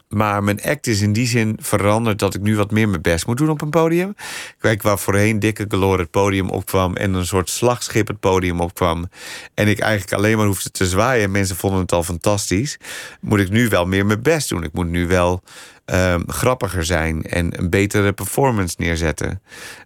Maar 0.08 0.44
mijn 0.44 0.62
act 0.62 0.86
is 0.86 1.00
in 1.00 1.12
die 1.12 1.26
zin 1.26 1.58
veranderd 1.60 2.18
dat 2.18 2.34
ik 2.34 2.40
nu 2.40 2.56
wat 2.56 2.70
meer 2.70 2.88
mijn 2.88 3.02
best 3.02 3.26
moet 3.26 3.36
doen 3.36 3.50
op 3.50 3.60
een 3.60 3.70
podium. 3.70 4.14
Kijk, 4.58 4.82
waar 4.82 4.98
voorheen 4.98 5.38
dikke 5.38 5.64
galore 5.68 6.02
het 6.02 6.10
podium 6.10 6.48
opkwam 6.48 6.96
en 6.96 7.14
een 7.14 7.26
soort 7.26 7.50
slagschip 7.50 8.06
het 8.06 8.20
podium 8.20 8.60
opkwam. 8.60 9.08
En 9.54 9.68
ik 9.68 9.78
eigenlijk 9.78 10.12
alleen 10.12 10.36
maar 10.36 10.46
hoefde 10.46 10.70
te 10.70 10.86
zwaaien 10.86 11.24
en 11.24 11.30
mensen 11.30 11.56
vonden 11.56 11.80
het 11.80 11.92
al 11.92 12.02
fantastisch. 12.02 12.78
Moet 13.20 13.40
ik 13.40 13.50
nu 13.50 13.68
wel 13.68 13.86
meer 13.86 14.06
mijn 14.06 14.22
best 14.22 14.48
doen. 14.48 14.62
Ik 14.62 14.72
moet 14.72 14.88
nu 14.88 15.06
wel 15.06 15.42
ehm, 15.84 16.22
grappiger 16.26 16.84
zijn 16.84 17.22
en 17.22 17.58
een 17.58 17.70
betere 17.70 18.12
performance 18.12 18.74
neerzetten. 18.78 19.42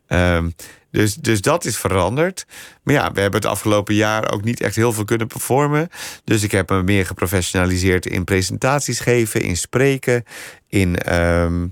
Ehm, 0.06 0.48
dus, 0.90 1.14
dus 1.14 1.40
dat 1.40 1.64
is 1.64 1.76
veranderd. 1.76 2.46
Maar 2.82 2.94
ja, 2.94 3.12
we 3.12 3.20
hebben 3.20 3.40
het 3.40 3.50
afgelopen 3.50 3.94
jaar 3.94 4.32
ook 4.32 4.44
niet 4.44 4.60
echt 4.60 4.76
heel 4.76 4.92
veel 4.92 5.04
kunnen 5.04 5.26
performen. 5.26 5.88
Dus 6.24 6.42
ik 6.42 6.50
heb 6.50 6.70
me 6.70 6.82
meer 6.82 7.06
geprofessionaliseerd 7.06 8.06
in 8.06 8.24
presentaties 8.24 9.00
geven, 9.00 9.42
in 9.42 9.56
spreken, 9.56 10.24
in, 10.68 10.98
ehm, 10.98 11.66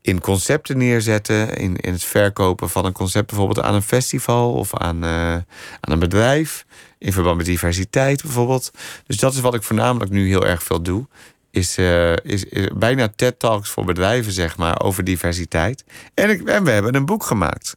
in 0.00 0.20
concepten 0.20 0.78
neerzetten, 0.78 1.56
in, 1.56 1.76
in 1.76 1.92
het 1.92 2.04
verkopen 2.04 2.70
van 2.70 2.84
een 2.84 2.92
concept 2.92 3.26
bijvoorbeeld 3.26 3.66
aan 3.66 3.74
een 3.74 3.82
festival 3.82 4.52
of 4.52 4.74
aan, 4.74 5.04
eh, 5.04 5.32
aan 5.80 5.92
een 5.92 5.98
bedrijf. 5.98 6.64
In 6.98 7.12
verband 7.12 7.36
met 7.36 7.46
diversiteit 7.46 8.22
bijvoorbeeld. 8.22 8.70
Dus 9.06 9.16
dat 9.16 9.34
is 9.34 9.40
wat 9.40 9.54
ik 9.54 9.62
voornamelijk 9.62 10.10
nu 10.10 10.28
heel 10.28 10.46
erg 10.46 10.62
veel 10.62 10.82
doe. 10.82 11.06
Is, 11.50 11.78
eh, 11.78 12.12
is, 12.12 12.44
is 12.44 12.68
bijna 12.74 13.08
TED-talks 13.08 13.70
voor 13.70 13.84
bedrijven, 13.84 14.32
zeg 14.32 14.56
maar, 14.56 14.80
over 14.80 15.04
diversiteit. 15.04 15.84
En, 16.14 16.30
ik, 16.30 16.48
en 16.48 16.64
we 16.64 16.70
hebben 16.70 16.94
een 16.94 17.06
boek 17.06 17.24
gemaakt. 17.24 17.76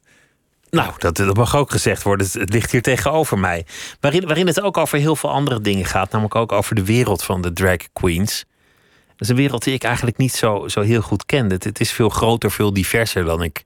Nou, 0.69 0.93
dat, 0.97 1.15
dat 1.17 1.35
mag 1.37 1.55
ook 1.55 1.71
gezegd 1.71 2.03
worden. 2.03 2.27
Het, 2.31 2.53
ligt 2.53 2.71
hier 2.71 2.81
tegenover 2.81 3.39
mij. 3.39 3.65
Waarin, 3.99 4.25
waarin 4.25 4.47
het 4.47 4.61
ook 4.61 4.77
over 4.77 4.97
heel 4.97 5.15
veel 5.15 5.31
andere 5.31 5.61
dingen 5.61 5.85
gaat. 5.85 6.11
Namelijk 6.11 6.35
ook 6.35 6.51
over 6.51 6.75
de 6.75 6.83
wereld 6.85 7.23
van 7.23 7.41
de 7.41 7.53
drag 7.53 7.77
queens. 7.93 8.45
Dat 9.07 9.21
is 9.21 9.29
een 9.29 9.35
wereld 9.35 9.63
die 9.63 9.73
ik 9.73 9.83
eigenlijk 9.83 10.17
niet 10.17 10.33
zo, 10.33 10.67
zo 10.67 10.81
heel 10.81 11.01
goed 11.01 11.25
kende. 11.25 11.53
Het, 11.55 11.63
het 11.63 11.79
is 11.79 11.91
veel 11.91 12.09
groter, 12.09 12.51
veel 12.51 12.73
diverser 12.73 13.23
dan 13.25 13.43
ik 13.43 13.63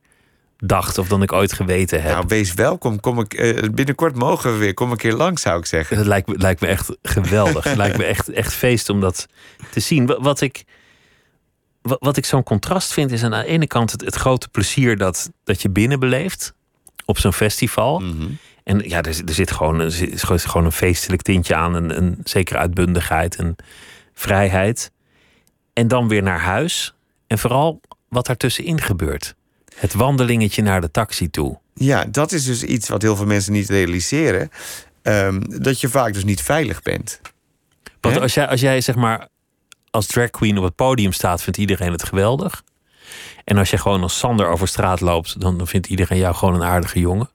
dacht 0.58 0.98
of 0.98 1.08
dan 1.08 1.22
ik 1.22 1.32
ooit 1.34 1.54
geweten 1.54 2.02
heb. 2.02 2.12
Nou, 2.14 2.26
wees 2.28 2.54
welkom. 2.54 3.00
Kom 3.00 3.20
ik, 3.20 3.34
eh, 3.34 3.70
binnenkort 3.70 4.16
mogen 4.16 4.52
we 4.52 4.58
weer. 4.58 4.74
Kom 4.74 4.92
een 4.92 4.98
keer 4.98 5.14
langs, 5.14 5.42
zou 5.42 5.60
ik 5.60 5.66
zeggen. 5.66 5.98
Het 5.98 6.06
lijkt, 6.06 6.28
me- 6.28 6.38
lijkt 6.38 6.62
me 6.62 6.68
echt 6.68 6.92
geweldig. 7.04 7.64
het 7.64 7.78
lijkt 7.78 7.98
me 7.98 8.04
echt, 8.04 8.30
echt 8.30 8.54
feest 8.54 8.90
om 8.90 9.00
dat 9.00 9.28
te 9.72 9.80
zien. 9.80 10.06
Wa- 10.06 10.20
Wat 10.20 10.42
ik, 10.42 10.64
wa- 11.82 11.98
wat 12.00 12.18
ik 12.18 12.26
zo'n 12.26 12.44
contrast 12.44 12.94
vind, 12.94 13.12
is 13.12 13.24
aan 13.24 13.32
de 13.32 13.46
ene 13.46 13.68
kant 13.68 13.92
het, 13.92 14.02
het 14.02 14.16
grote 14.16 14.50
plezier 14.50 14.98
dat, 14.98 15.30
dat 15.44 15.62
je 15.62 15.70
binnen 15.70 16.00
beleeft 16.00 16.54
op 17.06 17.18
zo'n 17.20 17.34
festival. 17.34 18.00
Mhm. 18.00 18.28
En 18.64 18.90
ja, 18.90 19.02
er, 19.02 19.14
zit- 19.14 19.30
er 19.30 19.36
zit 19.36 19.52
gewoon, 19.52 19.80
er 19.80 19.92
zit 19.92 20.24
gewoon- 20.24 20.40
gewoon 20.40 20.66
een 20.66 20.72
feestelijk 20.72 21.22
tintje 21.22 21.56
aan, 21.56 21.74
een, 21.74 21.98
een 21.98 22.18
zekere 22.24 22.58
uitbundigheid 22.58 23.36
en 23.36 23.56
vrijheid. 24.14 24.92
En 25.74 25.88
dan 25.88 26.08
weer 26.08 26.24
naar 26.24 26.40
huis. 26.40 26.94
En 27.28 27.40
vooral 27.40 27.82
wat 28.10 28.26
daartussenin 28.26 28.82
gebeurt. 28.82 29.36
Het 29.76 29.94
wandelingetje 29.94 30.62
naar 30.62 30.82
de 30.82 30.92
taxi 30.92 31.30
toe. 31.30 31.60
Ja, 31.74 32.06
dat 32.06 32.32
is 32.32 32.44
dus 32.46 32.64
iets 32.64 32.90
wat 32.90 33.02
heel 33.02 33.16
veel 33.16 33.26
mensen 33.26 33.54
niet 33.54 33.70
realiseren. 33.70 34.50
Ehm, 35.02 35.40
dat 35.48 35.82
je 35.82 35.90
vaak 35.90 36.14
dus 36.14 36.24
niet 36.24 36.42
veilig 36.42 36.82
bent. 36.82 37.22
Want 38.02 38.20
als 38.20 38.34
jij, 38.34 38.48
als 38.48 38.62
jij 38.62 38.82
zeg 38.82 38.96
maar 38.96 39.28
als 39.90 40.06
drag 40.08 40.30
queen 40.30 40.58
op 40.58 40.64
het 40.64 40.76
podium 40.76 41.12
staat, 41.12 41.44
vindt 41.44 41.58
iedereen 41.60 41.92
het 41.92 42.04
geweldig. 42.04 42.64
En 43.44 43.58
als 43.58 43.70
jij 43.70 43.80
gewoon 43.80 44.02
als 44.02 44.18
Sander 44.18 44.48
over 44.48 44.68
straat 44.68 45.02
loopt, 45.02 45.42
dan 45.42 45.68
vindt 45.68 45.88
iedereen 45.88 46.18
jou 46.18 46.36
gewoon 46.36 46.56
een 46.56 46.64
aardige 46.64 47.00
jongen. 47.00 47.30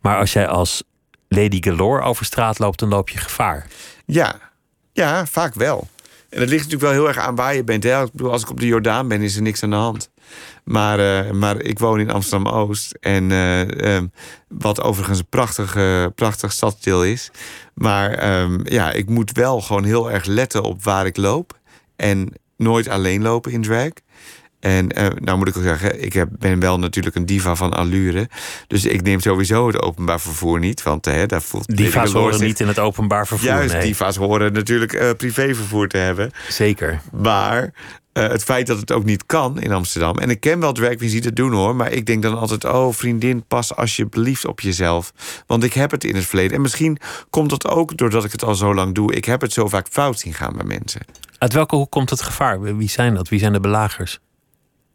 Maar 0.00 0.18
als 0.18 0.32
jij 0.32 0.48
als 0.48 0.82
Lady 1.28 1.58
Galore 1.60 2.02
over 2.02 2.24
straat 2.24 2.58
loopt, 2.58 2.78
dan 2.78 2.88
loop 2.88 3.08
je 3.08 3.18
gevaar. 3.18 3.66
Ja, 4.06 4.34
ja, 4.92 5.26
vaak 5.26 5.54
wel. 5.54 5.88
En 6.30 6.38
dat 6.38 6.48
ligt 6.48 6.62
natuurlijk 6.62 6.92
wel 6.92 7.00
heel 7.00 7.08
erg 7.08 7.18
aan 7.18 7.34
waar 7.34 7.54
je 7.54 7.64
bent. 7.64 7.84
Ik 7.84 8.12
bedoel, 8.12 8.32
als 8.32 8.42
ik 8.42 8.50
op 8.50 8.60
de 8.60 8.66
Jordaan 8.66 9.08
ben, 9.08 9.22
is 9.22 9.36
er 9.36 9.42
niks 9.42 9.62
aan 9.62 9.70
de 9.70 9.76
hand. 9.76 10.10
Maar, 10.64 10.98
eh, 10.98 11.32
maar 11.32 11.60
ik 11.60 11.78
woon 11.78 12.00
in 12.00 12.10
Amsterdam-Oost. 12.10 12.96
En 13.00 13.30
eh, 13.30 13.94
ehm, 13.94 14.06
wat 14.48 14.82
overigens 14.82 15.18
een 15.18 15.28
prachtig, 15.28 15.76
eh, 15.76 16.06
prachtig 16.14 16.52
stadsdeel 16.52 17.04
is. 17.04 17.30
Maar 17.74 18.10
ehm, 18.10 18.60
ja, 18.64 18.92
ik 18.92 19.08
moet 19.08 19.32
wel 19.32 19.60
gewoon 19.60 19.84
heel 19.84 20.10
erg 20.10 20.24
letten 20.24 20.62
op 20.62 20.82
waar 20.84 21.06
ik 21.06 21.16
loop. 21.16 21.58
En 21.96 22.32
nooit 22.56 22.88
alleen 22.88 23.22
lopen 23.22 23.52
in 23.52 23.62
drag. 23.62 23.90
En 24.60 24.88
eh, 24.88 25.06
nou 25.18 25.38
moet 25.38 25.48
ik 25.48 25.56
ook 25.56 25.62
zeggen, 25.62 26.02
ik 26.04 26.12
heb, 26.12 26.28
ben 26.38 26.60
wel 26.60 26.78
natuurlijk 26.78 27.16
een 27.16 27.26
diva 27.26 27.54
van 27.54 27.72
allure. 27.72 28.28
Dus 28.66 28.84
ik 28.84 29.02
neem 29.02 29.20
sowieso 29.20 29.66
het 29.66 29.82
openbaar 29.82 30.20
vervoer 30.20 30.58
niet. 30.58 30.82
Want 30.82 31.04
daar 31.04 31.42
voelt 31.42 31.76
Diva's 31.76 32.12
horen 32.12 32.34
zich- 32.34 32.46
niet 32.46 32.60
in 32.60 32.68
het 32.68 32.78
openbaar 32.78 33.26
vervoer. 33.26 33.48
Juist, 33.48 33.72
nee. 33.72 33.82
diva's 33.82 34.16
horen 34.16 34.52
natuurlijk 34.52 34.92
eh, 34.92 35.10
privévervoer 35.16 35.88
te 35.88 35.96
hebben. 35.96 36.30
Zeker. 36.48 37.00
Maar 37.12 37.72
eh, 38.12 38.28
het 38.28 38.44
feit 38.44 38.66
dat 38.66 38.80
het 38.80 38.92
ook 38.92 39.04
niet 39.04 39.26
kan 39.26 39.60
in 39.60 39.72
Amsterdam. 39.72 40.18
En 40.18 40.30
ik 40.30 40.40
ken 40.40 40.60
wel 40.60 40.72
drag 40.72 40.94
queens 40.94 41.12
die 41.12 41.22
het 41.22 41.36
doen 41.36 41.52
hoor. 41.52 41.76
Maar 41.76 41.92
ik 41.92 42.06
denk 42.06 42.22
dan 42.22 42.38
altijd: 42.38 42.64
oh 42.64 42.92
vriendin, 42.92 43.44
pas 43.48 43.76
alsjeblieft 43.76 44.46
op 44.46 44.60
jezelf. 44.60 45.12
Want 45.46 45.64
ik 45.64 45.72
heb 45.72 45.90
het 45.90 46.04
in 46.04 46.14
het 46.14 46.24
verleden. 46.26 46.56
En 46.56 46.60
misschien 46.62 46.98
komt 47.30 47.50
dat 47.50 47.66
ook 47.68 47.96
doordat 47.96 48.24
ik 48.24 48.32
het 48.32 48.44
al 48.44 48.54
zo 48.54 48.74
lang 48.74 48.94
doe. 48.94 49.14
Ik 49.14 49.24
heb 49.24 49.40
het 49.40 49.52
zo 49.52 49.68
vaak 49.68 49.86
fout 49.90 50.18
zien 50.18 50.34
gaan 50.34 50.52
bij 50.56 50.64
mensen. 50.66 51.00
Uit 51.38 51.52
welke 51.52 51.76
hoek 51.76 51.90
komt 51.90 52.10
het 52.10 52.22
gevaar? 52.22 52.76
Wie 52.76 52.88
zijn 52.88 53.14
dat? 53.14 53.28
Wie 53.28 53.38
zijn 53.38 53.52
de 53.52 53.60
belagers? 53.60 54.18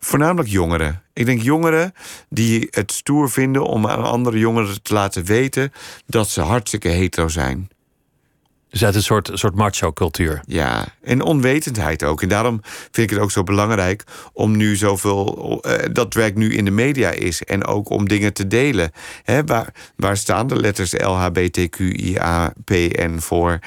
Voornamelijk 0.06 0.49
jongeren. 0.49 1.01
Ik 1.14 1.26
denk 1.26 1.41
jongeren 1.41 1.93
die 2.30 2.68
het 2.72 2.91
stoer 2.91 3.30
vinden 3.30 3.64
om 3.64 3.88
aan 3.88 4.03
andere 4.03 4.39
jongeren 4.39 4.82
te 4.82 4.93
laten 4.93 5.26
weten 5.26 5.72
dat 6.06 6.30
ze 6.30 6.41
hartstikke 6.41 6.88
hetero 6.88 7.28
zijn. 7.28 7.70
Dus 8.70 8.86
uit 8.86 8.95
een 8.95 9.03
soort, 9.03 9.30
soort 9.34 9.56
macho-cultuur. 9.56 10.41
Ja, 10.47 10.86
en 11.03 11.22
onwetendheid 11.22 12.03
ook. 12.03 12.22
En 12.22 12.30
daarom 12.30 12.60
vind 12.64 12.97
ik 12.97 13.10
het 13.10 13.20
ook 13.20 13.32
zo 13.32 13.43
belangrijk 13.43 14.03
om 14.34 14.58
nu 14.58 14.76
zoveel. 14.76 15.60
eh, 15.62 15.89
dat 15.91 16.12
drag 16.12 16.34
nu 16.34 16.53
in 16.53 16.66
de 16.66 16.72
media 16.72 17.10
is. 17.10 17.43
En 17.43 17.66
ook 17.66 17.89
om 17.89 18.08
dingen 18.08 18.34
te 18.34 18.47
delen. 18.47 18.91
Hè, 19.24 19.43
waar, 19.43 19.74
waar 19.95 20.18
staan 20.18 20.47
de 20.47 20.56
letters 20.56 20.93
LHBTQIAPN 20.93 23.18
voor? 23.18 23.60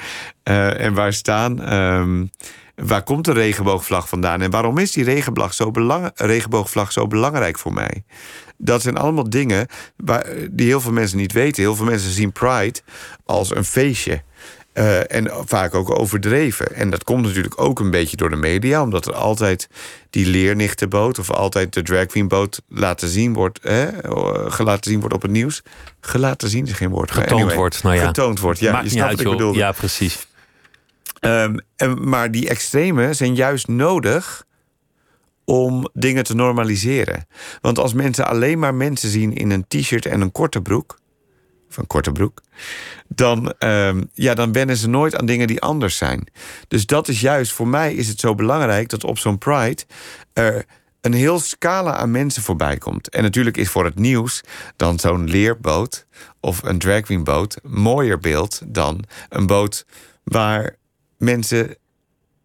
Eh, 0.43 0.79
en 0.79 0.93
waar 0.93 1.13
staan. 1.13 1.61
ehm, 1.61 2.25
waar 2.81 3.03
komt 3.03 3.25
de 3.25 3.31
regenboogvlag 3.31 4.09
vandaan? 4.09 4.41
En 4.41 4.51
waarom 4.51 4.77
is 4.77 4.91
die 4.91 5.03
regenboogvlag 5.03 5.53
zo, 5.53 5.71
belang, 5.71 6.11
regenboogvlag 6.15 6.91
zo 6.91 7.07
belangrijk 7.07 7.59
voor 7.59 7.73
mij? 7.73 8.03
Dat 8.57 8.81
zijn 8.81 8.97
allemaal 8.97 9.29
dingen 9.29 9.67
waar, 9.97 10.25
die 10.51 10.65
heel 10.65 10.81
veel 10.81 10.91
mensen 10.91 11.17
niet 11.17 11.31
weten. 11.31 11.63
Heel 11.63 11.75
veel 11.75 11.85
mensen 11.85 12.11
zien 12.11 12.31
Pride 12.31 12.79
als 13.25 13.55
een 13.55 13.65
feestje. 13.65 14.21
Eh, 14.73 15.15
en 15.15 15.31
vaak 15.45 15.75
ook 15.75 15.99
overdreven. 15.99 16.75
En 16.75 16.89
dat 16.89 17.03
komt 17.03 17.25
natuurlijk 17.25 17.61
ook 17.61 17.79
een 17.79 17.91
beetje 17.91 18.17
door 18.17 18.29
de 18.29 18.35
media, 18.35 18.81
omdat 18.81 19.07
er 19.07 19.13
altijd 19.13 19.69
die 20.09 20.25
leernichtenboot 20.25 21.19
of 21.19 21.31
altijd 21.31 21.73
de 21.73 21.81
drag 21.81 22.05
queen 22.05 22.27
boot 22.27 22.61
laten 22.67 23.07
zien 23.07 23.33
wordt, 23.33 23.59
hè, 23.61 23.85
eh, 23.85 24.51
gelaten 24.51 24.91
zien 24.91 24.99
wordt 24.99 25.15
op 25.15 25.21
het 25.21 25.31
nieuws. 25.31 25.61
Gelaten 26.01 26.49
zien 26.49 26.65
is 26.65 26.71
geen 26.71 26.89
woord. 26.89 27.11
Getoond 27.11 27.53
wordt, 27.53 27.83
nou 27.83 27.95
ja. 27.95 28.05
Getoond 28.05 28.39
wordt, 28.39 28.59
ja. 28.59 28.71
Maakt 28.71 28.83
je 28.83 28.89
snapt 28.89 29.11
wat 29.11 29.19
ik 29.19 29.29
bedoel. 29.29 29.53
Ja, 29.53 29.71
precies. 29.71 30.27
Ehm, 31.19 31.57
maar 32.09 32.31
die 32.31 32.49
extreme 32.49 33.13
zijn 33.13 33.35
juist 33.35 33.67
nodig 33.67 34.47
om 35.45 35.89
dingen 35.93 36.23
te 36.23 36.35
normaliseren. 36.35 37.27
Want 37.61 37.79
als 37.79 37.93
mensen 37.93 38.27
alleen 38.27 38.59
maar 38.59 38.73
mensen 38.73 39.09
zien 39.09 39.33
in 39.33 39.49
een 39.51 39.65
t-shirt 39.67 40.05
en 40.05 40.21
een 40.21 40.31
korte 40.31 40.61
broek, 40.61 40.99
een 41.75 41.87
korte 41.87 42.11
broek, 42.11 42.41
dan, 43.07 43.53
ehm, 43.57 44.03
ja, 44.13 44.33
dan 44.33 44.51
wennen 44.51 44.77
ze 44.77 44.89
nooit 44.89 45.15
aan 45.15 45.25
dingen 45.25 45.47
die 45.47 45.61
anders 45.61 45.97
zijn. 45.97 46.27
Dus 46.67 46.85
dat 46.85 47.07
is 47.07 47.21
juist, 47.21 47.51
voor 47.51 47.67
mij 47.67 47.93
is 47.93 48.07
het 48.07 48.19
zo 48.19 48.35
belangrijk 48.35 48.89
dat 48.89 49.03
op 49.03 49.17
zo'n 49.17 49.37
Pride 49.37 49.83
er 50.33 50.65
een 51.01 51.13
heel 51.13 51.39
scala 51.39 51.93
aan 51.95 52.11
mensen 52.11 52.43
voorbij 52.43 52.77
komt. 52.77 53.09
En 53.09 53.23
natuurlijk 53.23 53.57
is 53.57 53.69
voor 53.69 53.85
het 53.85 53.99
nieuws 53.99 54.41
dan 54.75 54.99
zo'n 54.99 55.29
leerboot 55.29 56.05
of 56.39 56.63
een 56.63 56.79
dragqueenboot 56.79 57.57
mooier 57.63 58.19
beeld 58.19 58.61
dan 58.65 59.03
een 59.29 59.47
boot 59.47 59.85
waar 60.23 60.75
mensen 61.19 61.75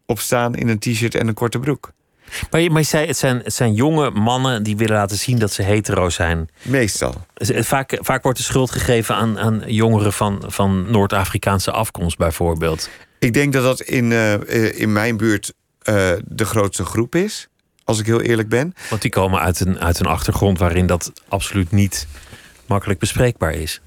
op 0.05 0.19
staan 0.19 0.55
in 0.55 0.67
een 0.67 0.79
t-shirt 0.79 1.15
en 1.15 1.27
een 1.27 1.33
korte 1.33 1.59
broek. 1.59 1.91
Maar 2.51 2.61
je, 2.61 2.69
maar 2.69 2.81
je 2.81 2.87
zei, 2.87 3.07
het 3.07 3.17
zijn, 3.17 3.41
het 3.43 3.53
zijn 3.53 3.73
jonge 3.73 4.09
mannen 4.09 4.63
die 4.63 4.77
willen 4.77 4.95
laten 4.95 5.17
zien 5.17 5.39
dat 5.39 5.51
ze 5.51 5.61
hetero 5.61 6.09
zijn. 6.09 6.49
Meestal. 6.61 7.25
Vaak, 7.43 7.97
vaak 8.01 8.23
wordt 8.23 8.37
de 8.37 8.43
schuld 8.43 8.71
gegeven 8.71 9.15
aan, 9.15 9.39
aan 9.39 9.63
jongeren 9.65 10.13
van, 10.13 10.43
van 10.45 10.91
Noord-Afrikaanse 10.91 11.71
afkomst, 11.71 12.17
bijvoorbeeld. 12.17 12.89
Ik 13.19 13.33
denk 13.33 13.53
dat 13.53 13.63
dat 13.63 13.81
in, 13.81 14.11
uh, 14.11 14.79
in 14.79 14.93
mijn 14.93 15.17
buurt 15.17 15.53
uh, 15.89 16.11
de 16.25 16.45
grootste 16.45 16.85
groep 16.85 17.15
is, 17.15 17.47
als 17.83 17.99
ik 17.99 18.05
heel 18.05 18.21
eerlijk 18.21 18.49
ben. 18.49 18.73
Want 18.89 19.01
die 19.01 19.11
komen 19.11 19.39
uit 19.39 19.59
een, 19.59 19.79
uit 19.79 19.99
een 19.99 20.05
achtergrond 20.05 20.59
waarin 20.59 20.87
dat 20.87 21.11
absoluut 21.27 21.71
niet 21.71 22.07
makkelijk 22.65 22.99
bespreekbaar 22.99 23.53
is. 23.53 23.81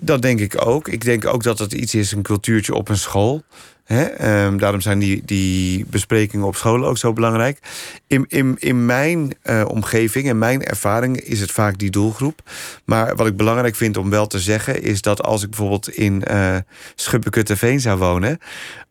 Dat 0.00 0.22
denk 0.22 0.40
ik 0.40 0.66
ook. 0.66 0.88
Ik 0.88 1.04
denk 1.04 1.26
ook 1.26 1.42
dat 1.42 1.58
het 1.58 1.72
iets 1.72 1.94
is, 1.94 2.12
een 2.12 2.22
cultuurtje 2.22 2.74
op 2.74 2.88
een 2.88 2.98
school. 2.98 3.42
Um, 3.88 4.58
daarom 4.58 4.80
zijn 4.80 4.98
die, 4.98 5.22
die 5.24 5.84
besprekingen 5.88 6.46
op 6.46 6.56
scholen 6.56 6.88
ook 6.88 6.98
zo 6.98 7.12
belangrijk. 7.12 7.58
In, 8.06 8.24
in, 8.28 8.56
in 8.58 8.86
mijn 8.86 9.34
uh, 9.44 9.64
omgeving 9.68 10.28
en 10.28 10.38
mijn 10.38 10.64
ervaring 10.64 11.20
is 11.20 11.40
het 11.40 11.50
vaak 11.50 11.78
die 11.78 11.90
doelgroep. 11.90 12.40
Maar 12.84 13.16
wat 13.16 13.26
ik 13.26 13.36
belangrijk 13.36 13.74
vind 13.74 13.96
om 13.96 14.10
wel 14.10 14.26
te 14.26 14.38
zeggen... 14.38 14.82
is 14.82 15.02
dat 15.02 15.22
als 15.22 15.42
ik 15.42 15.48
bijvoorbeeld 15.48 15.90
in 15.90 16.22
uh, 16.30 16.56
Schubbekutteveen 16.94 17.80
zou 17.80 17.98
wonen... 17.98 18.38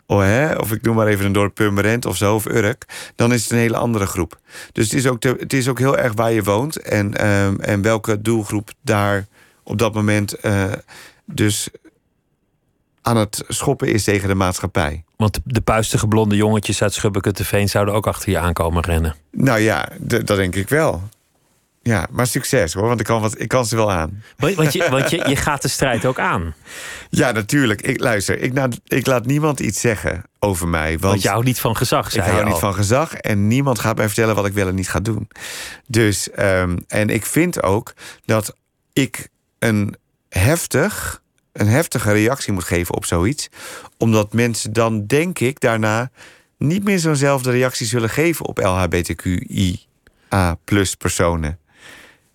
Oh, 0.06 0.22
hè, 0.22 0.56
of 0.56 0.72
ik 0.72 0.82
noem 0.82 0.96
maar 0.96 1.08
even 1.08 1.26
een 1.26 1.32
dorp 1.32 1.54
Purmerend 1.54 2.06
of 2.06 2.18
zo, 2.18 2.36
of 2.36 2.46
Urk... 2.46 2.86
dan 3.16 3.34
is 3.34 3.44
het 3.44 3.52
een 3.52 3.58
hele 3.58 3.78
andere 3.78 4.06
groep. 4.06 4.40
Dus 4.72 4.86
het 4.86 4.94
is 4.94 5.08
ook, 5.08 5.24
het 5.24 5.54
is 5.54 5.68
ook 5.68 5.80
heel 5.80 5.98
erg 5.98 6.14
waar 6.14 6.32
je 6.32 6.44
woont... 6.44 6.76
en, 6.76 7.28
um, 7.28 7.60
en 7.60 7.82
welke 7.82 8.22
doelgroep 8.22 8.72
daar 8.82 9.26
op 9.64 9.78
dat 9.78 9.94
moment 9.94 10.46
uh, 10.46 10.72
dus 11.26 11.70
aan 13.04 13.18
het 13.18 13.44
schoppen 13.48 13.88
is 13.88 14.04
tegen 14.04 14.28
de 14.28 14.36
maatschappij. 14.36 15.04
Want 15.16 15.40
de 15.44 15.62
puistige 15.62 16.08
blonde 16.08 16.36
jongetjes 16.36 16.82
uit 16.82 16.94
Schubbekutteveen 16.94 17.70
zouden 17.70 17.94
ook 17.94 18.08
achter 18.08 18.30
je 18.30 18.38
aankomen 18.38 18.84
rennen. 18.84 19.16
Nou 19.32 19.60
ja, 19.60 19.90
dat 20.00 20.28
denk 20.28 20.56
ik 20.56 20.70
wel. 20.70 21.04
Ja, 21.82 22.08
maar 22.12 22.28
succes 22.28 22.74
hoor, 22.74 22.88
want 22.88 23.00
ik 23.00 23.06
kan, 23.06 23.22
wat, 23.22 23.40
ik 23.40 23.48
kan 23.48 23.66
ze 23.66 23.76
wel 23.76 23.92
aan. 23.92 24.24
Want 24.38 24.74
je, 24.74 24.90
want 24.90 25.10
je, 25.10 25.24
je 25.28 25.36
gaat 25.46 25.62
de 25.62 25.68
strijd 25.68 26.06
ook 26.06 26.20
aan. 26.20 26.56
Ja, 27.10 27.32
natuurlijk. 27.32 27.82
Ik, 27.82 28.00
luister, 28.00 28.40
ik, 28.40 28.54
nou, 28.54 28.72
ik 28.88 29.06
laat 29.06 29.26
niemand 29.26 29.60
iets 29.60 29.80
zeggen 29.80 30.24
over 30.40 30.68
mij. 30.68 30.90
Want, 30.90 31.02
want 31.02 31.22
je 31.22 31.30
houdt 31.30 31.46
niet 31.46 31.60
van 31.60 31.76
gezag, 31.76 32.12
zei 32.12 32.26
Ik 32.26 32.32
hou 32.32 32.46
niet 32.46 32.58
van 32.58 32.74
gezag 32.74 33.14
en 33.14 33.48
niemand 33.48 33.80
gaat 33.80 33.98
mij 33.98 34.06
vertellen 34.06 34.36
wat 34.36 34.46
ik 34.46 34.54
wel 34.54 34.68
en 34.68 34.76
niet 34.76 34.90
ga 34.90 35.00
doen. 35.00 35.28
Dus, 35.88 36.30
um, 36.40 36.78
en 36.88 37.10
ik 37.10 37.26
vind 37.26 37.64
ook 37.64 37.94
dat 38.26 38.56
ik 38.94 39.28
een 39.60 39.96
heftig 40.30 41.22
een 41.54 41.68
heftige 41.68 42.12
reactie 42.12 42.54
moet 42.54 42.64
geven 42.64 42.96
op 42.96 43.06
zoiets. 43.06 43.50
Omdat 43.98 44.34
mensen 44.34 44.74
dan, 44.74 45.06
denk 45.06 45.40
ik, 45.40 45.60
daarna 45.60 46.12
niet 46.58 46.84
meer 46.84 47.00
zo'nzelfde 47.00 47.52
reactie 47.52 47.86
zullen 47.86 48.10
geven 48.10 48.46
op 48.46 48.58
LHBTQIA 48.58 49.78
plus 50.64 50.96
personen. 50.96 51.60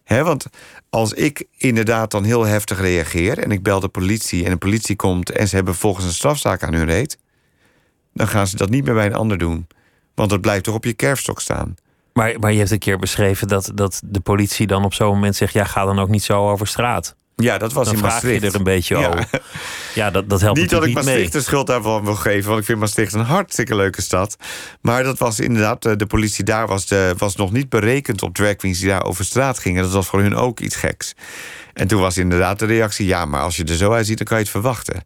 He, 0.04 0.24
want 0.24 0.46
als 0.90 1.12
ik 1.12 1.44
inderdaad 1.56 2.10
dan 2.10 2.24
heel 2.24 2.44
heftig 2.46 2.80
reageer 2.80 3.38
en 3.38 3.50
ik 3.50 3.62
bel 3.62 3.80
de 3.80 3.88
politie 3.88 4.44
en 4.44 4.50
de 4.50 4.56
politie 4.56 4.96
komt 4.96 5.30
en 5.30 5.48
ze 5.48 5.54
hebben 5.54 5.74
volgens 5.74 6.06
een 6.06 6.12
strafzaak 6.12 6.62
aan 6.62 6.74
hun 6.74 6.86
reet, 6.86 7.18
dan 8.14 8.28
gaan 8.28 8.46
ze 8.46 8.56
dat 8.56 8.70
niet 8.70 8.84
meer 8.84 8.94
bij 8.94 9.06
een 9.06 9.14
ander 9.14 9.38
doen. 9.38 9.66
Want 10.14 10.30
het 10.30 10.40
blijft 10.40 10.64
toch 10.64 10.74
op 10.74 10.84
je 10.84 10.92
kerfstok 10.92 11.40
staan. 11.40 11.74
Maar, 12.12 12.38
maar 12.38 12.52
je 12.52 12.58
hebt 12.58 12.70
een 12.70 12.78
keer 12.78 12.98
beschreven 12.98 13.48
dat, 13.48 13.70
dat 13.74 14.00
de 14.04 14.20
politie 14.20 14.66
dan 14.66 14.84
op 14.84 14.94
zo'n 14.94 15.14
moment 15.14 15.36
zegt: 15.36 15.52
ja, 15.52 15.64
ga 15.64 15.84
dan 15.84 15.98
ook 15.98 16.08
niet 16.08 16.22
zo 16.22 16.50
over 16.50 16.66
straat. 16.66 17.16
Ja, 17.42 17.58
dat 17.58 17.72
was 17.72 17.84
dan 17.84 17.94
in 17.94 17.98
vraag 18.00 18.12
Maastricht. 18.12 18.42
je 18.42 18.48
er 18.48 18.54
een 18.54 18.62
beetje 18.62 18.98
Ja. 18.98 19.08
over. 19.08 19.26
Ja, 19.94 20.10
dat, 20.10 20.28
dat 20.28 20.40
helpt 20.40 20.58
niet 20.58 20.70
dat 20.70 20.84
ik 20.84 20.94
Maastricht 20.94 21.32
de 21.32 21.40
schuld 21.42 21.66
daarvan 21.66 22.04
wil 22.04 22.14
geven, 22.14 22.46
want 22.48 22.60
ik 22.60 22.66
vind 22.66 22.78
Maastricht 22.78 23.12
een 23.12 23.20
hartstikke 23.20 23.76
leuke 23.76 24.02
stad. 24.02 24.36
Maar 24.80 25.02
dat 25.02 25.18
was 25.18 25.40
inderdaad, 25.40 25.84
eh, 25.84 25.92
de 25.96 26.06
politie 26.06 26.44
daar 26.44 26.66
was, 26.66 26.86
de, 26.86 27.14
was 27.18 27.36
nog 27.36 27.52
niet 27.52 27.68
berekend 27.68 28.22
op 28.22 28.34
drag 28.34 28.56
queens 28.56 28.78
die 28.78 28.88
daar 28.88 29.04
over 29.04 29.24
straat 29.24 29.58
gingen. 29.58 29.82
Dat 29.82 29.92
was 29.92 30.06
voor 30.06 30.20
hun 30.20 30.34
ook 30.34 30.60
iets 30.60 30.76
geks. 30.76 31.14
En 31.74 31.86
toen 31.88 32.00
was 32.00 32.16
inderdaad 32.16 32.58
de 32.58 32.66
reactie: 32.66 33.06
ja, 33.06 33.24
maar 33.24 33.40
als 33.42 33.56
je 33.56 33.64
er 33.64 33.76
zo 33.76 33.92
uitziet, 33.92 34.18
dan 34.18 34.26
kan 34.26 34.36
je 34.36 34.42
het 34.42 34.52
verwachten. 34.52 35.04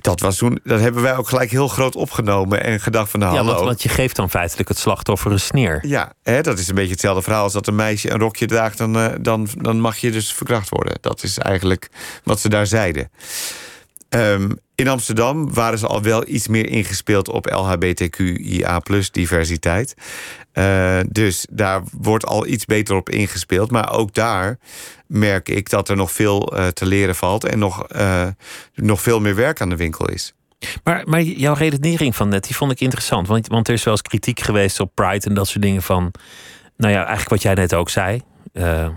Dat 0.00 0.20
was 0.20 0.36
toen, 0.36 0.60
dat 0.64 0.80
hebben 0.80 1.02
wij 1.02 1.16
ook 1.16 1.28
gelijk 1.28 1.50
heel 1.50 1.68
groot 1.68 1.96
opgenomen 1.96 2.64
en 2.64 2.80
gedacht 2.80 3.10
van 3.10 3.20
nou. 3.20 3.34
Ja, 3.34 3.44
want, 3.44 3.60
want 3.60 3.82
je 3.82 3.88
geeft 3.88 4.16
dan 4.16 4.30
feitelijk 4.30 4.68
het 4.68 4.78
slachtoffer 4.78 5.32
een 5.32 5.40
sneer. 5.40 5.86
Ja, 5.86 6.12
hè, 6.22 6.40
dat 6.40 6.58
is 6.58 6.68
een 6.68 6.74
beetje 6.74 6.90
hetzelfde 6.90 7.22
verhaal 7.22 7.42
als 7.42 7.52
dat 7.52 7.66
een 7.66 7.74
meisje 7.74 8.10
een 8.10 8.18
rokje 8.18 8.46
draagt, 8.46 8.78
dan, 8.78 8.96
eh, 8.96 9.14
dan, 9.20 9.48
dan 9.54 9.80
mag 9.80 9.96
je 9.96 10.10
dus 10.10 10.32
verkracht 10.32 10.68
worden. 10.68 10.98
Dat 11.00 11.22
is 11.22 11.38
eigenlijk 11.38 11.88
wat 12.24 12.40
ze 12.40 12.48
daar 12.48 12.66
zeiden. 12.66 13.10
Ehm, 14.08 14.50
in 14.74 14.88
Amsterdam 14.88 15.54
waren 15.54 15.78
ze 15.78 15.86
al 15.86 16.02
wel 16.02 16.28
iets 16.28 16.48
meer 16.48 16.66
ingespeeld 16.66 17.28
op 17.28 17.46
LHBTQIA 17.46 18.80
diversiteit. 19.10 19.94
Eh, 20.52 20.98
dus 21.08 21.46
daar 21.50 21.82
wordt 22.00 22.26
al 22.26 22.46
iets 22.46 22.64
beter 22.64 22.96
op 22.96 23.10
ingespeeld. 23.10 23.70
Maar 23.70 23.92
ook 23.92 24.14
daar 24.14 24.58
merk 25.10 25.48
ik 25.48 25.70
dat 25.70 25.88
er 25.88 25.96
nog 25.96 26.12
veel 26.12 26.56
eh, 26.56 26.66
te 26.66 26.86
leren 26.86 27.14
valt 27.14 27.44
en 27.44 27.58
nog, 27.58 27.86
eh, 27.88 28.26
nog 28.74 29.00
veel 29.00 29.20
meer 29.20 29.34
werk 29.34 29.60
aan 29.60 29.68
de 29.68 29.76
winkel 29.76 30.08
is. 30.08 30.34
Maar, 30.84 31.02
maar 31.04 31.22
jouw 31.22 31.54
redenering 31.54 32.16
van 32.16 32.28
net, 32.28 32.44
die 32.44 32.56
vond 32.56 32.72
ik 32.72 32.80
interessant. 32.80 33.26
Want, 33.26 33.46
want 33.46 33.68
er 33.68 33.74
is 33.74 33.84
wel 33.84 33.92
eens 33.92 34.02
kritiek 34.02 34.40
geweest 34.40 34.80
op 34.80 34.90
Pride 34.94 35.26
en 35.26 35.34
dat 35.34 35.48
soort 35.48 35.62
dingen 35.62 35.82
van... 35.82 36.12
Nou 36.76 36.92
ja, 36.92 36.98
eigenlijk 36.98 37.30
wat 37.30 37.42
jij 37.42 37.54
net 37.54 37.74
ook 37.74 37.90
zei. 37.90 38.22
eh, 38.52 38.88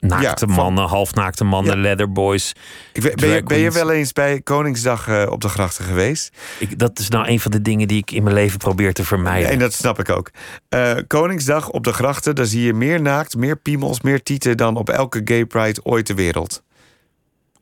naakte 0.00 0.26
Ja, 0.26 0.36
van- 0.36 0.64
mannen, 0.64 0.84
halfnaakte 0.84 1.44
mannen, 1.44 1.74
Ja. 1.76 1.80
leatherboys. 1.82 2.52
Ik 2.92 3.02
ben, 3.16 3.28
je, 3.28 3.42
ben 3.42 3.58
je 3.58 3.70
wel 3.70 3.90
eens 3.90 4.12
bij 4.12 4.40
Koningsdag 4.40 5.08
eh, 5.08 5.26
op 5.30 5.40
de 5.40 5.48
grachten 5.48 5.84
geweest? 5.84 6.36
Ik, 6.58 6.78
dat 6.78 6.98
is 6.98 7.08
nou 7.08 7.28
een 7.28 7.40
van 7.40 7.50
de 7.50 7.62
dingen 7.62 7.88
die 7.88 7.98
ik 7.98 8.10
in 8.10 8.22
mijn 8.22 8.34
leven 8.34 8.58
probeer 8.58 8.92
te 8.92 9.04
vermijden. 9.04 9.50
En 9.50 9.58
dat 9.58 9.72
snap 9.72 9.98
ik 9.98 10.08
ook. 10.08 10.30
Eh, 10.68 10.92
Koningsdag 11.06 11.68
op 11.70 11.84
de 11.84 11.92
grachten, 11.92 12.34
daar 12.34 12.46
zie 12.46 12.62
je 12.62 12.72
meer 12.74 13.00
naakt, 13.02 13.36
meer 13.36 13.56
piemels, 13.56 14.00
meer 14.00 14.22
tieten 14.22 14.56
dan 14.56 14.76
op 14.76 14.88
elke 14.88 15.20
gay 15.24 15.44
pride 15.46 15.80
ooit 15.84 16.06
ter 16.06 16.14
wereld. 16.14 16.62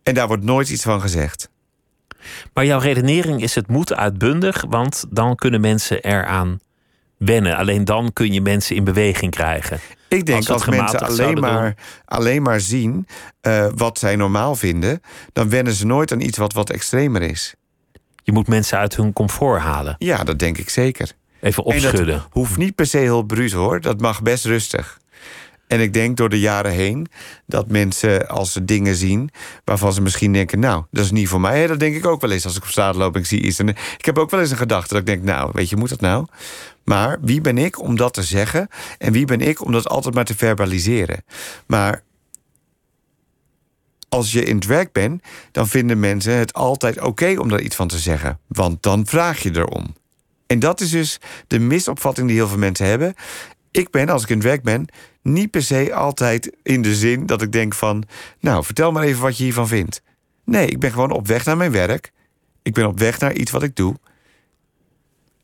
En 0.03 0.15
daar 0.15 0.27
wordt 0.27 0.45
nooit 0.45 0.69
iets 0.71 0.83
van 0.83 1.01
gezegd. 1.01 1.49
Maar 2.55 2.65
jouw 2.67 2.79
redenering 2.79 3.43
is 3.43 3.55
het 3.55 3.69
moet 3.69 3.95
uitbundig, 3.95 4.65
want 4.69 5.05
dan 5.11 5.35
kunnen 5.37 5.61
mensen 5.61 6.03
eraan 6.03 6.61
wennen. 7.17 7.57
Alleen 7.57 7.85
dan 7.85 8.13
kun 8.13 8.33
je 8.33 8.41
mensen 8.41 8.77
in 8.77 8.85
beweging 8.85 9.31
krijgen. 9.31 9.79
Ik 10.09 10.27
denk 10.27 10.39
Als 10.39 10.49
als, 10.49 10.67
mensen 10.67 11.01
alleen 11.01 11.41
maar, 11.41 11.75
alleen 12.05 12.43
maar 12.43 12.61
zien 12.61 13.07
eh, 13.41 13.67
wat 13.75 13.99
zij 13.99 14.17
normaal 14.17 14.55
vinden, 14.57 15.01
dan 15.33 15.49
wennen 15.49 15.73
ze 15.73 15.87
nooit 15.87 16.13
aan 16.13 16.21
iets 16.21 16.39
wat 16.39 16.53
wat 16.53 16.71
extremer 16.71 17.23
is. 17.23 17.55
Je 18.23 18.33
moet 18.33 18.49
mensen 18.49 18.79
uit 18.79 18.97
hun 18.97 19.13
comfort 19.13 19.61
halen. 19.61 19.95
Ja, 19.99 20.25
dat 20.25 20.39
denk 20.39 20.59
ik 20.59 20.69
zeker. 20.69 21.13
Even 21.41 21.65
En 21.65 21.75
opschudden. 21.75 22.07
dat 22.07 22.27
hoeft 22.31 22.57
niet 22.57 22.75
per 22.75 22.87
se 22.87 22.99
heel 22.99 23.23
bruut 23.23 23.53
hoor. 23.53 23.81
Dat 23.81 24.01
mag 24.01 24.23
best 24.23 24.45
rustig. 24.45 24.99
En 25.67 25.81
ik 25.81 25.93
denk 25.93 26.17
door 26.17 26.29
de 26.29 26.41
jaren 26.41 26.73
heen 26.73 27.07
dat 27.47 27.69
mensen 27.69 28.29
als 28.29 28.53
ze 28.53 28.65
dingen 28.65 28.95
zien 28.95 29.31
waarvan 29.65 29.93
ze 29.93 30.01
misschien 30.01 30.33
denken, 30.33 30.59
nou, 30.59 30.85
dat 30.91 31.05
is 31.05 31.11
niet 31.11 31.29
voor 31.29 31.41
mij. 31.41 31.67
Dat 31.67 31.81
denk 31.81 31.97
ik 31.97 32.07
ook 32.07 32.21
wel 32.21 32.31
eens 32.31 32.45
als 32.45 32.57
ik 32.57 32.63
op 32.63 32.69
straat 32.69 32.95
loop 32.95 33.15
en 33.15 33.21
ik 33.21 33.27
zie 33.27 33.41
iets. 33.41 33.59
En 33.59 33.69
ik 33.69 34.05
heb 34.05 34.19
ook 34.19 34.31
wel 34.31 34.41
eens 34.41 34.51
een 34.51 34.57
gedachte 34.57 34.89
dat 34.89 35.01
ik 35.01 35.07
denk, 35.07 35.23
nou, 35.23 35.51
weet 35.53 35.69
je, 35.69 35.77
moet 35.77 35.89
dat 35.89 36.01
nou? 36.01 36.27
Maar 36.89 37.19
wie 37.21 37.41
ben 37.41 37.59
ik 37.59 37.81
om 37.81 37.97
dat 37.97 38.15
te 38.15 38.23
zeggen? 38.23 38.69
En 38.99 39.13
wie 39.13 39.25
ben 39.25 39.41
ik 39.41 39.65
om 39.65 39.73
dat 39.73 39.89
altijd 39.89 40.15
maar 40.15 40.25
te 40.25 40.37
verbaliseren? 40.37 41.25
Maar 41.67 42.03
als 44.09 44.33
je 44.33 44.45
in 44.45 44.61
drag 44.61 44.93
bent, 44.93 45.23
dan 45.53 45.69
vinden 45.69 46.01
mensen 46.01 46.33
het 46.33 46.53
altijd 46.53 47.01
oké 47.01 47.35
om 47.39 47.49
daar 47.49 47.61
iets 47.61 47.77
van 47.77 47.89
te 47.89 47.99
zeggen. 47.99 48.39
Want 48.47 48.83
dan 48.83 49.07
vraag 49.07 49.43
je 49.43 49.57
erom. 49.57 49.95
En 50.47 50.59
dat 50.59 50.81
is 50.81 50.91
dus 50.91 51.19
de 51.47 51.59
misopvatting 51.59 52.27
die 52.27 52.37
heel 52.37 52.49
veel 52.49 52.59
mensen 52.59 52.87
hebben. 52.87 53.15
Ik 53.71 53.91
ben, 53.91 54.09
als 54.09 54.23
ik 54.23 54.29
in 54.29 54.41
drag 54.41 54.61
ben, 54.61 54.87
niet 55.23 55.51
per 55.51 55.63
se 55.63 55.95
altijd 55.95 56.57
in 56.63 56.83
de 56.83 56.95
zin 56.95 57.27
dat 57.27 57.43
ik 57.43 57.53
denk 57.53 57.75
van... 57.75 58.05
nou, 58.41 58.65
vertel 58.65 58.93
maar 58.93 59.03
even 59.03 59.23
wat 59.23 59.37
je 59.37 59.45
hiervan 59.45 59.69
vindt. 59.69 60.03
Nee, 60.45 60.67
ik 60.67 60.79
ben 60.79 60.93
gewoon 60.93 61.11
op 61.11 61.27
weg 61.27 61.45
naar 61.45 61.57
mijn 61.57 61.73
werk. 61.73 62.13
Ik 62.63 62.75
ben 62.75 62.87
op 62.87 62.99
weg 62.99 63.19
naar 63.19 63.33
iets 63.35 63.51
wat 63.51 63.63
ik 63.63 63.77
doe. 63.77 63.97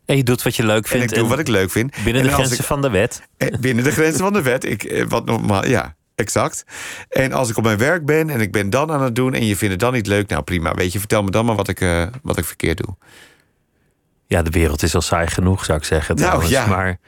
En 0.07 0.17
je 0.17 0.23
doet 0.23 0.43
wat 0.43 0.57
je 0.57 0.65
leuk 0.67 0.83
En 0.85 0.89
vindt. 0.91 1.13
ik 1.13 1.19
doe 1.19 1.29
wat 1.29 1.39
ik 1.39 1.49
leuk 1.49 1.71
vind. 1.71 1.95
Binnen 2.05 2.23
En 2.23 2.29
de 2.29 2.35
grenzen 2.35 2.59
ik- 2.59 2.65
van 2.65 2.83
de 2.83 2.91
wet. 2.91 3.23
Eh, 3.37 3.59
Binnen 3.61 3.85
de 3.85 3.91
grenzen 3.91 4.21
van 4.21 4.33
de 4.33 4.43
wet. 4.43 4.65
Ik, 4.65 4.83
eh, 4.83 5.05
wat 5.09 5.25
normaal, 5.25 5.67
ja, 5.67 5.95
exact. 6.15 6.65
En 7.09 7.33
als 7.33 7.51
ik 7.51 7.57
op 7.57 7.65
mijn 7.65 7.79
werk 7.79 8.05
ben 8.07 8.31
en 8.31 8.41
ik 8.41 8.53
ben 8.53 8.71
dan 8.71 8.91
aan 8.93 9.03
het 9.03 9.15
doen... 9.15 9.35
en 9.35 9.47
je 9.47 9.57
vindt 9.57 9.73
het 9.73 9.81
dan 9.83 9.93
niet 9.93 10.07
leuk, 10.07 10.29
nou 10.29 10.43
prima. 10.43 10.75
Weet 10.75 10.93
je, 10.93 10.99
vertel 10.99 11.23
me 11.23 11.31
dan 11.31 11.45
maar 11.45 11.57
wat 11.57 11.69
ik, 11.69 11.81
eh, 11.81 12.07
wat 12.23 12.39
ik 12.39 12.45
verkeerd 12.45 12.77
doe. 12.77 12.97
Ja, 14.27 14.43
de 14.43 14.51
wereld 14.51 14.83
is 14.83 14.95
al 14.95 15.01
saai 15.03 15.27
genoeg, 15.27 15.65
zou 15.65 15.79
ik 15.79 15.85
zeggen. 15.85 16.15
Nou, 16.15 16.27
trouwens. 16.27 16.53
ja. 16.55 16.67
Maar 16.67 16.99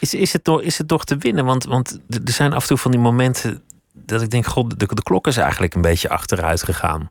is, 0.00 0.14
is, 0.14 0.32
het 0.32 0.46
nog, 0.46 0.62
is 0.62 0.78
het 0.78 0.88
nog 0.90 1.04
te 1.04 1.16
winnen? 1.16 1.44
Want, 1.44 1.64
want 1.64 1.98
er 2.08 2.32
zijn 2.32 2.52
af 2.52 2.62
en 2.62 2.68
toe 2.68 2.78
van 2.78 2.90
die 2.90 3.00
momenten 3.00 3.62
dat 3.92 4.22
ik 4.22 4.30
denk, 4.30 4.46
god, 4.46 4.78
de, 4.80 4.86
de 4.94 5.02
klok 5.02 5.26
is 5.26 5.36
eigenlijk 5.36 5.74
een 5.74 5.80
beetje 5.82 6.08
achteruit 6.08 6.62
gegaan. 6.62 7.08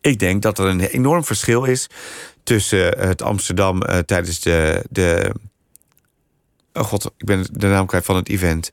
Ik 0.00 0.18
denk 0.18 0.42
dat 0.42 0.58
er 0.58 0.66
een 0.66 0.80
enorm 0.80 1.24
verschil 1.24 1.64
is 1.64 1.86
tussen 2.42 2.98
eh, 2.98 3.08
het 3.08 3.22
Amsterdam 3.22 3.82
uh, 3.82 3.98
tijdens 3.98 4.40
de, 4.40 4.84
de. 4.90 5.34
Oh 6.72 6.82
god, 6.82 7.04
ik 7.16 7.26
ben 7.26 7.46
de 7.52 7.66
naam 7.66 7.86
kwijt 7.86 8.04
van 8.04 8.16
het 8.16 8.28
event. 8.28 8.72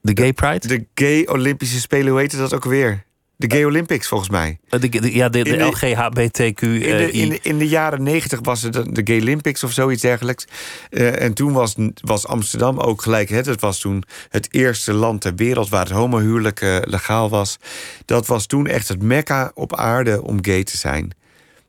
De 0.00 0.22
Gay 0.22 0.32
Pride? 0.32 0.68
De 0.68 0.86
Gay 0.94 1.26
Olympische 1.26 1.80
Spelen, 1.80 2.08
hoe 2.08 2.20
heette 2.20 2.36
dat 2.36 2.54
ook 2.54 2.64
weer? 2.64 3.04
De 3.38 3.50
Gay 3.50 3.64
Olympics, 3.64 4.08
volgens 4.08 4.30
mij. 4.30 4.58
De, 4.68 4.88
de, 4.88 5.14
ja, 5.14 5.28
de, 5.28 5.44
de, 5.44 5.58
LGHBTQ. 5.58 6.60
In 6.60 6.80
de, 6.80 7.10
in, 7.10 7.28
de, 7.28 7.38
in 7.42 7.58
de 7.58 7.68
jaren 7.68 8.02
negentig 8.02 8.38
was 8.42 8.62
het 8.62 8.72
de, 8.72 8.92
de 8.92 9.00
Gay 9.04 9.20
Olympics 9.20 9.64
of 9.64 9.72
zoiets 9.72 10.02
dergelijks. 10.02 10.46
Uh, 10.90 11.20
en 11.20 11.34
toen 11.34 11.52
was, 11.52 11.74
was 12.04 12.26
Amsterdam 12.26 12.78
ook 12.78 13.02
gelijk. 13.02 13.28
Het, 13.28 13.46
het 13.46 13.60
was 13.60 13.78
toen 13.78 14.02
het 14.28 14.48
eerste 14.50 14.92
land 14.92 15.20
ter 15.20 15.34
wereld 15.34 15.68
waar 15.68 15.84
het 15.84 15.92
homohuwelijk 15.92 16.60
uh, 16.60 16.76
legaal 16.82 17.28
was. 17.28 17.56
Dat 18.04 18.26
was 18.26 18.46
toen 18.46 18.66
echt 18.66 18.88
het 18.88 19.02
mekka 19.02 19.50
op 19.54 19.76
aarde 19.76 20.22
om 20.22 20.44
gay 20.44 20.64
te 20.64 20.76
zijn. 20.76 21.12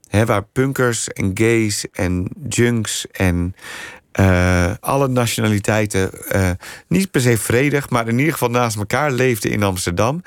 Waar 0.09 0.43
punkers 0.43 1.07
en 1.07 1.31
gays 1.33 1.85
en 1.91 2.27
junks 2.49 3.07
en 3.11 3.55
uh, 4.19 4.71
alle 4.79 5.07
nationaliteiten 5.07 6.11
uh, 6.35 6.49
niet 6.87 7.11
per 7.11 7.21
se 7.21 7.37
vredig, 7.37 7.89
maar 7.89 8.07
in 8.07 8.17
ieder 8.17 8.33
geval 8.33 8.49
naast 8.49 8.77
elkaar 8.77 9.11
leefden 9.11 9.51
in 9.51 9.63
Amsterdam. 9.63 10.21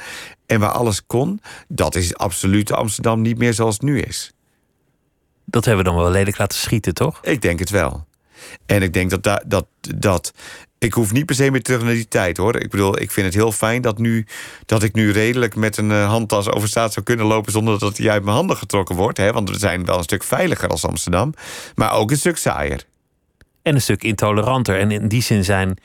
En 0.47 0.61
waar 0.61 0.71
alles 0.71 1.07
kon, 1.07 1.41
dat 1.69 1.95
is 1.95 2.17
absoluut 2.17 2.73
Amsterdam 2.73 3.21
niet 3.21 3.39
meer 3.39 3.55
zoals 3.55 3.75
het 3.75 3.83
nu 3.83 4.01
is. 4.01 4.33
Dat 5.45 5.65
hebben 5.65 5.85
we 5.85 5.91
dan 5.91 6.01
wel 6.01 6.11
lelijk 6.11 6.39
laten 6.39 6.59
schieten, 6.59 6.95
toch? 6.95 7.19
Ik 7.23 7.43
denk 7.43 7.59
het 7.59 7.71
wel. 7.71 8.07
En 8.67 8.83
ik 8.83 8.93
denk 8.93 9.11
dat 9.11 9.23
dat. 9.23 9.43
dat, 9.47 9.67
dat 9.97 10.33
ik 10.81 10.93
hoef 10.93 11.13
niet 11.13 11.27
per 11.27 11.35
se 11.35 11.51
meer 11.51 11.63
terug 11.63 11.83
naar 11.83 11.93
die 11.93 12.09
tijd 12.09 12.37
hoor. 12.37 12.57
Ik 12.57 12.71
bedoel, 12.71 13.01
ik 13.01 13.11
vind 13.11 13.27
het 13.27 13.35
heel 13.35 13.53
fijn 13.53 13.83
dat, 13.83 13.99
nu, 13.99 14.27
dat 14.67 14.83
ik 14.83 14.95
nu 14.95 15.11
redelijk 15.11 15.57
met 15.57 15.77
een 15.77 15.91
uh, 15.91 16.09
handtas 16.09 16.51
over 16.51 16.69
straat 16.69 16.93
zou 16.93 17.05
kunnen 17.05 17.27
lopen 17.27 17.53
zonder 17.53 17.79
dat 17.79 17.97
die 17.97 18.11
uit 18.11 18.25
mijn 18.25 18.37
handen 18.37 18.57
getrokken 18.57 18.97
wordt. 18.97 19.19
Hè? 19.19 19.33
Want 19.33 19.51
we 19.51 19.59
zijn 19.59 19.85
wel 19.85 19.97
een 19.97 20.03
stuk 20.03 20.23
veiliger 20.23 20.69
als 20.69 20.85
Amsterdam, 20.85 21.35
maar 21.75 21.93
ook 21.93 22.11
een 22.11 22.17
stuk 22.17 22.37
saaier. 22.37 22.85
En 23.63 23.75
een 23.75 23.83
stuk 23.83 24.03
intoleranter. 24.03 24.79
En 24.79 24.91
in 24.91 25.09
die 25.09 25.23
zin 25.23 25.45
zijn. 25.45 25.79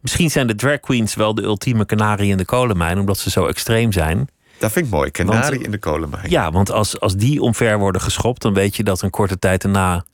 Misschien 0.00 0.30
zijn 0.30 0.46
de 0.46 0.54
drag 0.54 0.80
queens 0.80 1.14
wel 1.14 1.34
de 1.34 1.42
ultieme 1.42 1.84
kanarie 1.84 2.30
in 2.30 2.36
de 2.36 2.44
kolenmijn, 2.44 2.98
omdat 2.98 3.18
ze 3.18 3.30
zo 3.30 3.46
extreem 3.46 3.92
zijn. 3.92 4.28
Dat 4.58 4.72
vind 4.72 4.86
ik 4.86 4.92
mooi, 4.92 5.10
kanarie 5.10 5.62
in 5.62 5.70
de 5.70 5.78
kolenmijn. 5.78 6.30
Ja, 6.30 6.52
want 6.52 6.70
als, 6.70 7.00
als 7.00 7.16
die 7.16 7.42
omver 7.42 7.78
worden 7.78 8.00
geschopt, 8.00 8.42
dan 8.42 8.54
weet 8.54 8.76
je 8.76 8.82
dat 8.82 9.02
een 9.02 9.10
korte 9.10 9.38
tijd 9.38 9.62
daarna 9.62 10.04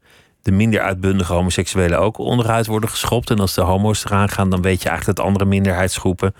de 0.47 0.53
minder 0.53 0.81
uitbundige 0.81 1.33
homoseksuelen 1.33 1.99
ook 1.99 2.19
onderuit 2.19 2.67
worden 2.67 2.91
geschopt. 2.91 3.31
En 3.31 3.39
als 3.39 3.55
de 3.55 3.61
homo's 3.61 4.05
eraan 4.05 4.29
gaan, 4.29 4.51
dan 4.51 4.63
weet 4.63 4.83
je 4.83 4.89
eigenlijk 4.89 5.19
dat 5.19 5.27
andere 5.27 5.45
minderheidsgroepen. 5.45 6.35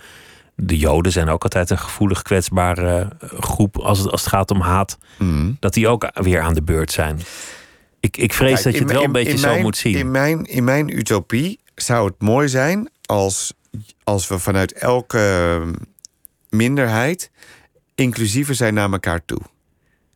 De 0.55 0.77
Joden 0.77 1.11
zijn 1.11 1.29
ook 1.29 1.43
altijd 1.43 1.69
een 1.69 1.79
gevoelig 1.79 2.21
kwetsbare 2.21 3.07
groep 3.39 3.77
als 3.77 3.99
het, 3.99 4.11
als 4.11 4.21
het 4.21 4.29
gaat 4.29 4.51
om 4.51 4.61
haat. 4.61 4.97
Mm. 5.17 5.57
Dat 5.59 5.73
die 5.73 5.87
ook 5.87 6.09
weer 6.13 6.41
aan 6.41 6.53
de 6.53 6.61
beurt 6.61 6.91
zijn. 6.91 7.19
Ik, 7.99 8.17
ik 8.17 8.33
vrees 8.33 8.51
Kijk, 8.51 8.63
dat 8.63 8.73
je 8.73 8.79
het 8.79 8.91
wel 8.91 9.03
een 9.03 9.11
beetje 9.11 9.37
zo 9.37 9.59
moet 9.59 9.77
zien. 9.77 9.97
In 9.97 10.11
mijn, 10.11 10.45
in 10.45 10.63
mijn 10.63 10.97
utopie 10.97 11.59
zou 11.75 12.07
het 12.07 12.21
mooi 12.21 12.47
zijn 12.47 12.89
als, 13.05 13.53
als 14.03 14.27
we 14.27 14.39
vanuit 14.39 14.73
elke 14.73 15.61
minderheid 16.49 17.31
inclusiever 17.95 18.55
zijn 18.55 18.73
naar 18.73 18.91
elkaar 18.91 19.25
toe. 19.25 19.41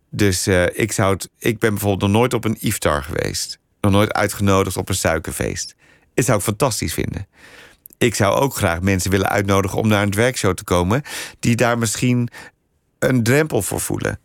Dus 0.10 0.48
uh, 0.48 0.64
ik, 0.74 0.92
zou 0.92 1.14
het, 1.14 1.30
ik 1.38 1.60
ben 1.60 1.70
bijvoorbeeld 1.70 2.12
nog 2.12 2.20
nooit 2.20 2.34
op 2.34 2.46
een 2.46 2.58
iftar 2.60 3.04
geweest. 3.04 3.60
Nog 3.82 3.92
nooit 3.92 4.14
uitgenodigd 4.14 4.78
op 4.78 4.90
een 4.90 4.96
suikerfeest. 4.96 5.76
Dat 6.14 6.26
zou 6.26 6.38
ik 6.38 6.44
fantastisch 6.44 6.94
vinden. 6.94 7.28
Ik 7.98 8.16
zou 8.16 8.36
ook 8.36 8.56
graag 8.56 8.82
mensen 8.82 9.12
willen 9.12 9.30
uitnodigen 9.30 9.78
om 9.78 9.88
naar 9.88 10.04
een 10.04 10.14
werkshow 10.14 10.54
te 10.54 10.64
komen... 10.64 11.02
die 11.40 11.56
daar 11.56 11.78
misschien 11.78 12.30
een 13.00 13.24
drempel 13.24 13.62
voor 13.62 13.80
voelen. 13.80 14.20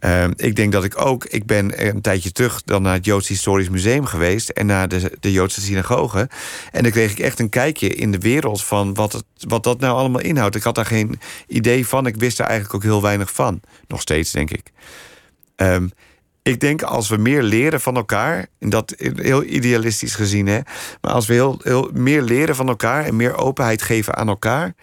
Uh, 0.00 0.24
ik 0.36 0.56
denk 0.56 0.72
dat 0.72 0.84
ik 0.84 1.00
ook, 1.00 1.24
ik 1.24 1.46
ben 1.46 1.86
een 1.86 2.00
tijdje 2.00 2.32
terug 2.32 2.62
dan 2.62 2.82
naar 2.82 2.94
het 2.94 3.04
Joods 3.04 3.28
Historisch 3.28 3.68
Museum 3.68 4.04
geweest 4.04 4.48
en 4.48 4.66
naar 4.66 4.88
de, 4.88 5.16
de 5.20 5.32
Joodse 5.32 5.60
synagoge. 5.60 6.28
En 6.72 6.82
dan 6.82 6.92
kreeg 6.92 7.10
ik 7.10 7.18
echt 7.18 7.38
een 7.38 7.48
kijkje 7.48 7.88
in 7.88 8.12
de 8.12 8.18
wereld 8.18 8.64
van 8.64 8.94
wat, 8.94 9.12
het, 9.12 9.24
wat 9.38 9.64
dat 9.64 9.80
nou 9.80 9.96
allemaal 9.96 10.20
inhoudt. 10.20 10.54
Ik 10.54 10.62
had 10.62 10.74
daar 10.74 10.86
geen 10.86 11.20
idee 11.46 11.86
van. 11.86 12.06
Ik 12.06 12.16
wist 12.16 12.38
er 12.38 12.44
eigenlijk 12.44 12.74
ook 12.74 12.82
heel 12.82 13.02
weinig 13.02 13.32
van. 13.32 13.60
Nog 13.86 14.00
steeds, 14.00 14.30
denk 14.30 14.50
ik. 14.50 14.72
Um, 15.56 15.90
ik 16.42 16.60
denk 16.60 16.82
als 16.82 17.08
we 17.08 17.16
meer 17.16 17.42
leren 17.42 17.80
van 17.80 17.96
elkaar, 17.96 18.46
en 18.58 18.70
dat 18.70 18.94
heel 19.14 19.44
idealistisch 19.44 20.14
gezien, 20.14 20.46
hè, 20.46 20.60
maar 21.00 21.12
als 21.12 21.26
we 21.26 21.34
heel, 21.34 21.60
heel 21.62 21.90
meer 21.92 22.22
leren 22.22 22.56
van 22.56 22.68
elkaar 22.68 23.04
en 23.04 23.16
meer 23.16 23.36
openheid 23.36 23.82
geven 23.82 24.16
aan 24.16 24.28
elkaar, 24.28 24.74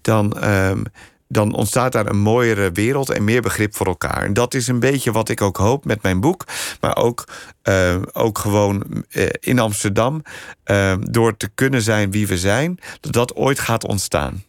dan, 0.00 0.48
um, 0.48 0.82
dan 1.28 1.54
ontstaat 1.54 1.92
daar 1.92 2.06
een 2.06 2.20
mooiere 2.20 2.72
wereld 2.72 3.10
en 3.10 3.24
meer 3.24 3.42
begrip 3.42 3.76
voor 3.76 3.86
elkaar. 3.86 4.22
En 4.22 4.32
dat 4.32 4.54
is 4.54 4.68
een 4.68 4.80
beetje 4.80 5.12
wat 5.12 5.28
ik 5.28 5.40
ook 5.40 5.56
hoop 5.56 5.84
met 5.84 6.02
mijn 6.02 6.20
boek. 6.20 6.44
Maar 6.80 6.96
ook, 6.96 7.24
uh, 7.68 7.96
ook 8.12 8.38
gewoon 8.38 9.04
uh, 9.10 9.26
in 9.40 9.58
Amsterdam, 9.58 10.22
uh, 10.64 10.94
door 11.00 11.36
te 11.36 11.48
kunnen 11.54 11.82
zijn 11.82 12.10
wie 12.10 12.26
we 12.26 12.38
zijn, 12.38 12.78
dat 13.00 13.12
dat 13.12 13.34
ooit 13.34 13.58
gaat 13.58 13.84
ontstaan. 13.84 14.42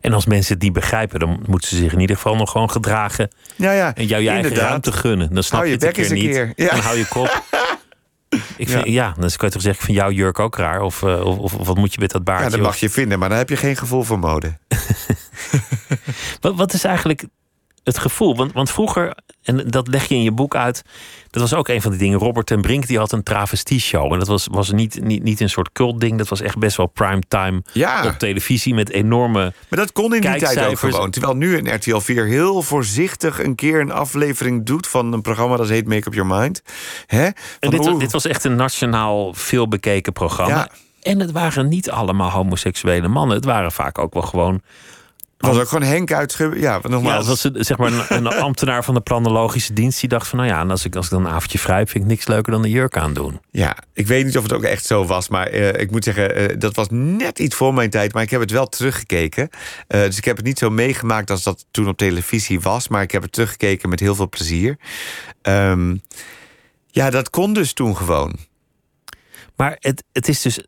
En 0.00 0.12
als 0.12 0.26
mensen 0.26 0.54
het 0.54 0.62
niet 0.62 0.72
begrijpen, 0.72 1.20
dan 1.20 1.42
moeten 1.46 1.68
ze 1.68 1.76
zich 1.76 1.92
in 1.92 2.00
ieder 2.00 2.16
geval 2.16 2.36
nog 2.36 2.50
gewoon 2.50 2.70
gedragen. 2.70 3.30
Ja, 3.56 3.72
ja, 3.72 3.94
en 3.94 4.06
jou 4.06 4.22
je 4.22 4.28
eigen 4.28 4.54
ruimte 4.54 4.92
gunnen. 4.92 5.34
Dan 5.34 5.42
snap 5.42 5.60
hou 5.60 5.72
je, 5.72 5.78
je 5.78 5.86
het 5.86 5.98
een 5.98 6.04
keer 6.04 6.12
niet. 6.14 6.30
Keer. 6.30 6.52
Ja. 6.56 6.70
Dan 6.70 6.80
hou 6.80 6.98
je 6.98 7.06
kop. 7.08 7.42
Ik 8.56 8.68
vind, 8.68 8.84
ja. 8.84 8.92
ja, 8.92 9.14
dan 9.18 9.30
kan 9.36 9.48
je 9.48 9.54
toch 9.54 9.62
zeggen, 9.62 9.84
van 9.84 9.94
jouw 9.94 10.10
jurk 10.10 10.38
ook 10.38 10.56
raar. 10.56 10.82
Of, 10.82 11.02
uh, 11.02 11.24
of, 11.24 11.54
of, 11.54 11.66
wat 11.66 11.76
moet 11.76 11.94
je 11.94 12.00
met 12.00 12.10
dat 12.10 12.24
baardje? 12.24 12.44
Ja, 12.44 12.50
dat 12.50 12.60
mag 12.60 12.76
je 12.76 12.90
vinden, 12.90 13.18
maar 13.18 13.28
dan 13.28 13.38
heb 13.38 13.48
je 13.48 13.56
geen 13.56 13.76
gevoel 13.76 14.02
voor 14.02 14.18
mode. 14.18 14.58
wat, 16.40 16.54
wat 16.54 16.72
is 16.72 16.84
eigenlijk 16.84 17.24
het 17.84 17.98
gevoel? 17.98 18.36
Want, 18.36 18.52
want 18.52 18.70
vroeger, 18.70 19.14
en 19.42 19.70
dat 19.70 19.88
leg 19.88 20.04
je 20.04 20.14
in 20.14 20.22
je 20.22 20.32
boek 20.32 20.56
uit... 20.56 20.82
dat 21.30 21.42
was 21.42 21.54
ook 21.54 21.68
een 21.68 21.82
van 21.82 21.90
die 21.90 22.00
dingen. 22.00 22.18
Robert 22.18 22.46
ten 22.46 22.60
Brink 22.60 22.86
die 22.86 22.98
had 22.98 23.12
een 23.12 23.22
travestie-show. 23.22 24.12
En 24.12 24.18
dat 24.18 24.28
was, 24.28 24.46
was 24.50 24.72
niet, 24.72 25.02
niet, 25.02 25.22
niet 25.22 25.40
een 25.40 25.50
soort 25.50 25.72
cult-ding. 25.72 26.18
Dat 26.18 26.28
was 26.28 26.40
echt 26.40 26.58
best 26.58 26.76
wel 26.76 26.86
primetime 26.86 27.62
ja. 27.72 28.06
op 28.06 28.18
televisie... 28.18 28.74
met 28.74 28.90
enorme 28.90 29.52
Maar 29.68 29.78
dat 29.78 29.92
kon 29.92 30.14
in 30.14 30.20
die 30.20 30.36
tijd 30.36 30.66
ook 30.66 30.78
gewoon. 30.78 31.10
Terwijl 31.10 31.36
nu 31.36 31.58
een 31.58 31.74
RTL 31.74 31.98
4 31.98 32.26
heel 32.26 32.62
voorzichtig... 32.62 33.42
een 33.42 33.54
keer 33.54 33.80
een 33.80 33.92
aflevering 33.92 34.66
doet 34.66 34.86
van 34.86 35.12
een 35.12 35.22
programma... 35.22 35.56
dat 35.56 35.68
heet 35.68 35.86
Make 35.86 36.08
Up 36.08 36.14
Your 36.14 36.36
Mind. 36.36 36.62
Hè? 37.06 37.24
En 37.60 37.70
dit, 37.70 37.84
was, 37.84 37.98
dit 37.98 38.12
was 38.12 38.26
echt 38.26 38.44
een 38.44 38.56
nationaal 38.56 39.34
veelbekeken 39.34 40.12
programma. 40.12 40.54
Ja. 40.54 40.68
En 41.02 41.20
het 41.20 41.32
waren 41.32 41.68
niet 41.68 41.90
allemaal 41.90 42.30
homoseksuele 42.30 43.08
mannen. 43.08 43.36
Het 43.36 43.44
waren 43.44 43.72
vaak 43.72 43.98
ook 43.98 44.12
wel 44.12 44.22
gewoon 44.22 44.62
was 45.38 45.58
ook 45.58 45.68
gewoon 45.68 45.88
Henk 45.88 46.12
uit 46.12 46.36
Ja, 46.54 46.80
nogmaals. 46.82 47.26
Ja, 47.26 47.32
dat 47.32 47.52
was 47.52 47.66
zeg 47.66 47.76
maar 47.76 47.92
een, 47.92 48.26
een, 48.26 48.26
ambtenaar 48.48 48.84
van 48.84 48.94
de 48.94 49.00
planologische 49.00 49.72
dienst 49.72 50.00
die 50.00 50.08
dacht 50.08 50.28
van 50.28 50.38
nou 50.38 50.50
ja, 50.50 50.60
en 50.60 50.70
als 50.70 50.84
ik, 50.84 50.96
als 50.96 51.04
ik 51.04 51.10
dan 51.10 51.24
een 51.24 51.32
avondje 51.32 51.58
vrij 51.58 51.78
heb, 51.78 51.90
vind 51.90 52.04
ik 52.04 52.10
niks 52.10 52.26
leuker 52.26 52.52
dan 52.52 52.62
de 52.62 52.70
jurk 52.70 52.96
aandoen. 52.96 53.40
Ja, 53.50 53.76
ik 53.92 54.06
weet 54.06 54.24
niet 54.24 54.36
of 54.36 54.42
het 54.42 54.52
ook 54.52 54.62
echt 54.62 54.84
zo 54.84 55.04
was, 55.06 55.28
maar 55.28 55.54
uh, 55.54 55.80
ik 55.80 55.90
moet 55.90 56.04
zeggen, 56.04 56.40
uh, 56.40 56.58
dat 56.58 56.74
was 56.74 56.86
net 56.90 57.38
iets 57.38 57.56
voor 57.56 57.74
mijn 57.74 57.90
tijd, 57.90 58.12
maar 58.12 58.22
ik 58.22 58.30
heb 58.30 58.40
het 58.40 58.50
wel 58.50 58.66
teruggekeken. 58.66 59.48
Uh, 59.88 60.00
dus 60.02 60.16
ik 60.16 60.24
heb 60.24 60.36
het 60.36 60.46
niet 60.46 60.58
zo 60.58 60.70
meegemaakt 60.70 61.30
als 61.30 61.42
dat 61.42 61.66
toen 61.70 61.88
op 61.88 61.96
televisie 61.96 62.60
was, 62.60 62.88
maar 62.88 63.02
ik 63.02 63.10
heb 63.10 63.22
het 63.22 63.32
teruggekeken 63.32 63.88
met 63.88 64.00
heel 64.00 64.14
veel 64.14 64.28
plezier. 64.28 64.78
Um, 65.42 66.02
ja, 66.86 67.10
dat 67.10 67.30
kon 67.30 67.52
dus 67.52 67.72
toen 67.72 67.96
gewoon. 67.96 68.36
Maar 69.56 69.76
het, 69.78 70.04
het 70.12 70.28
is 70.28 70.42
dus 70.42 70.66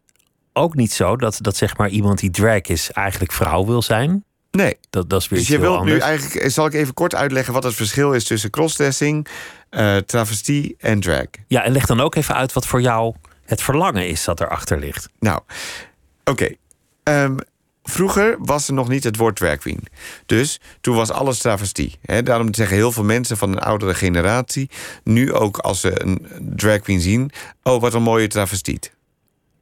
ook 0.52 0.74
niet 0.74 0.92
zo 0.92 1.16
dat, 1.16 1.38
dat 1.40 1.56
zeg 1.56 1.76
maar 1.76 1.88
iemand 1.88 2.18
die 2.18 2.30
drag 2.30 2.60
is 2.60 2.90
eigenlijk 2.90 3.32
vrouw 3.32 3.66
wil 3.66 3.82
zijn. 3.82 4.24
Nee. 4.56 4.76
Dat, 4.90 5.10
dat 5.10 5.20
is 5.20 5.28
weer 5.28 5.38
dus 5.38 5.48
je 5.48 5.58
wilt 5.58 5.78
anders. 5.78 5.94
nu 5.94 6.00
eigenlijk, 6.00 6.50
zal 6.50 6.66
ik 6.66 6.74
even 6.74 6.94
kort 6.94 7.14
uitleggen 7.14 7.52
wat 7.52 7.62
het 7.62 7.74
verschil 7.74 8.12
is 8.12 8.24
tussen 8.24 8.50
crossdressing, 8.50 9.26
uh, 9.70 9.96
travestie 9.96 10.74
en 10.78 11.00
drag. 11.00 11.26
Ja, 11.46 11.62
en 11.62 11.72
leg 11.72 11.86
dan 11.86 12.00
ook 12.00 12.14
even 12.14 12.34
uit 12.34 12.52
wat 12.52 12.66
voor 12.66 12.80
jou 12.80 13.14
het 13.44 13.62
verlangen 13.62 14.08
is 14.08 14.24
dat 14.24 14.40
erachter 14.40 14.78
ligt. 14.78 15.08
Nou, 15.18 15.40
oké. 16.24 16.56
Okay. 17.02 17.24
Um, 17.24 17.36
vroeger 17.82 18.36
was 18.38 18.68
er 18.68 18.74
nog 18.74 18.88
niet 18.88 19.04
het 19.04 19.16
woord 19.16 19.36
drag 19.36 19.56
queen. 19.56 19.82
Dus 20.26 20.60
toen 20.80 20.96
was 20.96 21.10
alles 21.10 21.38
travestie. 21.38 21.98
He, 22.02 22.22
daarom 22.22 22.54
zeggen 22.54 22.76
heel 22.76 22.92
veel 22.92 23.04
mensen 23.04 23.36
van 23.36 23.52
een 23.52 23.58
oudere 23.58 23.94
generatie... 23.94 24.70
nu 25.04 25.32
ook 25.32 25.58
als 25.58 25.80
ze 25.80 26.02
een 26.02 26.26
drag 26.40 26.80
queen 26.80 27.00
zien... 27.00 27.30
oh, 27.62 27.80
wat 27.80 27.94
een 27.94 28.02
mooie 28.02 28.26
travestiet. 28.26 28.92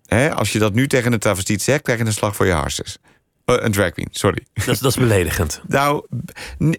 He, 0.07 0.34
als 0.34 0.53
je 0.53 0.59
dat 0.59 0.74
nu 0.74 0.86
tegen 0.86 1.12
een 1.12 1.18
travestiet 1.18 1.62
zegt... 1.62 1.82
krijg 1.82 1.99
je 1.99 2.05
een 2.05 2.12
slag 2.12 2.36
voor 2.36 2.47
je 2.47 2.53
harses. 2.53 2.99
Uh, 3.47 3.57
een 3.59 3.72
drag 3.72 3.90
queen, 3.90 4.09
sorry. 4.11 4.47
Dat 4.55 4.68
is, 4.68 4.78
dat 4.78 4.90
is 4.90 4.97
beledigend. 4.97 5.62
nou, 5.66 6.07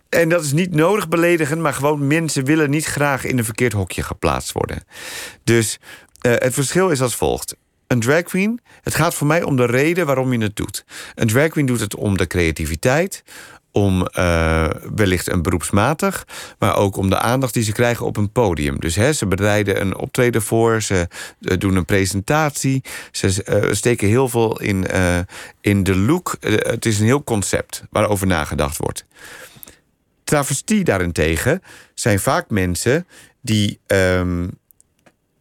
en 0.09 0.30
dat 0.30 0.43
is 0.43 0.51
niet 0.51 0.74
nodig 0.74 1.07
beledigend... 1.07 1.61
maar 1.61 1.74
gewoon 1.74 2.07
mensen 2.07 2.45
willen 2.45 2.70
niet 2.70 2.86
graag 2.86 3.26
in 3.26 3.38
een 3.38 3.45
verkeerd 3.45 3.74
hokje 3.74 4.03
geplaatst 4.03 4.51
worden. 4.51 4.84
Dus 5.43 5.80
uh, 6.22 6.32
het 6.36 6.53
verschil 6.53 6.89
is 6.89 7.01
als 7.01 7.16
volgt. 7.16 7.55
Een 7.88 7.99
drag 7.99 8.24
queen, 8.24 8.59
het 8.82 8.95
gaat 8.95 9.13
voor 9.13 9.28
mij 9.28 9.43
om 9.43 9.55
de 9.55 9.66
reden 9.66 10.05
waarom 10.05 10.34
je 10.34 10.39
het 10.39 10.55
doet. 10.55 10.86
Een 11.16 11.28
drag 11.28 11.47
queen 11.47 11.66
doet 11.66 11.80
het 11.80 11.95
om 11.95 12.18
de 12.18 12.28
creativiteit 12.28 13.24
om 13.76 14.08
uh, 14.18 14.70
wellicht 14.96 15.32
een 15.32 15.42
beroepsmatig, 15.42 16.28
maar 16.60 16.76
ook 16.76 16.98
om 16.98 17.10
de 17.10 17.20
aandacht 17.20 17.54
die 17.54 17.64
ze 17.64 17.72
krijgen 17.72 18.06
op 18.06 18.18
een 18.18 18.32
podium. 18.32 18.80
Dus 18.80 18.96
hè, 18.96 19.14
ze 19.14 19.28
bereiden 19.28 19.82
een 19.82 19.98
optreden 19.98 20.42
voor, 20.42 20.82
ze 20.82 21.08
uh, 21.40 21.58
doen 21.58 21.76
een 21.76 21.86
presentatie, 21.86 22.84
ze 23.12 23.46
uh, 23.50 23.74
steken 23.74 24.08
heel 24.08 24.30
veel 24.30 24.60
in, 24.60 24.86
in 25.62 25.84
de 25.84 25.96
look. 25.96 26.38
het 26.40 26.86
is 26.86 27.00
een 27.00 27.06
heel 27.06 27.24
concept 27.24 27.84
waarover 27.90 28.28
nagedacht 28.28 28.78
wordt. 28.78 29.06
Travestie 30.24 30.84
daarentegen 30.84 31.62
zijn 31.94 32.20
vaak 32.20 32.50
mensen 32.50 33.08
die 33.42 33.80
um, 33.88 34.58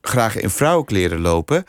graag 0.01 0.37
in 0.37 0.51
vrouwenkleren 0.51 1.21
lopen 1.21 1.65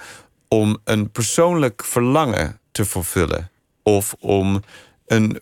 om 0.48 0.78
een 0.84 1.12
persoonlijk 1.12 1.84
verlangen 1.84 2.60
te 2.72 2.86
vervullen. 2.86 3.50
Of 3.84 4.16
om 4.20 4.64
een 5.08 5.42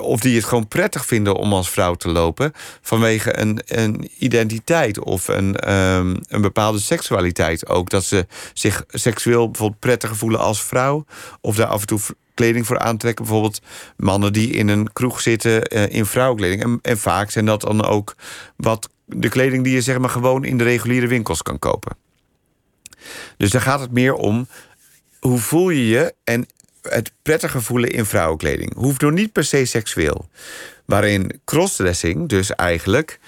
of 0.00 0.20
die 0.20 0.36
het 0.36 0.44
gewoon 0.44 0.68
prettig 0.68 1.06
vinden 1.06 1.34
om 1.34 1.52
als 1.52 1.70
vrouw 1.70 1.94
te 1.94 2.08
lopen 2.08 2.52
vanwege 2.80 3.38
een, 3.40 3.60
een 3.66 4.10
identiteit 4.18 4.98
of 4.98 5.28
een, 5.28 5.72
um, 5.72 6.16
een 6.28 6.40
bepaalde 6.40 6.78
seksualiteit 6.78 7.68
ook. 7.68 7.90
Dat 7.90 8.04
ze 8.04 8.26
zich 8.52 8.84
seksueel 8.88 9.50
bijvoorbeeld 9.50 9.80
prettiger 9.80 10.16
voelen 10.16 10.40
als 10.40 10.62
vrouw 10.62 11.04
of 11.40 11.56
daar 11.56 11.66
af 11.66 11.80
en 11.80 11.86
toe 11.86 12.00
kleding 12.34 12.66
voor 12.66 12.78
aantrekken. 12.78 13.24
Bijvoorbeeld 13.24 13.60
mannen 13.96 14.32
die 14.32 14.50
in 14.50 14.68
een 14.68 14.92
kroeg 14.92 15.20
zitten 15.20 15.76
uh, 15.76 15.88
in 15.88 16.06
vrouwenkleding. 16.06 16.62
En, 16.62 16.78
en 16.82 16.98
vaak 16.98 17.30
zijn 17.30 17.44
dat 17.44 17.60
dan 17.60 17.84
ook 17.84 18.14
wat 18.56 18.88
de 19.04 19.28
kleding 19.28 19.64
die 19.64 19.74
je 19.74 19.80
zeg 19.80 19.98
maar 19.98 20.10
gewoon 20.10 20.44
in 20.44 20.58
de 20.58 20.64
reguliere 20.64 21.06
winkels 21.06 21.42
kan 21.42 21.58
kopen. 21.58 21.96
Dus 23.36 23.50
daar 23.50 23.60
gaat 23.60 23.80
het 23.80 23.92
meer 23.92 24.14
om 24.14 24.48
hoe 25.20 25.38
voel 25.38 25.70
je 25.70 25.86
je 25.86 26.14
en 26.24 26.46
het 26.90 27.12
prettige 27.22 27.60
voelen 27.60 27.90
in 27.90 28.04
vrouwenkleding. 28.04 28.74
Hoeft 28.74 29.00
nog 29.00 29.12
niet 29.12 29.32
per 29.32 29.44
se 29.44 29.64
seksueel. 29.64 30.28
Waarin 30.84 31.40
crossdressing 31.44 32.28
dus 32.28 32.54
eigenlijk 32.54 33.18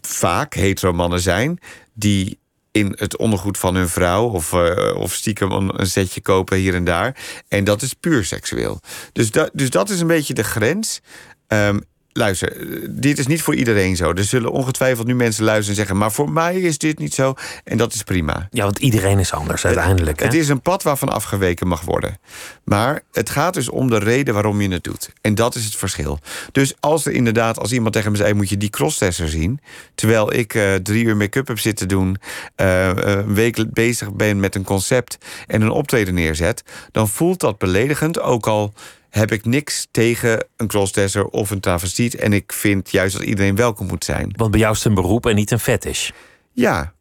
vaak 0.00 0.54
hetero 0.54 0.92
mannen 0.92 1.20
zijn... 1.20 1.58
die 1.92 2.40
in 2.70 2.92
het 2.96 3.16
ondergoed 3.16 3.58
van 3.58 3.74
hun 3.74 3.88
vrouw 3.88 4.28
of, 4.28 4.52
uh, 4.52 4.94
of 4.96 5.12
stiekem 5.12 5.52
een 5.52 5.86
setje 5.86 6.20
kopen 6.20 6.58
hier 6.58 6.74
en 6.74 6.84
daar. 6.84 7.16
En 7.48 7.64
dat 7.64 7.82
is 7.82 7.94
puur 7.94 8.24
seksueel. 8.24 8.80
Dus, 9.12 9.30
dat, 9.30 9.50
dus 9.52 9.70
dat 9.70 9.90
is 9.90 10.00
een 10.00 10.06
beetje 10.06 10.34
de 10.34 10.44
grens. 10.44 11.00
Um, 11.48 11.80
luister, 12.12 12.56
dit 12.90 13.18
is 13.18 13.26
niet 13.26 13.42
voor 13.42 13.54
iedereen 13.54 13.96
zo. 13.96 14.12
Er 14.12 14.24
zullen 14.24 14.52
ongetwijfeld 14.52 15.06
nu 15.06 15.14
mensen 15.14 15.44
luisteren 15.44 15.70
en 15.70 15.76
zeggen... 15.76 15.96
maar 15.96 16.12
voor 16.12 16.30
mij 16.30 16.60
is 16.60 16.78
dit 16.78 16.98
niet 16.98 17.14
zo 17.14 17.34
en 17.64 17.76
dat 17.76 17.94
is 17.94 18.02
prima. 18.02 18.48
Ja, 18.50 18.64
want 18.64 18.78
iedereen 18.78 19.18
is 19.18 19.32
anders 19.32 19.64
uiteindelijk. 19.64 20.20
Het, 20.20 20.32
het 20.32 20.40
is 20.40 20.48
een 20.48 20.60
pad 20.62 20.82
waarvan 20.82 21.08
afgeweken 21.08 21.66
mag 21.66 21.80
worden. 21.80 22.18
Maar 22.64 23.02
het 23.12 23.30
gaat 23.30 23.54
dus 23.54 23.68
om 23.68 23.90
de 23.90 23.98
reden 23.98 24.34
waarom 24.34 24.60
je 24.60 24.68
het 24.68 24.84
doet. 24.84 25.10
En 25.20 25.34
dat 25.34 25.54
is 25.54 25.64
het 25.64 25.76
verschil. 25.76 26.18
Dus 26.52 26.74
als 26.80 27.06
er 27.06 27.12
inderdaad, 27.12 27.58
als 27.58 27.72
iemand 27.72 27.94
tegen 27.94 28.10
me 28.10 28.16
zei... 28.16 28.34
moet 28.34 28.48
je 28.48 28.56
die 28.56 28.70
crosstester 28.70 29.28
zien... 29.28 29.60
terwijl 29.94 30.32
ik 30.32 30.54
uh, 30.54 30.74
drie 30.74 31.04
uur 31.04 31.16
make-up 31.16 31.48
heb 31.48 31.58
zitten 31.58 31.88
doen... 31.88 32.16
Uh, 32.56 32.90
een 32.94 33.34
week 33.34 33.72
bezig 33.72 34.12
ben 34.12 34.40
met 34.40 34.54
een 34.54 34.64
concept 34.64 35.18
en 35.46 35.62
een 35.62 35.70
optreden 35.70 36.14
neerzet... 36.14 36.62
dan 36.90 37.08
voelt 37.08 37.40
dat 37.40 37.58
beledigend, 37.58 38.20
ook 38.20 38.46
al 38.46 38.72
heb 39.12 39.32
ik 39.32 39.44
niks 39.44 39.86
tegen 39.90 40.46
een 40.56 40.66
crossdresser 40.66 41.26
of 41.26 41.50
een 41.50 41.60
travestiet. 41.60 42.14
En 42.14 42.32
ik 42.32 42.52
vind 42.52 42.90
juist 42.90 43.16
dat 43.16 43.26
iedereen 43.26 43.56
welkom 43.56 43.86
moet 43.86 44.04
zijn. 44.04 44.32
Want 44.36 44.50
bij 44.50 44.60
jou 44.60 44.72
is 44.72 44.78
het 44.78 44.86
een 44.86 44.94
beroep 44.94 45.26
en 45.26 45.34
niet 45.34 45.50
een 45.50 45.58
fetish. 45.58 46.10
Ja. 46.52 46.92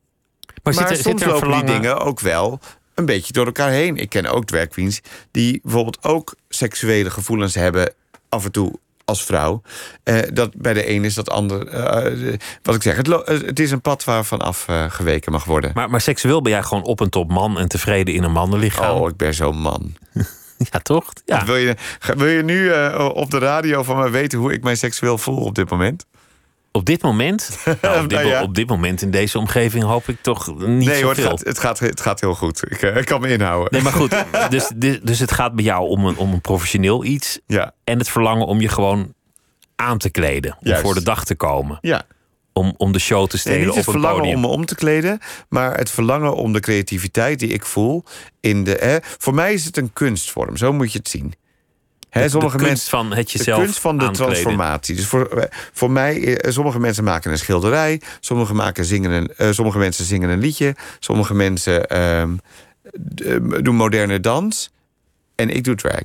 Maar, 0.64 0.74
maar 0.74 0.74
zit 0.74 0.90
er, 0.90 0.96
soms 0.96 1.22
zit 1.22 1.32
er 1.32 1.48
lopen 1.48 1.66
die 1.66 1.74
dingen 1.74 2.00
ook 2.00 2.20
wel 2.20 2.60
een 2.96 3.06
beetje 3.06 3.34
door 3.34 3.46
elkaar 3.46 3.70
heen. 3.70 3.98
Ik 3.98 4.10
ken 4.10 4.26
ook 4.26 4.46
drag 4.46 4.68
queens 4.68 5.02
die 5.32 5.60
bijvoorbeeld 5.64 6.04
ook 6.04 6.36
seksuele 6.50 7.10
gevoelens 7.10 7.56
hebben... 7.56 7.94
af 8.30 8.46
en 8.46 8.52
toe 8.52 8.80
als 9.06 9.24
vrouw. 9.24 9.62
Eh, 10.04 10.20
dat 10.34 10.56
bij 10.56 10.74
de 10.74 10.90
een 10.90 11.06
is 11.06 11.14
dat 11.14 11.30
ander. 11.30 11.74
Uh, 11.74 12.38
wat 12.64 12.76
ik 12.76 12.82
zeg, 12.82 12.96
het, 12.96 13.08
het, 13.26 13.60
is 13.60 13.72
een 13.72 13.82
pad 13.82 14.04
waar 14.04 14.26
vanaf 14.26 14.68
uh, 14.70 14.86
geweken 14.90 15.32
mag 15.32 15.44
worden. 15.44 15.72
Maar, 15.74 15.90
maar 15.90 16.02
seksueel 16.02 16.42
ben 16.42 16.52
jij 16.52 16.64
gewoon 16.64 16.84
op 16.84 17.02
en 17.02 17.10
top 17.10 17.32
man 17.32 17.60
en 17.60 17.68
tevreden 17.68 18.14
in 18.14 18.24
een 18.24 18.32
mannenlichaam? 18.32 18.98
Oh, 18.98 19.10
ik 19.10 19.18
ben 19.18 19.34
zo'n 19.34 19.58
man. 19.58 19.94
Ja, 20.72 20.80
toch? 20.80 21.14
Ja. 21.26 21.46
Wil, 21.46 21.56
je, 21.56 21.76
wil 22.16 22.28
je 22.28 22.44
nu 22.44 22.64
uh, 22.64 23.10
op 23.14 23.32
de 23.32 23.38
radio 23.38 23.84
van 23.84 23.98
me 23.98 24.10
weten 24.10 24.40
hoe 24.40 24.54
ik 24.54 24.64
mij 24.64 24.76
seksueel 24.76 25.18
voel 25.18 25.38
op 25.38 25.56
dit 25.56 25.70
moment? 25.70 26.06
Op 26.72 26.86
dit 26.86 27.02
moment? 27.02 27.50
Nou, 27.82 28.04
op, 28.04 28.10
dit, 28.10 28.18
nou 28.20 28.30
ja. 28.30 28.42
op, 28.42 28.56
dit, 28.56 28.68
moment 28.68 29.02
in 29.02 29.12
deze 29.12 29.38
omgeving 29.38 29.84
hoop 29.84 30.08
ik 30.08 30.22
toch 30.22 30.58
niet 30.58 30.88
nee. 30.88 31.04
Hoor, 31.04 31.16
het, 31.16 31.24
gaat, 31.24 31.40
het, 31.40 31.60
gaat, 31.60 31.80
het 31.80 32.02
gaat 32.02 32.20
heel 32.20 32.36
goed. 32.36 32.64
Ik, 32.70 32.82
uh, 32.82 32.96
ik, 32.96 33.06
kan 33.06 33.22
me 33.22 33.30
inhouden. 33.30 33.74
Nee, 33.74 33.82
maar 33.82 33.94
goed. 33.94 34.16
Dus, 34.50 34.72
dus, 34.76 35.00
dus 35.04 35.20
het 35.20 35.32
gaat 35.32 35.54
bij 35.56 35.64
jou 35.64 35.88
om 35.88 36.06
een, 36.06 36.18
om 36.18 36.34
een 36.34 36.42
professioneel 36.42 37.04
iets. 37.04 37.40
Ja. 37.48 37.74
En 37.84 37.98
het 37.98 38.10
verlangen 38.10 38.46
om 38.46 38.62
je 38.62 38.68
gewoon 38.68 39.14
aan 39.76 39.98
te 39.98 40.10
kleden. 40.10 40.52
Om 40.52 40.68
Juist. 40.68 40.82
voor 40.82 40.94
de 40.94 41.04
dag 41.04 41.26
te 41.26 41.36
komen. 41.36 41.78
Ja 41.82 42.06
om, 42.54 42.74
om 42.78 42.92
de 42.92 43.00
show 43.00 43.28
te 43.28 43.38
stelen 43.38 43.58
nee, 43.58 43.68
niet 43.68 43.78
op 43.78 43.86
het 43.86 43.88
een 43.88 43.94
verlangen 43.94 44.22
podium. 44.22 44.36
om 44.36 44.42
me 44.42 44.48
om 44.48 44.66
te 44.66 44.76
kleden, 44.76 45.20
maar 45.50 45.78
het 45.78 45.90
verlangen 45.90 46.36
om 46.36 46.54
de 46.54 46.60
creativiteit 46.60 47.40
die 47.40 47.50
ik 47.50 47.66
voel 47.66 48.04
in 48.40 48.64
de. 48.64 48.78
Hè, 48.80 48.98
voor 49.02 49.34
mij 49.34 49.54
is 49.54 49.66
het 49.66 49.78
een 49.78 49.94
kunstvorm, 49.94 50.58
zo 50.58 50.74
moet 50.74 50.92
je 50.92 50.98
het 50.98 51.10
zien. 51.10 51.34
Hè, 52.10 52.22
de, 52.22 52.30
sommige 52.30 52.58
de 52.58 52.64
kunst 52.64 52.92
mensen, 52.92 53.10
van 53.10 53.18
het 53.18 53.32
jezelf 53.32 53.58
de 53.60 53.64
kunst 53.64 53.80
van 53.80 53.98
de 53.98 54.06
aankleden. 54.06 54.34
transformatie. 54.34 54.96
Dus 54.96 55.06
voor, 55.06 55.50
voor 55.74 55.92
mij, 55.92 56.38
eh, 56.38 56.52
sommige 56.52 56.80
mensen 56.80 57.04
maken 57.04 57.32
een 57.32 57.38
schilderij, 57.38 58.02
sommige, 58.20 58.54
maken 58.54 58.86
zingen 58.86 59.12
een, 59.12 59.32
uh, 59.38 59.52
sommige 59.52 59.78
mensen 59.78 60.06
zingen 60.06 60.30
een 60.30 60.40
liedje, 60.40 60.76
sommige 61.00 61.34
mensen 61.34 61.86
uh, 61.94 62.24
doen 63.64 63.76
moderne 63.76 64.20
dans 64.20 64.72
en 65.36 65.50
ik 65.50 65.64
doe 65.64 65.76
drag. 65.76 66.02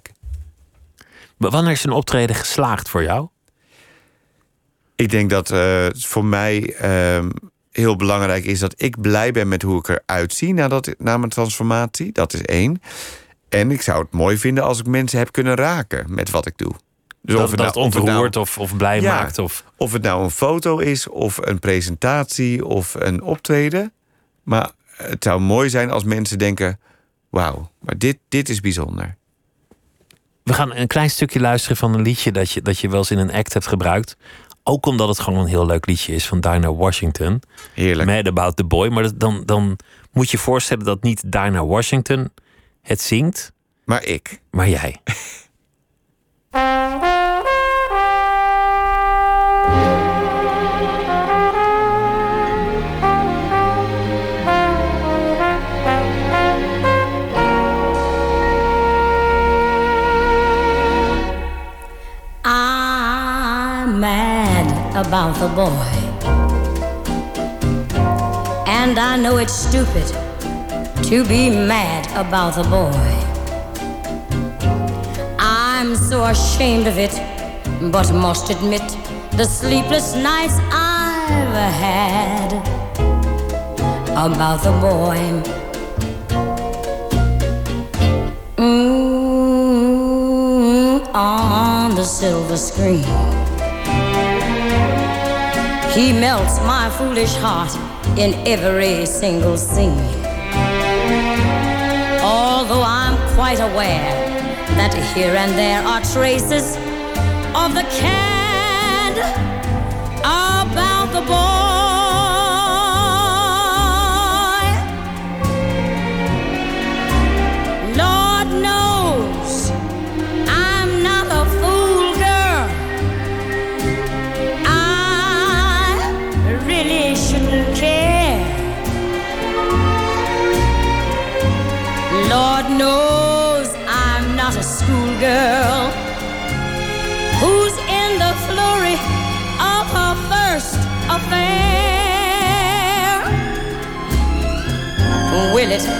Wanneer 1.36 1.72
is 1.72 1.84
een 1.84 1.90
optreden 1.90 2.36
geslaagd 2.36 2.88
voor 2.88 3.02
jou? 3.02 3.28
Ik 4.96 5.10
denk 5.10 5.30
dat 5.30 5.50
uh, 5.50 5.86
voor 5.92 6.24
mij 6.24 6.76
uh, 6.82 7.26
heel 7.70 7.96
belangrijk 7.96 8.44
is 8.44 8.58
dat 8.58 8.74
ik 8.76 9.00
blij 9.00 9.32
ben 9.32 9.48
met 9.48 9.62
hoe 9.62 9.78
ik 9.78 9.88
eruit 9.88 10.34
zie 10.34 10.54
nadat, 10.54 10.94
na 10.98 11.16
mijn 11.16 11.30
transformatie. 11.30 12.12
Dat 12.12 12.32
is 12.32 12.42
één. 12.42 12.82
En 13.48 13.70
ik 13.70 13.82
zou 13.82 14.02
het 14.02 14.12
mooi 14.12 14.38
vinden 14.38 14.64
als 14.64 14.78
ik 14.78 14.86
mensen 14.86 15.18
heb 15.18 15.32
kunnen 15.32 15.54
raken 15.54 16.06
met 16.08 16.30
wat 16.30 16.46
ik 16.46 16.56
doe. 16.56 16.72
Dus 17.22 17.34
dat, 17.34 17.44
of 17.44 17.50
het, 17.50 17.58
dat 17.58 17.74
nou, 17.74 17.86
ontroert 17.86 18.34
nou, 18.34 18.46
of, 18.46 18.58
of 18.58 18.76
blij 18.76 19.00
ja, 19.00 19.14
maakt. 19.14 19.38
Of... 19.38 19.64
of 19.76 19.92
het 19.92 20.02
nou 20.02 20.22
een 20.24 20.30
foto 20.30 20.78
is, 20.78 21.08
of 21.08 21.38
een 21.42 21.58
presentatie, 21.58 22.64
of 22.64 22.94
een 22.98 23.22
optreden. 23.22 23.92
Maar 24.42 24.70
het 24.86 25.24
zou 25.24 25.40
mooi 25.40 25.68
zijn 25.68 25.90
als 25.90 26.04
mensen 26.04 26.38
denken: 26.38 26.80
wauw, 27.30 27.70
maar 27.78 27.98
dit, 27.98 28.18
dit 28.28 28.48
is 28.48 28.60
bijzonder. 28.60 29.16
We 30.42 30.52
gaan 30.52 30.74
een 30.74 30.86
klein 30.86 31.10
stukje 31.10 31.40
luisteren 31.40 31.76
van 31.76 31.94
een 31.94 32.02
liedje 32.02 32.32
dat 32.32 32.50
je, 32.50 32.62
dat 32.62 32.78
je 32.78 32.88
wel 32.88 32.98
eens 32.98 33.10
in 33.10 33.18
een 33.18 33.32
act 33.32 33.52
hebt 33.52 33.66
gebruikt. 33.66 34.16
Ook 34.68 34.86
omdat 34.86 35.08
het 35.08 35.18
gewoon 35.18 35.40
een 35.40 35.46
heel 35.46 35.66
leuk 35.66 35.86
liedje 35.86 36.14
is 36.14 36.26
van 36.26 36.40
Dinah 36.40 36.78
Washington. 36.78 37.42
Heerlijk. 37.74 38.08
Mad 38.08 38.26
About 38.26 38.56
the 38.56 38.64
Boy. 38.64 38.88
Maar 38.88 39.18
dan, 39.18 39.42
dan 39.44 39.76
moet 40.12 40.30
je 40.30 40.38
voorstellen 40.38 40.84
dat 40.84 41.02
niet 41.02 41.32
Dinah 41.32 41.68
Washington 41.68 42.30
het 42.82 43.00
zingt. 43.00 43.52
Maar 43.84 44.04
ik. 44.04 44.40
Maar 44.50 44.68
jij. 44.68 44.96
about 64.96 65.34
the 65.38 65.48
boy. 65.48 65.92
And 68.66 68.98
I 68.98 69.16
know 69.18 69.36
it's 69.36 69.52
stupid 69.52 70.06
to 71.04 71.22
be 71.24 71.50
mad 71.50 72.06
about 72.12 72.54
the 72.54 72.62
boy. 72.64 73.12
I'm 75.38 75.94
so 75.96 76.24
ashamed 76.24 76.86
of 76.86 76.96
it, 76.96 77.12
but 77.92 78.10
must 78.12 78.48
admit 78.48 78.80
the 79.32 79.44
sleepless 79.44 80.14
nights 80.16 80.58
I've 80.72 81.54
had 81.84 82.52
about 84.16 84.62
the 84.62 84.72
boy. 84.80 85.18
Mm, 88.56 88.96
on 91.14 91.94
the 91.94 92.04
silver 92.04 92.56
screen. 92.56 93.45
He 95.96 96.12
melts 96.12 96.58
my 96.60 96.90
foolish 96.98 97.34
heart 97.36 97.74
in 98.18 98.34
every 98.46 99.06
single 99.06 99.56
scene. 99.56 99.98
Although 102.20 102.82
I'm 102.84 103.16
quite 103.34 103.60
aware 103.60 104.12
that 104.76 104.92
here 105.16 105.34
and 105.34 105.52
there 105.52 105.80
are 105.80 106.02
traces 106.02 106.76
of 107.56 107.72
the 107.72 107.86
cad 107.98 108.35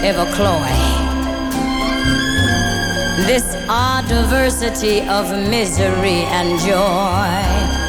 ever 0.04 0.26
cloy? 0.34 0.72
This 3.26 3.44
odd 3.68 4.08
diversity 4.08 5.00
of 5.08 5.30
misery 5.48 6.24
and 6.36 6.58
joy. 6.60 7.86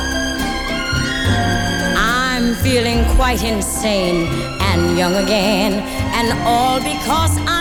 I'm 1.97 2.55
feeling 2.55 3.03
quite 3.15 3.43
insane 3.43 4.27
and 4.61 4.97
young 4.97 5.15
again, 5.15 5.73
and 6.13 6.27
all 6.45 6.79
because 6.79 7.35
I'm 7.47 7.56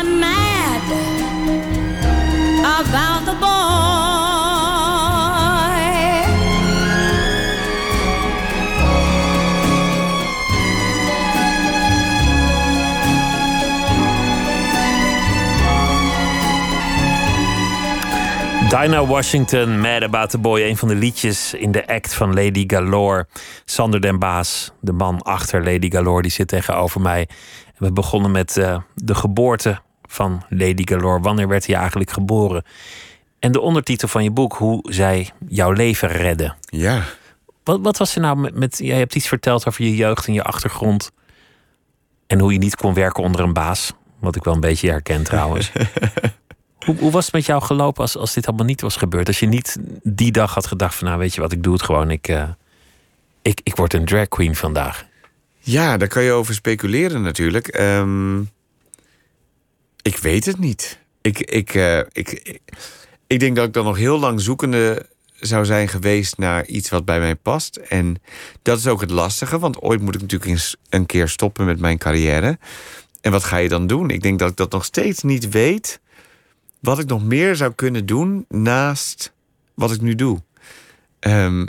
Dinah 18.69 19.09
Washington, 19.09 19.81
Mad 19.81 20.03
About 20.03 20.31
the 20.31 20.39
Boy. 20.39 20.63
Een 20.63 20.77
van 20.77 20.89
de 20.89 20.95
liedjes 20.95 21.55
in 21.55 21.73
de 21.73 21.87
act 21.87 22.15
van 22.15 22.35
Lady 22.35 22.65
Galore. 22.67 23.27
Sander 23.65 24.01
den 24.01 24.19
Baas, 24.19 24.73
de 24.81 24.93
man 24.93 25.23
achter 25.23 25.65
Lady 25.65 25.91
Galore, 25.91 26.23
die 26.23 26.31
zit 26.31 26.49
tegenover 26.49 27.01
mij. 27.01 27.29
we 27.77 27.93
begonnen 27.93 28.31
met 28.31 28.57
uh, 28.57 28.79
de 28.95 29.15
geboorte 29.15 29.81
van 30.03 30.43
Lady 30.49 30.83
Galore. 30.85 31.21
Wanneer 31.21 31.49
werd 31.49 31.67
hij 31.67 31.77
eigenlijk 31.77 32.11
geboren? 32.11 32.65
En 33.39 33.53
de 33.53 33.61
ondertitel 33.61 34.09
van 34.09 34.23
je 34.23 34.31
boek, 34.31 34.55
hoe 34.55 34.93
zij 34.93 35.31
jouw 35.49 35.73
leven 35.73 36.09
redden. 36.09 36.57
Ja. 36.61 37.03
Wat, 37.65 37.81
wat 37.83 37.97
was 37.97 38.15
er 38.15 38.21
nou 38.21 38.37
met, 38.37 38.55
met... 38.55 38.79
Jij 38.83 38.99
hebt 38.99 39.15
iets 39.15 39.29
verteld 39.29 39.67
over 39.67 39.85
je 39.85 39.97
jeugd 39.97 40.27
en 40.27 40.33
je 40.33 40.43
achtergrond. 40.43 41.11
En 42.27 42.41
hoe 42.41 42.53
je 42.53 42.59
niet 42.59 42.77
kon 42.77 42.95
werken 42.95 43.23
onder 43.23 43.41
een 43.41 43.53
baas. 43.53 43.93
Wat 44.21 44.37
ik 44.37 44.45
wel 44.45 44.55
een 44.55 44.61
beetje 44.61 44.91
herken 44.91 45.23
trouwens. 45.23 45.73
Hoe, 46.87 47.11
was 47.11 47.25
het 47.25 47.35
met 47.35 47.47
jou 47.47 47.63
gelopen 47.63 48.03
als, 48.03 48.17
als 48.17 48.35
dit 48.35 48.47
allemaal 48.47 48.67
niet 48.67 48.81
was 48.81 48.97
gebeurd? 48.97 49.27
Als 49.27 49.41
je 49.41 49.47
niet 49.47 49.77
die 50.03 50.33
dag 50.33 50.55
had 50.55 50.67
gedacht 50.67 50.95
van 50.95 51.07
nou 51.07 51.19
weet 51.19 51.35
je 51.35 51.41
wat, 51.41 51.53
ik 51.53 51.63
doe 51.63 51.73
het 51.73 51.83
gewoon. 51.83 52.11
Ik, 52.11 52.29
uh, 52.29 52.49
ik, 53.43 53.61
ik 53.63 53.77
word 53.77 53.95
een 53.95 54.05
drag 54.05 54.29
queen 54.29 54.57
vandaag. 54.57 55.05
Ja, 55.59 55.97
daar 55.97 56.09
kan 56.09 56.23
je 56.23 56.33
over 56.33 56.55
speculeren 56.55 57.23
natuurlijk. 57.23 57.81
Um, 57.81 58.51
ik 60.03 60.17
weet 60.17 60.45
het 60.45 60.59
niet. 60.59 60.99
Ik, 61.21 61.39
ik, 61.39 61.75
ik, 61.75 62.09
ik, 62.13 62.61
ik, 63.27 63.41
denk 63.41 63.57
dat 63.57 63.67
ik 63.67 63.73
dan 63.73 63.85
nog 63.85 63.97
heel 63.97 64.19
lang 64.19 64.41
zoekende 64.41 65.07
zou 65.41 65.65
zijn 65.65 65.89
geweest 65.89 66.39
naar 66.39 66.67
iets 66.67 66.89
wat 66.89 67.05
bij 67.05 67.19
mij 67.19 67.35
past. 67.35 67.77
En 67.77 68.23
dat 68.63 68.79
is 68.79 68.87
ook 68.87 69.01
het 69.01 69.11
lastige, 69.11 69.59
want 69.59 69.83
ooit 69.83 70.01
moet 70.01 70.15
ik 70.15 70.21
natuurlijk 70.21 70.51
eens 70.51 70.77
een 70.89 71.07
keer 71.07 71.29
stoppen 71.29 71.65
met 71.65 71.81
mijn 71.81 71.99
carrière. 71.99 72.59
En 73.21 73.31
wat 73.31 73.45
ga 73.45 73.57
je 73.57 73.69
dan 73.69 73.87
doen? 73.87 74.11
Ik 74.11 74.23
denk 74.23 74.39
dat 74.39 74.51
ik 74.51 74.57
dat 74.57 74.73
nog 74.73 74.85
steeds 74.85 75.23
niet 75.23 75.49
weet 75.49 76.01
wat 76.87 76.99
ik 76.99 77.07
nog 77.07 77.25
meer 77.25 77.57
zou 77.57 77.73
kunnen 77.75 78.07
doen 78.07 78.45
naast 78.49 79.33
wat 79.75 79.91
ik 79.91 80.01
nu 80.01 80.15
doe. 80.15 80.43
Um, 81.21 81.69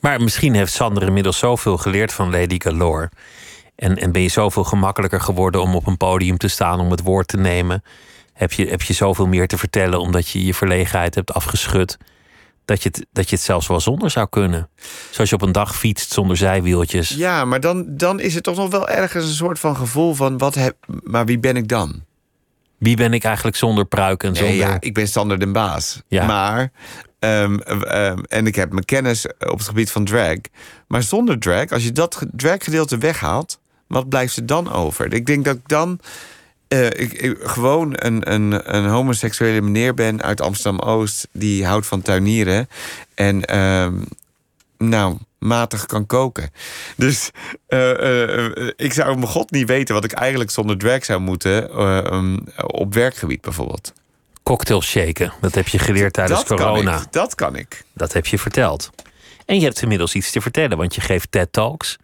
maar 0.00 0.20
misschien 0.20 0.54
heeft 0.54 0.72
Sander 0.72 1.02
inmiddels 1.02 1.38
zoveel 1.38 1.76
geleerd 1.76 2.12
van 2.12 2.30
Lady 2.30 2.60
Galore. 2.60 3.10
En, 3.76 3.96
en 3.96 4.12
ben 4.12 4.22
je 4.22 4.28
zoveel 4.28 4.64
gemakkelijker 4.64 5.20
geworden 5.20 5.62
om 5.62 5.74
op 5.74 5.86
een 5.86 5.96
podium 5.96 6.36
te 6.36 6.48
staan, 6.48 6.80
om 6.80 6.90
het 6.90 7.02
woord 7.02 7.28
te 7.28 7.36
nemen. 7.36 7.82
Heb 8.32 8.52
je, 8.52 8.66
heb 8.66 8.82
je 8.82 8.92
zoveel 8.92 9.26
meer 9.26 9.48
te 9.48 9.58
vertellen 9.58 10.00
omdat 10.00 10.28
je 10.28 10.44
je 10.44 10.54
verlegenheid 10.54 11.14
hebt 11.14 11.32
afgeschud. 11.32 11.96
Dat 12.64 12.82
je, 12.82 12.88
het, 12.88 13.06
dat 13.12 13.30
je 13.30 13.36
het 13.36 13.44
zelfs 13.44 13.66
wel 13.66 13.80
zonder 13.80 14.10
zou 14.10 14.28
kunnen. 14.28 14.68
Zoals 15.10 15.30
je 15.30 15.36
op 15.36 15.42
een 15.42 15.52
dag 15.52 15.76
fietst 15.76 16.12
zonder 16.12 16.36
zijwieltjes. 16.36 17.08
Ja, 17.08 17.44
maar 17.44 17.60
dan, 17.60 17.84
dan 17.88 18.20
is 18.20 18.34
het 18.34 18.42
toch 18.42 18.56
nog 18.56 18.70
wel 18.70 18.88
ergens 18.88 19.24
een 19.24 19.34
soort 19.34 19.58
van 19.58 19.76
gevoel 19.76 20.14
van: 20.14 20.38
wat 20.38 20.54
heb, 20.54 20.76
maar 21.02 21.26
wie 21.26 21.38
ben 21.38 21.56
ik 21.56 21.68
dan? 21.68 22.08
Wie 22.80 22.96
ben 22.96 23.12
ik 23.12 23.24
eigenlijk 23.24 23.56
zonder 23.56 23.84
pruik 23.84 24.22
en 24.22 24.36
zonder... 24.36 24.54
Nee, 24.54 24.66
ja, 24.66 24.76
ik 24.80 24.94
ben 24.94 25.08
Sander 25.08 25.38
den 25.38 25.52
Baas. 25.52 26.02
Ja. 26.08 26.26
Maar... 26.26 26.70
Um, 27.18 27.60
um, 27.94 28.24
en 28.24 28.46
ik 28.46 28.54
heb 28.54 28.72
mijn 28.72 28.84
kennis 28.84 29.26
op 29.26 29.58
het 29.58 29.68
gebied 29.68 29.90
van 29.90 30.04
drag. 30.04 30.36
Maar 30.88 31.02
zonder 31.02 31.38
drag, 31.38 31.70
als 31.70 31.84
je 31.84 31.92
dat 31.92 32.22
draggedeelte 32.32 32.98
weghaalt... 32.98 33.58
wat 33.86 34.08
blijft 34.08 34.36
er 34.36 34.46
dan 34.46 34.72
over? 34.72 35.14
Ik 35.14 35.26
denk 35.26 35.44
dat 35.44 35.56
ik 35.56 35.68
dan... 35.68 36.00
Uh, 36.68 36.86
ik, 36.86 37.12
ik, 37.12 37.38
gewoon 37.40 37.92
een, 37.92 38.32
een, 38.32 38.76
een 38.76 38.86
homoseksuele 38.86 39.60
meneer 39.60 39.94
ben 39.94 40.22
uit 40.22 40.40
Amsterdam-Oost... 40.40 41.28
die 41.32 41.66
houdt 41.66 41.86
van 41.86 42.02
tuinieren. 42.02 42.68
En 43.14 43.58
um, 43.58 44.04
nou, 44.88 45.16
matig 45.38 45.86
kan 45.86 46.06
koken. 46.06 46.50
Dus 46.96 47.30
uh, 47.68 47.90
uh, 47.90 48.70
ik 48.76 48.92
zou 48.92 49.14
mijn 49.14 49.26
god 49.26 49.50
niet 49.50 49.68
weten 49.68 49.94
wat 49.94 50.04
ik 50.04 50.12
eigenlijk 50.12 50.50
zonder 50.50 50.78
drag 50.78 51.04
zou 51.04 51.20
moeten 51.20 51.70
uh, 51.70 51.96
um, 51.96 52.44
op 52.56 52.94
werkgebied 52.94 53.40
bijvoorbeeld. 53.40 53.92
Cocktail 54.42 54.82
shaken, 54.82 55.32
dat 55.40 55.54
heb 55.54 55.68
je 55.68 55.78
geleerd 55.78 56.12
tijdens 56.12 56.44
dat 56.44 56.58
corona. 56.58 56.92
Kan 56.92 57.02
ik, 57.02 57.12
dat 57.12 57.34
kan 57.34 57.56
ik. 57.56 57.84
Dat 57.94 58.12
heb 58.12 58.26
je 58.26 58.38
verteld. 58.38 58.90
En 59.46 59.58
je 59.58 59.64
hebt 59.64 59.82
inmiddels 59.82 60.14
iets 60.14 60.30
te 60.30 60.40
vertellen, 60.40 60.76
want 60.76 60.94
je 60.94 61.00
geeft 61.00 61.30
TED 61.30 61.52
Talks. 61.52 61.98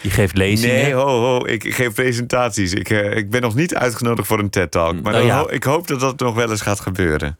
Je 0.00 0.10
geeft 0.10 0.36
lezingen. 0.36 0.74
Nee, 0.74 0.94
ho, 0.94 1.20
ho. 1.20 1.46
Ik, 1.46 1.64
ik 1.64 1.74
geef 1.74 1.94
presentaties. 1.94 2.72
Ik, 2.72 2.88
ik 2.90 3.30
ben 3.30 3.40
nog 3.40 3.54
niet 3.54 3.74
uitgenodigd 3.74 4.28
voor 4.28 4.38
een 4.38 4.50
TED 4.50 4.70
Talk. 4.70 5.02
Maar 5.02 5.12
nou 5.12 5.24
ja. 5.24 5.48
ik 5.48 5.64
hoop 5.64 5.86
dat 5.86 6.00
dat 6.00 6.18
nog 6.18 6.34
wel 6.34 6.50
eens 6.50 6.60
gaat 6.60 6.80
gebeuren. 6.80 7.38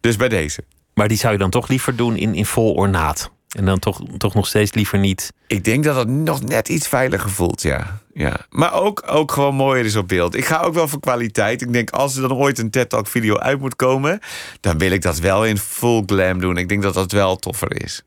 Dus 0.00 0.16
bij 0.16 0.28
deze. 0.28 0.64
Maar 0.94 1.08
die 1.08 1.16
zou 1.16 1.32
je 1.32 1.38
dan 1.38 1.50
toch 1.50 1.68
liever 1.68 1.96
doen 1.96 2.16
in, 2.16 2.34
in 2.34 2.46
vol 2.46 2.74
ornaat? 2.74 3.30
En 3.56 3.64
dan 3.64 3.78
toch, 3.78 4.00
toch 4.16 4.34
nog 4.34 4.46
steeds 4.46 4.74
liever 4.74 4.98
niet. 4.98 5.32
Ik 5.46 5.64
denk 5.64 5.84
dat 5.84 5.96
het 5.96 6.08
nog 6.08 6.42
net 6.42 6.68
iets 6.68 6.88
veiliger 6.88 7.30
voelt, 7.30 7.62
ja. 7.62 8.00
ja. 8.14 8.36
Maar 8.50 8.72
ook, 8.72 9.02
ook 9.06 9.32
gewoon 9.32 9.54
mooier 9.54 9.84
is 9.84 9.96
op 9.96 10.08
beeld. 10.08 10.36
Ik 10.36 10.44
ga 10.44 10.60
ook 10.60 10.74
wel 10.74 10.88
voor 10.88 11.00
kwaliteit. 11.00 11.62
Ik 11.62 11.72
denk, 11.72 11.90
als 11.90 12.16
er 12.16 12.28
dan 12.28 12.36
ooit 12.36 12.58
een 12.58 12.70
TED 12.70 12.88
Talk 12.88 13.06
video 13.06 13.36
uit 13.36 13.60
moet 13.60 13.76
komen... 13.76 14.20
dan 14.60 14.78
wil 14.78 14.90
ik 14.90 15.02
dat 15.02 15.18
wel 15.18 15.46
in 15.46 15.58
full 15.58 16.02
glam 16.06 16.40
doen. 16.40 16.56
Ik 16.56 16.68
denk 16.68 16.82
dat 16.82 16.94
dat 16.94 17.12
wel 17.12 17.36
toffer 17.36 17.82
is. 17.82 18.02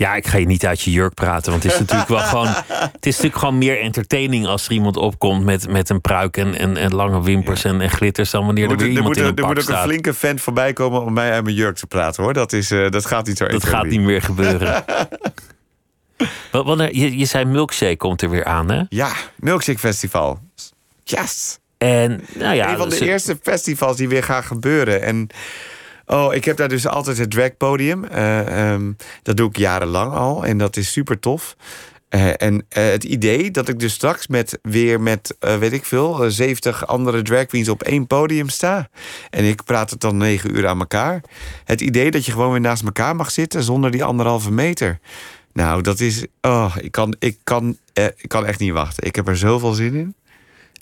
Ja, 0.00 0.14
ik 0.14 0.26
ga 0.26 0.38
je 0.38 0.46
niet 0.46 0.66
uit 0.66 0.80
je 0.80 0.90
jurk 0.90 1.14
praten. 1.14 1.50
Want 1.50 1.62
het 1.62 1.72
is 1.72 1.78
natuurlijk 1.84 2.08
wel 2.08 2.18
gewoon. 2.18 2.46
Het 2.46 3.06
is 3.06 3.14
natuurlijk 3.14 3.36
gewoon 3.36 3.58
meer 3.58 3.80
entertaining 3.80 4.46
als 4.46 4.66
er 4.66 4.72
iemand 4.72 4.96
opkomt 4.96 5.44
met, 5.44 5.68
met 5.68 5.88
een 5.88 6.00
pruik 6.00 6.36
en, 6.36 6.54
en, 6.54 6.76
en 6.76 6.94
lange 6.94 7.22
wimpers 7.22 7.64
en, 7.64 7.80
en 7.80 7.90
glitters. 7.90 8.30
dan 8.30 8.46
wanneer 8.46 8.70
er, 8.70 8.76
weer 8.76 8.88
iemand 8.88 9.16
in 9.16 9.24
een 9.24 9.36
Er 9.36 9.46
moet 9.46 9.58
ook 9.58 9.68
een 9.68 9.82
flinke 9.82 10.14
vent 10.14 10.40
voorbij 10.40 10.72
komen 10.72 11.02
om 11.02 11.12
mij 11.12 11.32
uit 11.32 11.44
mijn 11.44 11.56
jurk 11.56 11.76
te 11.76 11.86
praten 11.86 12.22
hoor. 12.22 12.32
Dat, 12.32 12.52
is, 12.52 12.70
uh, 12.70 12.90
dat 12.90 13.06
gaat 13.06 13.26
niet 13.26 13.36
zo 13.36 13.46
Dat 13.46 13.64
gaat 13.64 13.86
niet 13.86 14.00
meer 14.00 14.22
gebeuren. 14.22 14.84
Wanneer, 16.50 16.96
je, 16.96 17.18
je 17.18 17.24
zei 17.24 17.44
Milkshake 17.44 17.96
komt 17.96 18.22
er 18.22 18.30
weer 18.30 18.44
aan, 18.44 18.70
hè? 18.70 18.82
Ja, 18.88 19.12
Milkshake 19.36 19.78
Festival. 19.78 20.40
Yes! 21.04 21.58
En, 21.78 22.24
nou 22.34 22.54
ja, 22.54 22.70
een 22.70 22.76
van 22.76 22.88
de 22.88 22.98
dus, 22.98 23.08
eerste 23.08 23.38
festivals 23.42 23.96
die 23.96 24.08
weer 24.08 24.22
gaan 24.22 24.44
gebeuren. 24.44 25.02
En 25.02 25.28
Oh, 26.12 26.34
ik 26.34 26.44
heb 26.44 26.56
daar 26.56 26.68
dus 26.68 26.86
altijd 26.86 27.18
het 27.18 27.30
dragpodium. 27.30 28.04
Uh, 28.04 28.72
um, 28.72 28.96
dat 29.22 29.36
doe 29.36 29.48
ik 29.48 29.56
jarenlang 29.56 30.12
al 30.12 30.44
en 30.44 30.58
dat 30.58 30.76
is 30.76 30.92
super 30.92 31.18
tof. 31.18 31.56
Uh, 32.10 32.42
en 32.42 32.54
uh, 32.54 32.62
het 32.70 33.04
idee 33.04 33.50
dat 33.50 33.68
ik 33.68 33.78
dus 33.78 33.92
straks 33.92 34.26
met 34.26 34.58
weer 34.62 35.00
met, 35.00 35.36
weet 35.38 35.72
ik 35.72 35.84
veel, 35.84 36.30
70 36.30 36.86
andere 36.86 37.22
drag 37.22 37.46
queens 37.46 37.68
op 37.68 37.82
één 37.82 38.06
podium 38.06 38.48
sta. 38.48 38.88
En 39.30 39.44
ik 39.44 39.64
praat 39.64 39.90
het 39.90 40.00
dan 40.00 40.16
negen 40.16 40.56
uur 40.56 40.66
aan 40.66 40.78
elkaar. 40.78 41.20
Het 41.64 41.80
idee 41.80 42.10
dat 42.10 42.26
je 42.26 42.32
gewoon 42.32 42.50
weer 42.50 42.60
naast 42.60 42.82
elkaar 42.82 43.16
mag 43.16 43.30
zitten 43.30 43.62
zonder 43.62 43.90
die 43.90 44.04
anderhalve 44.04 44.52
meter. 44.52 44.98
Nou, 45.52 45.82
dat 45.82 46.00
is. 46.00 46.26
Oh, 46.40 46.76
ik 46.80 46.92
kan, 46.92 47.16
ik 47.18 47.38
kan, 47.44 47.76
ik 47.92 48.28
kan 48.28 48.46
echt 48.46 48.58
niet 48.58 48.72
wachten. 48.72 49.06
Ik 49.06 49.16
heb 49.16 49.28
er 49.28 49.36
zoveel 49.36 49.72
zin 49.72 49.94
in. 49.94 50.14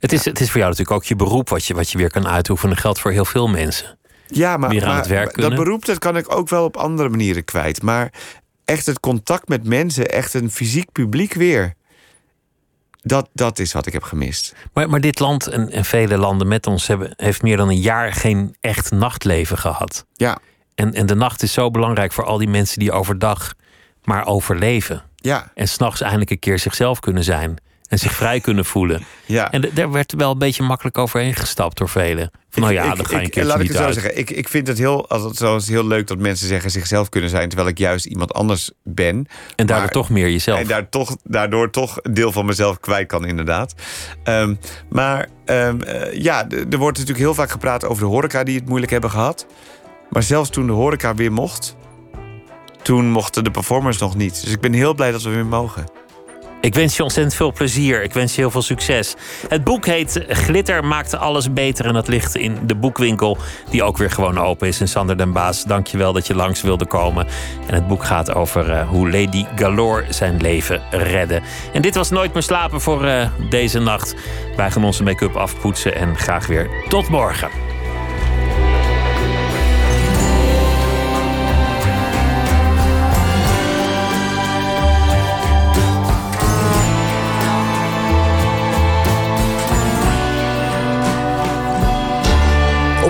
Het 0.01 0.13
is, 0.13 0.25
het 0.25 0.41
is 0.41 0.51
voor 0.51 0.61
jou 0.61 0.71
natuurlijk 0.71 0.97
ook 0.97 1.05
je 1.05 1.17
beroep 1.17 1.49
wat 1.49 1.65
je, 1.65 1.75
wat 1.75 1.91
je 1.91 1.99
weer 1.99 2.11
kan 2.11 2.29
uitoefenen. 2.29 2.75
Dat 2.75 2.83
geldt 2.83 3.01
voor 3.01 3.11
heel 3.11 3.25
veel 3.25 3.49
mensen. 3.49 3.98
Ja, 4.31 4.57
maar, 4.57 4.75
maar 4.75 5.33
dat 5.33 5.55
beroep 5.55 5.85
dat 5.85 5.99
kan 5.99 6.17
ik 6.17 6.35
ook 6.35 6.49
wel 6.49 6.65
op 6.65 6.77
andere 6.77 7.09
manieren 7.09 7.45
kwijt. 7.45 7.83
Maar 7.83 8.13
echt 8.65 8.87
het 8.87 9.01
contact 9.01 9.49
met 9.49 9.65
mensen, 9.65 10.11
echt 10.11 10.35
een 10.35 10.51
fysiek 10.51 10.93
publiek 10.93 11.35
weer. 11.35 11.75
Dat, 13.03 13.29
dat 13.33 13.59
is 13.59 13.73
wat 13.73 13.87
ik 13.87 13.93
heb 13.93 14.03
gemist. 14.03 14.55
Maar, 14.73 14.91
maar 14.91 15.01
dit 15.01 15.19
land 15.19 15.47
en, 15.47 15.71
en 15.71 15.85
vele 15.85 16.17
landen 16.17 16.49
met 16.49 16.67
ons 16.67 16.87
hebben, 16.87 17.13
heeft 17.17 17.43
meer 17.43 17.57
dan 17.57 17.69
een 17.69 17.81
jaar 17.81 18.13
geen 18.13 18.57
echt 18.61 18.91
nachtleven 18.91 19.59
gehad. 19.59 20.07
Ja. 20.15 20.39
En, 20.75 20.95
en 20.95 21.07
de 21.07 21.15
nacht 21.15 21.43
is 21.43 21.53
zo 21.53 21.71
belangrijk 21.71 22.13
voor 22.13 22.25
al 22.25 22.39
die 22.39 22.49
mensen 22.49 22.79
die 22.79 22.93
overdag 22.93 23.55
maar 24.05 24.27
overleven. 24.27 25.03
Ja. 25.17 25.51
En 25.55 25.69
s'nachts 25.69 26.01
eindelijk 26.01 26.31
een 26.31 26.39
keer 26.39 26.59
zichzelf 26.59 27.01
kunnen 27.01 27.25
zijn. 27.25 27.57
En 27.89 27.99
zich 27.99 28.13
vrij 28.13 28.41
kunnen 28.41 28.65
voelen. 28.65 29.03
Ja. 29.27 29.51
En 29.53 29.71
daar 29.75 29.91
werd 29.91 30.13
wel 30.17 30.31
een 30.31 30.39
beetje 30.39 30.63
makkelijk 30.63 30.99
overheen 30.99 31.35
gestapt 31.35 31.79
door 31.79 31.89
velen. 31.89 32.31
Van 32.51 32.63
nou 32.63 32.75
ja, 32.75 32.91
Ik- 32.91 32.97
dan 32.97 33.07
ga 33.07 33.17
je 33.19 33.25
een 33.25 33.31
keertje 33.31 33.45
Laat 33.53 33.61
ik 33.61 33.69
het 33.69 33.77
zo 33.77 33.83
uit. 33.83 33.95
zeggen. 33.95 34.19
Ik, 34.19 34.31
ik 34.31 34.49
vind 34.49 34.67
het 34.67 34.79
heel, 34.79 35.09
als 35.09 35.23
het 35.23 35.37
zo 35.37 35.57
is, 35.57 35.69
heel 35.69 35.87
leuk 35.87 36.07
dat 36.07 36.19
mensen 36.19 36.47
zeggen 36.49 36.71
zichzelf 36.71 37.09
kunnen 37.09 37.31
zijn... 37.31 37.49
terwijl 37.49 37.69
ik 37.71 37.79
juist 37.79 38.05
iemand 38.07 38.33
anders 38.35 38.71
ben. 38.85 39.15
En 39.17 39.27
daardoor 39.57 39.77
Maar- 39.79 39.89
toch 39.89 40.11
meer 40.11 40.31
jezelf. 40.31 40.59
En 40.61 40.67
daar 40.67 40.89
toch, 40.89 41.17
daardoor 41.25 41.71
toch 41.71 41.99
een 42.03 42.15
deel 42.15 42.33
van 42.33 42.47
mezelf 42.47 42.81
kwijt 42.81 43.07
kan, 43.09 43.25
inderdaad. 43.27 43.75
Ehm, 44.25 44.55
maar 44.91 45.29
ehm, 45.45 45.81
eh, 45.81 46.21
ja, 46.23 46.47
er 46.49 46.79
wordt 46.79 46.99
natuurlijk 46.99 47.25
heel 47.25 47.35
vaak 47.35 47.51
gepraat 47.51 47.85
over 47.85 48.03
de 48.03 48.09
horeca... 48.09 48.43
die 48.45 48.55
het 48.59 48.69
moeilijk 48.69 48.93
hebben 48.93 49.11
gehad. 49.11 49.47
Maar 50.11 50.23
zelfs 50.23 50.51
toen 50.51 50.67
de 50.67 50.73
horeca 50.73 51.15
weer 51.15 51.33
mocht... 51.33 51.77
toen 52.83 53.11
mochten 53.11 53.45
de 53.45 53.51
performers 53.51 53.99
nog 53.99 54.17
niet. 54.17 54.41
Dus 54.43 54.53
ik 54.53 54.61
ben 54.61 54.73
heel 54.73 54.95
blij 54.95 55.11
dat 55.13 55.23
we 55.23 55.31
weer 55.31 55.47
mogen. 55.47 55.85
Ik 56.61 56.75
wens 56.75 56.97
je 56.97 57.03
ontzettend 57.03 57.37
veel 57.37 57.53
plezier. 57.53 58.03
Ik 58.03 58.13
wens 58.13 58.35
je 58.35 58.41
heel 58.41 58.51
veel 58.51 58.63
succes. 58.63 59.15
Het 59.49 59.65
boek 59.65 59.87
heet 59.87 60.25
Glitter 60.29 60.85
maakte 60.85 61.17
alles 61.17 61.53
beter. 61.53 61.87
En 61.87 61.93
dat 61.93 62.09
ligt 62.09 62.37
in 62.37 62.59
de 62.67 62.75
boekwinkel, 62.75 63.39
die 63.71 63.83
ook 63.83 63.97
weer 63.97 64.11
gewoon 64.11 64.39
open 64.39 64.69
is 64.69 64.81
in 64.81 64.89
Sander 64.89 65.17
den 65.17 65.33
Baas. 65.33 65.65
Dank 65.65 65.87
je 65.87 65.99
wel 65.99 66.13
dat 66.13 66.27
je 66.27 66.35
langs 66.35 66.63
wilde 66.63 66.87
komen. 66.87 67.27
En 67.67 67.75
het 67.75 67.89
boek 67.89 68.05
gaat 68.05 68.35
over 68.35 68.71
eh, 68.71 68.89
hoe 68.89 69.11
Lady 69.11 69.45
Galore 69.57 70.05
zijn 70.09 70.37
leven 70.37 70.83
redde. 70.91 71.41
En 71.73 71.83
dit 71.83 71.95
was 71.95 72.11
Nooit 72.19 72.33
meer 72.33 72.43
slapen 72.43 72.81
voor 72.81 73.05
eh, 73.05 73.29
deze 73.51 73.79
nacht. 73.79 74.15
Wij 74.57 74.71
gaan 74.71 74.85
onze 74.85 75.03
make-up 75.03 75.37
afpoetsen 75.37 75.95
en 75.95 76.17
graag 76.17 76.47
weer 76.47 76.71
tot 76.89 77.09
morgen. 77.09 77.68